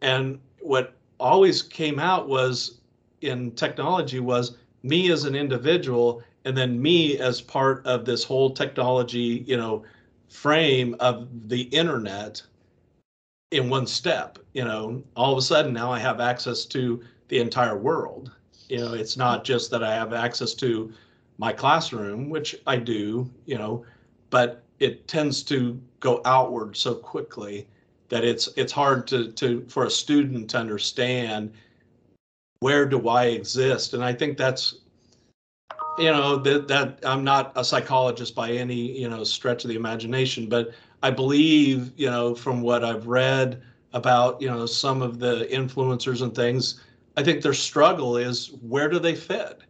And 0.00 0.40
what 0.60 0.94
always 1.18 1.62
came 1.62 1.98
out 1.98 2.28
was 2.28 2.80
in 3.20 3.52
technology 3.52 4.20
was 4.20 4.56
me 4.82 5.10
as 5.10 5.24
an 5.24 5.34
individual 5.34 6.22
and 6.44 6.56
then 6.56 6.80
me 6.80 7.18
as 7.18 7.40
part 7.40 7.84
of 7.86 8.04
this 8.04 8.24
whole 8.24 8.50
technology, 8.50 9.44
you 9.46 9.56
know, 9.56 9.84
frame 10.28 10.96
of 11.00 11.48
the 11.48 11.62
internet 11.62 12.42
in 13.50 13.68
one 13.68 13.86
step, 13.86 14.38
you 14.54 14.64
know, 14.64 15.02
all 15.16 15.32
of 15.32 15.38
a 15.38 15.42
sudden 15.42 15.72
now 15.72 15.92
I 15.92 15.98
have 15.98 16.20
access 16.20 16.64
to 16.66 17.02
the 17.28 17.38
entire 17.38 17.76
world. 17.76 18.30
You 18.68 18.78
know, 18.78 18.94
it's 18.94 19.16
not 19.16 19.44
just 19.44 19.70
that 19.72 19.82
I 19.82 19.92
have 19.94 20.12
access 20.12 20.54
to 20.54 20.92
my 21.38 21.52
classroom, 21.52 22.30
which 22.30 22.56
I 22.66 22.76
do, 22.76 23.28
you 23.46 23.58
know, 23.58 23.84
but 24.30 24.62
it 24.78 25.08
tends 25.08 25.42
to 25.44 25.80
go 25.98 26.22
outward 26.24 26.76
so 26.76 26.94
quickly 26.94 27.66
that 28.10 28.24
it's 28.24 28.48
it's 28.56 28.72
hard 28.72 29.06
to 29.08 29.32
to 29.32 29.64
for 29.68 29.84
a 29.84 29.90
student 29.90 30.50
to 30.50 30.58
understand 30.58 31.52
where 32.60 32.84
do 32.86 33.08
I 33.08 33.26
exist, 33.26 33.94
and 33.94 34.04
I 34.04 34.12
think 34.12 34.36
that's 34.36 34.76
you 35.98 36.10
know 36.10 36.36
that 36.36 36.68
that 36.68 36.98
I'm 37.04 37.24
not 37.24 37.52
a 37.56 37.64
psychologist 37.64 38.34
by 38.34 38.50
any 38.50 38.98
you 38.98 39.08
know 39.08 39.24
stretch 39.24 39.64
of 39.64 39.70
the 39.70 39.76
imagination, 39.76 40.48
but 40.48 40.72
I 41.02 41.10
believe 41.10 41.92
you 41.96 42.10
know 42.10 42.34
from 42.34 42.60
what 42.60 42.84
I've 42.84 43.06
read 43.06 43.62
about 43.92 44.40
you 44.42 44.48
know 44.48 44.66
some 44.66 45.00
of 45.02 45.18
the 45.18 45.48
influencers 45.50 46.22
and 46.22 46.34
things, 46.34 46.80
I 47.16 47.22
think 47.22 47.42
their 47.42 47.54
struggle 47.54 48.16
is 48.16 48.52
where 48.60 48.88
do 48.88 48.98
they 48.98 49.14
fit? 49.14 49.60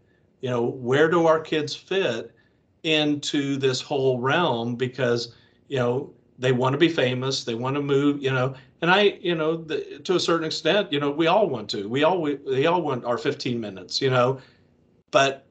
You 0.40 0.50
know, 0.50 0.62
where 0.64 1.08
do 1.08 1.26
our 1.26 1.40
kids 1.40 1.74
fit? 1.74 2.34
into 2.82 3.56
this 3.56 3.80
whole 3.80 4.18
realm 4.18 4.74
because 4.74 5.34
you 5.68 5.78
know 5.78 6.12
they 6.40 6.52
want 6.52 6.72
to 6.72 6.78
be 6.78 6.88
famous 6.88 7.44
they 7.44 7.54
want 7.54 7.76
to 7.76 7.82
move 7.82 8.20
you 8.20 8.30
know 8.30 8.54
and 8.80 8.90
i 8.90 9.18
you 9.20 9.34
know 9.34 9.56
the, 9.56 10.00
to 10.02 10.16
a 10.16 10.20
certain 10.20 10.46
extent 10.46 10.90
you 10.90 10.98
know 10.98 11.10
we 11.10 11.26
all 11.26 11.48
want 11.48 11.68
to. 11.70 11.88
We 11.88 12.02
all 12.02 12.20
we, 12.20 12.36
they 12.36 12.66
all 12.66 12.82
want 12.82 13.04
our 13.04 13.18
15 13.18 13.60
minutes 13.60 14.00
you 14.00 14.10
know? 14.10 14.40
But 15.10 15.44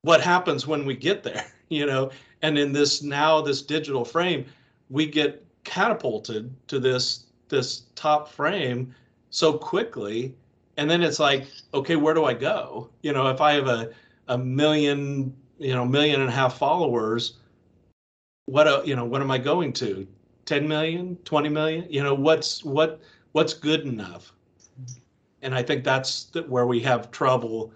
what 0.00 0.20
happens 0.20 0.66
when 0.66 0.86
we 0.86 0.96
get 0.96 1.22
there 1.22 1.44
you 1.68 1.86
know? 1.86 2.10
And 2.40 2.58
in 2.58 2.72
this 2.72 3.02
now 3.02 3.40
this 3.40 3.62
digital 3.62 4.04
frame 4.04 4.46
we 4.88 5.06
get 5.06 5.44
catapulted 5.64 6.52
to 6.68 6.80
this 6.80 7.24
this 7.48 7.82
top 7.94 8.28
frame 8.28 8.94
so 9.30 9.52
quickly 9.52 10.34
and 10.78 10.90
then 10.90 11.02
it's 11.02 11.20
like 11.20 11.46
okay 11.74 11.96
where 11.96 12.14
do 12.14 12.24
i 12.24 12.34
go? 12.34 12.88
You 13.02 13.12
know 13.12 13.28
if 13.28 13.40
i 13.40 13.52
have 13.52 13.68
a 13.68 13.90
a 14.28 14.38
million 14.38 15.34
you 15.58 15.74
know 15.74 15.84
million 15.84 16.20
and 16.20 16.30
a 16.30 16.32
half 16.32 16.56
followers 16.56 17.34
what 18.46 18.66
uh, 18.66 18.82
you 18.84 18.96
know 18.96 19.04
what 19.04 19.20
am 19.20 19.30
i 19.30 19.38
going 19.38 19.72
to 19.72 20.06
10 20.46 20.66
million 20.66 21.16
20 21.24 21.48
million 21.48 21.86
you 21.88 22.02
know 22.02 22.14
what's 22.14 22.64
what 22.64 23.00
what's 23.32 23.54
good 23.54 23.82
enough 23.82 24.32
and 25.42 25.54
i 25.54 25.62
think 25.62 25.84
that's 25.84 26.30
where 26.48 26.66
we 26.66 26.80
have 26.80 27.10
trouble 27.10 27.72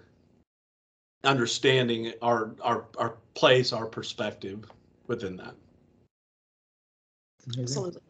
understanding 1.23 2.11
our 2.21 2.55
our 2.61 2.85
our 2.97 3.15
place 3.33 3.73
our 3.73 3.85
perspective 3.85 4.69
within 5.07 5.35
that 5.35 5.55
Absolutely. 7.57 8.01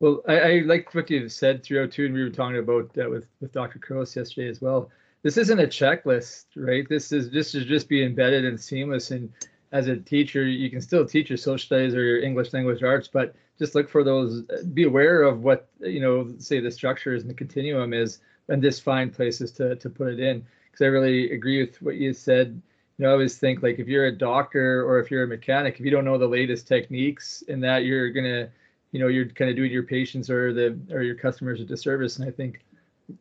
Well, 0.00 0.22
I, 0.26 0.40
I 0.40 0.58
like 0.60 0.94
what 0.94 1.10
you've 1.10 1.32
said 1.32 1.62
throughout 1.62 1.92
too, 1.92 2.06
and 2.06 2.14
we 2.14 2.22
were 2.22 2.30
talking 2.30 2.58
about 2.58 2.92
that 2.94 3.10
with 3.10 3.26
with 3.40 3.52
Dr. 3.52 3.78
Kroos 3.78 4.16
yesterday 4.16 4.48
as 4.48 4.60
well. 4.60 4.90
This 5.22 5.36
isn't 5.36 5.60
a 5.60 5.66
checklist, 5.66 6.46
right? 6.56 6.88
This 6.88 7.12
is 7.12 7.30
this 7.30 7.54
is 7.54 7.66
just 7.66 7.88
be 7.88 8.04
embedded 8.04 8.44
and 8.44 8.58
seamless. 8.58 9.10
And 9.10 9.30
as 9.72 9.86
a 9.86 9.96
teacher, 9.96 10.44
you 10.44 10.70
can 10.70 10.80
still 10.80 11.06
teach 11.06 11.30
your 11.30 11.36
social 11.36 11.64
studies 11.64 11.94
or 11.94 12.02
your 12.02 12.20
English 12.20 12.52
language 12.52 12.82
arts, 12.82 13.08
but 13.08 13.34
just 13.58 13.74
look 13.74 13.88
for 13.88 14.02
those. 14.02 14.42
Be 14.74 14.84
aware 14.84 15.22
of 15.22 15.42
what 15.42 15.68
you 15.80 16.00
know, 16.00 16.32
say 16.38 16.60
the 16.60 16.70
structures 16.70 17.22
and 17.22 17.30
the 17.30 17.34
continuum 17.34 17.92
is, 17.92 18.20
and 18.48 18.62
just 18.62 18.82
find 18.82 19.12
places 19.12 19.52
to 19.52 19.76
to 19.76 19.90
put 19.90 20.08
it 20.08 20.20
in. 20.20 20.44
Because 20.70 20.84
I 20.84 20.88
really 20.88 21.32
agree 21.32 21.60
with 21.62 21.80
what 21.82 21.96
you 21.96 22.12
said. 22.12 22.60
You 22.98 23.04
know, 23.04 23.10
I 23.10 23.12
always 23.12 23.38
think 23.38 23.62
like 23.62 23.78
if 23.78 23.88
you're 23.88 24.06
a 24.06 24.16
doctor 24.16 24.84
or 24.84 24.98
if 24.98 25.10
you're 25.10 25.24
a 25.24 25.28
mechanic, 25.28 25.78
if 25.78 25.84
you 25.84 25.90
don't 25.90 26.04
know 26.04 26.18
the 26.18 26.26
latest 26.26 26.66
techniques 26.66 27.42
in 27.42 27.60
that, 27.60 27.84
you're 27.84 28.10
gonna 28.10 28.50
you 28.92 28.98
know 28.98 29.08
you're 29.08 29.26
kind 29.26 29.50
of 29.50 29.56
doing 29.56 29.70
your 29.70 29.82
patients 29.82 30.30
or 30.30 30.52
the 30.52 30.78
or 30.90 31.02
your 31.02 31.14
customers 31.14 31.60
a 31.60 31.64
disservice 31.64 32.18
and 32.18 32.28
i 32.28 32.30
think 32.30 32.64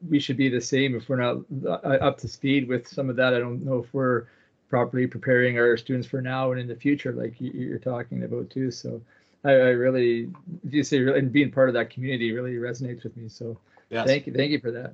we 0.08 0.20
should 0.20 0.38
be 0.38 0.50
the 0.50 0.62
same 0.62 0.96
if 0.96 1.10
we're 1.10 1.16
not 1.16 1.38
uh, 1.66 1.98
up 2.02 2.18
to 2.18 2.28
speed 2.28 2.68
with 2.68 2.88
some 2.88 3.10
of 3.10 3.16
that 3.16 3.34
i 3.34 3.40
don't 3.40 3.64
know 3.64 3.78
if 3.78 3.94
we're 3.94 4.26
properly 4.70 5.08
preparing 5.08 5.58
our 5.58 5.76
students 5.76 6.08
for 6.08 6.22
now 6.22 6.52
and 6.52 6.62
in 6.62 6.68
the 6.68 6.76
future 6.76 7.12
like 7.12 7.34
you're 7.40 7.80
talking 7.80 8.24
about 8.24 8.50
too 8.50 8.70
so 8.70 9.02
i, 9.44 9.52
I 9.52 9.70
really 9.70 10.30
you 10.70 10.84
say 10.84 11.00
and 11.00 11.32
being 11.32 11.52
part 11.52 11.70
of 11.70 11.74
that 11.74 11.90
community 11.90 12.32
really 12.32 12.54
resonates 12.54 13.04
with 13.04 13.18
me 13.18 13.28
so 13.28 13.58
yes. 13.90 14.06
thank 14.06 14.28
you 14.28 14.34
thank 14.34 14.52
you 14.52 14.60
for 14.60 14.72
that 14.72 14.94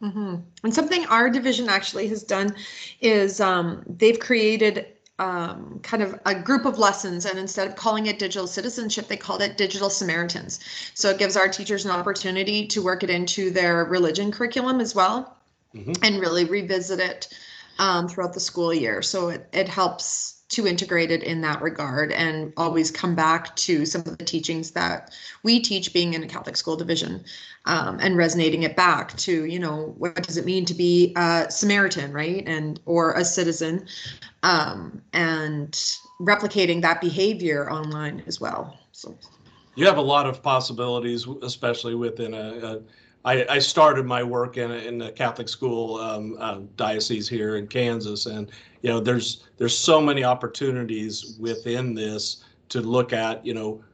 mm-hmm. 0.00 0.36
and 0.62 0.74
something 0.74 1.04
our 1.06 1.28
division 1.28 1.68
actually 1.68 2.08
has 2.08 2.22
done 2.22 2.54
is 3.00 3.40
um, 3.40 3.82
they've 3.86 4.20
created 4.20 4.86
um, 5.18 5.80
kind 5.82 6.02
of 6.02 6.18
a 6.24 6.34
group 6.34 6.64
of 6.64 6.78
lessons 6.78 7.26
and 7.26 7.38
instead 7.38 7.68
of 7.68 7.76
calling 7.76 8.06
it 8.06 8.18
digital 8.18 8.46
citizenship 8.46 9.08
they 9.08 9.16
called 9.16 9.42
it 9.42 9.56
digital 9.56 9.90
samaritans 9.90 10.60
so 10.94 11.10
it 11.10 11.18
gives 11.18 11.36
our 11.36 11.48
teachers 11.48 11.84
an 11.84 11.90
opportunity 11.90 12.66
to 12.68 12.80
work 12.80 13.02
it 13.02 13.10
into 13.10 13.50
their 13.50 13.84
religion 13.84 14.30
curriculum 14.30 14.80
as 14.80 14.94
well 14.94 15.36
mm-hmm. 15.74 15.92
and 16.04 16.20
really 16.20 16.44
revisit 16.44 17.00
it 17.00 17.28
um, 17.80 18.06
throughout 18.06 18.32
the 18.32 18.40
school 18.40 18.72
year 18.72 19.02
so 19.02 19.30
it, 19.30 19.48
it 19.52 19.68
helps 19.68 20.40
to 20.50 20.66
integrate 20.66 21.12
it 21.12 21.22
in 21.22 21.40
that 21.40 21.62
regard 21.62 22.10
and 22.10 22.52
always 22.56 22.90
come 22.90 23.14
back 23.14 23.54
to 23.54 23.86
some 23.86 24.00
of 24.00 24.18
the 24.18 24.24
teachings 24.24 24.72
that 24.72 25.14
we 25.44 25.60
teach 25.60 25.92
being 25.92 26.14
in 26.14 26.24
a 26.24 26.26
Catholic 26.26 26.56
school 26.56 26.76
division 26.76 27.24
um, 27.66 27.98
and 28.00 28.16
resonating 28.16 28.64
it 28.64 28.74
back 28.74 29.16
to, 29.16 29.44
you 29.44 29.60
know, 29.60 29.94
what 29.96 30.22
does 30.26 30.36
it 30.36 30.44
mean 30.44 30.64
to 30.64 30.74
be 30.74 31.12
a 31.16 31.46
Samaritan, 31.48 32.12
right? 32.12 32.42
And 32.48 32.80
or 32.84 33.12
a 33.12 33.24
citizen 33.24 33.86
um, 34.42 35.00
and 35.12 35.72
replicating 36.20 36.82
that 36.82 37.00
behavior 37.00 37.70
online 37.70 38.24
as 38.26 38.40
well. 38.40 38.76
So 38.90 39.16
you 39.76 39.86
have 39.86 39.98
a 39.98 40.02
lot 40.02 40.26
of 40.26 40.42
possibilities, 40.42 41.28
especially 41.42 41.94
within 41.94 42.34
a, 42.34 42.58
a 42.58 42.80
I, 43.24 43.46
I, 43.48 43.58
started 43.58 44.06
my 44.06 44.22
work 44.22 44.56
in 44.56 44.70
in 44.70 45.02
a 45.02 45.12
Catholic 45.12 45.48
school 45.48 45.96
um, 45.96 46.36
uh, 46.40 46.60
diocese 46.76 47.28
here 47.28 47.56
in 47.56 47.66
Kansas, 47.66 48.26
and 48.26 48.50
you 48.82 48.88
know, 48.88 49.00
there's 49.00 49.44
there's 49.58 49.76
so 49.76 50.00
many 50.00 50.24
opportunities 50.24 51.36
within 51.38 51.94
this 51.94 52.44
to 52.70 52.80
look 52.80 53.12
at. 53.12 53.44
You 53.44 53.54
know, 53.54 53.84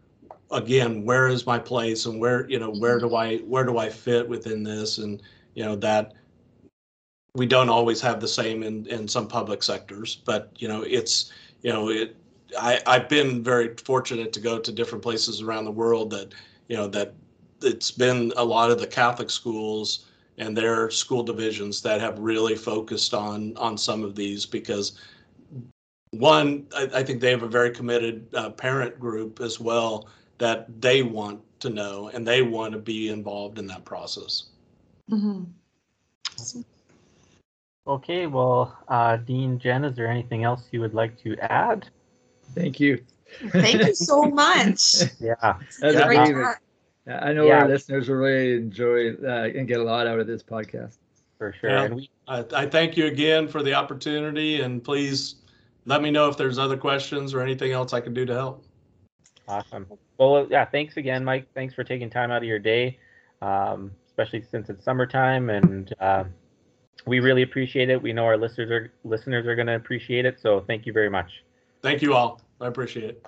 again, 0.53 1.05
where 1.05 1.27
is 1.29 1.45
my 1.47 1.59
place, 1.59 2.07
and 2.07 2.21
where 2.21 2.49
you 2.49 2.61
know 2.61 2.71
where 2.71 3.01
do 3.01 3.17
I 3.17 3.39
where 3.39 3.65
do 3.65 3.79
I 3.79 3.91
fit 3.91 4.29
within 4.29 4.63
this, 4.63 4.99
and 4.99 5.21
you 5.55 5.65
know 5.65 5.75
that 5.77 6.15
we 7.35 7.47
don't 7.47 7.69
always 7.69 8.01
have 8.01 8.21
the 8.21 8.29
same 8.29 8.63
in 8.63 8.87
in 8.87 9.09
some 9.09 9.27
public 9.27 9.63
sectors, 9.63 10.17
but 10.25 10.53
you 10.57 10.69
know, 10.69 10.83
it's 10.83 11.33
you 11.63 11.73
know 11.73 11.91
it. 11.91 12.17
I, 12.59 12.81
I've 12.87 13.09
been 13.09 13.43
very 13.43 13.75
fortunate 13.85 14.33
to 14.35 14.41
go 14.41 14.61
to 14.61 14.71
different 14.71 15.03
places 15.03 15.43
around 15.43 15.65
the 15.65 15.73
world 15.73 16.11
that 16.11 16.33
you 16.69 16.77
know 16.77 16.87
that 16.89 17.13
it's 17.67 17.91
been 17.91 18.33
a 18.37 18.45
lot 18.45 18.71
of 18.71 18.79
the 18.79 18.87
Catholic 18.87 19.31
schools 19.31 20.07
and 20.39 20.57
their 20.57 20.91
school 20.91 21.23
divisions 21.23 21.83
that 21.83 22.01
have 22.01 22.19
really 22.19 22.55
focused 22.55 23.15
on 23.15 23.57
on 23.57 23.77
some 23.77 24.05
of 24.05 24.15
these 24.15 24.47
because 24.47 25.01
one, 26.11 26.67
I, 26.75 26.89
I 26.95 27.03
think 27.03 27.21
they 27.21 27.31
have 27.31 27.43
a 27.43 27.49
very 27.49 27.71
committed 27.71 28.27
uh, 28.35 28.51
parent 28.51 28.99
group 28.99 29.41
as 29.41 29.61
well 29.61 30.09
that 30.39 30.81
they 30.81 31.03
want 31.03 31.41
to 31.61 31.71
know 31.71 32.11
and 32.13 32.27
they 32.27 32.43
want 32.43 32.73
to 32.73 32.79
be 32.79 33.09
involved 33.09 33.59
in 33.59 33.67
that 33.69 33.85
process. 33.85 34.45
Mm-hmm. 35.11 35.45
Okay, 37.87 38.27
well, 38.27 38.77
uh, 38.89 39.17
Dean, 39.17 39.59
Jen, 39.59 39.85
is 39.85 39.95
there 39.95 40.09
anything 40.09 40.45
else 40.45 40.69
you 40.73 40.81
would 40.81 40.95
like 40.95 41.21
to 41.23 41.37
add? 41.39 41.89
Thank 42.55 42.81
you. 42.81 43.03
Thank 43.51 43.87
you 43.87 43.95
so 43.95 44.23
much. 44.31 45.03
yeah. 45.21 45.57
yeah. 45.83 46.55
I 47.07 47.33
know 47.33 47.47
yeah. 47.47 47.61
our 47.61 47.69
listeners 47.69 48.09
will 48.09 48.17
really 48.17 48.55
enjoy 48.55 49.15
uh, 49.15 49.51
and 49.55 49.69
get 49.69 49.79
a 49.79 49.85
lot 49.85 50.07
out 50.07 50.19
of 50.19 50.27
this 50.27 50.43
podcast. 50.43 50.99
For 51.39 51.55
sure. 51.61 51.71
Yeah. 51.71 51.89
We, 51.89 52.11
I, 52.27 52.45
I 52.55 52.67
thank 52.67 52.97
you 52.97 53.07
again 53.07 53.47
for 53.47 53.63
the 53.63 53.75
opportunity, 53.75 54.63
and 54.63 54.83
please 54.83 55.37
let 55.85 56.03
me 56.03 56.11
know 56.11 56.29
if 56.29 56.37
there's 56.37 56.59
other 56.59 56.77
questions 56.77 57.35
or 57.35 57.43
anything 57.43 57.73
else 57.73 57.93
I 57.93 58.01
can 58.01 58.15
do 58.15 58.25
to 58.25 58.35
help. 58.35 58.65
Awesome. 59.49 59.87
Well, 60.19 60.47
yeah, 60.51 60.65
thanks 60.65 60.97
again, 60.97 61.25
Mike. 61.25 61.47
Thanks 61.55 61.75
for 61.75 61.85
taking 61.85 62.11
time 62.11 62.31
out 62.31 62.39
of 62.39 62.45
your 62.45 62.59
day, 62.59 62.99
um, 63.43 63.93
especially 64.09 64.43
since 64.51 64.69
it's 64.69 64.85
summertime, 64.85 65.51
and 65.51 65.95
uh, 66.01 66.25
we 67.07 67.21
really 67.21 67.43
appreciate 67.43 67.91
it. 67.91 68.03
We 68.03 68.13
know 68.13 68.25
our 68.25 68.37
listeners 68.37 68.71
are 68.71 68.93
listeners 69.05 69.47
are 69.47 69.55
going 69.55 69.69
to 69.69 69.77
appreciate 69.77 70.25
it. 70.25 70.41
So 70.41 70.65
thank 70.67 70.87
you 70.87 70.93
very 70.93 71.11
much. 71.11 71.45
Thank 71.83 72.03
you 72.03 72.15
all. 72.15 72.41
I 72.61 72.67
appreciate 72.67 73.11
it. 73.11 73.27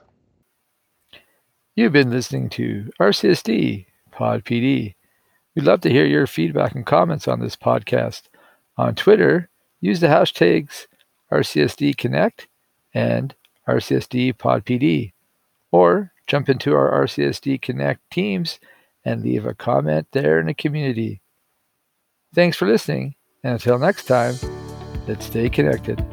You've 1.78 1.92
been 1.92 2.10
listening 2.10 2.48
to 2.50 2.90
RCSD 2.98 3.86
Pod 4.10 4.44
PD. 4.44 4.96
We'd 5.54 5.64
love 5.64 5.80
to 5.82 5.90
hear 5.90 6.04
your 6.06 6.26
feedback 6.26 6.74
and 6.74 6.84
comments 6.84 7.28
on 7.28 7.38
this 7.38 7.54
podcast. 7.54 8.22
On 8.76 8.96
Twitter, 8.96 9.48
use 9.80 10.00
the 10.00 10.08
hashtags 10.08 10.88
RCSD 11.30 11.96
Connect 11.96 12.48
and 12.92 13.32
RCSD 13.68 14.36
Pod 14.38 14.64
PD, 14.64 15.12
or 15.70 16.10
jump 16.26 16.48
into 16.48 16.74
our 16.74 16.90
RCSD 17.04 17.62
Connect 17.62 18.00
teams 18.10 18.58
and 19.04 19.22
leave 19.22 19.46
a 19.46 19.54
comment 19.54 20.08
there 20.10 20.40
in 20.40 20.46
the 20.46 20.54
community. 20.54 21.20
Thanks 22.34 22.56
for 22.56 22.66
listening, 22.66 23.14
and 23.44 23.52
until 23.52 23.78
next 23.78 24.06
time, 24.06 24.34
let's 25.06 25.26
stay 25.26 25.48
connected. 25.48 26.04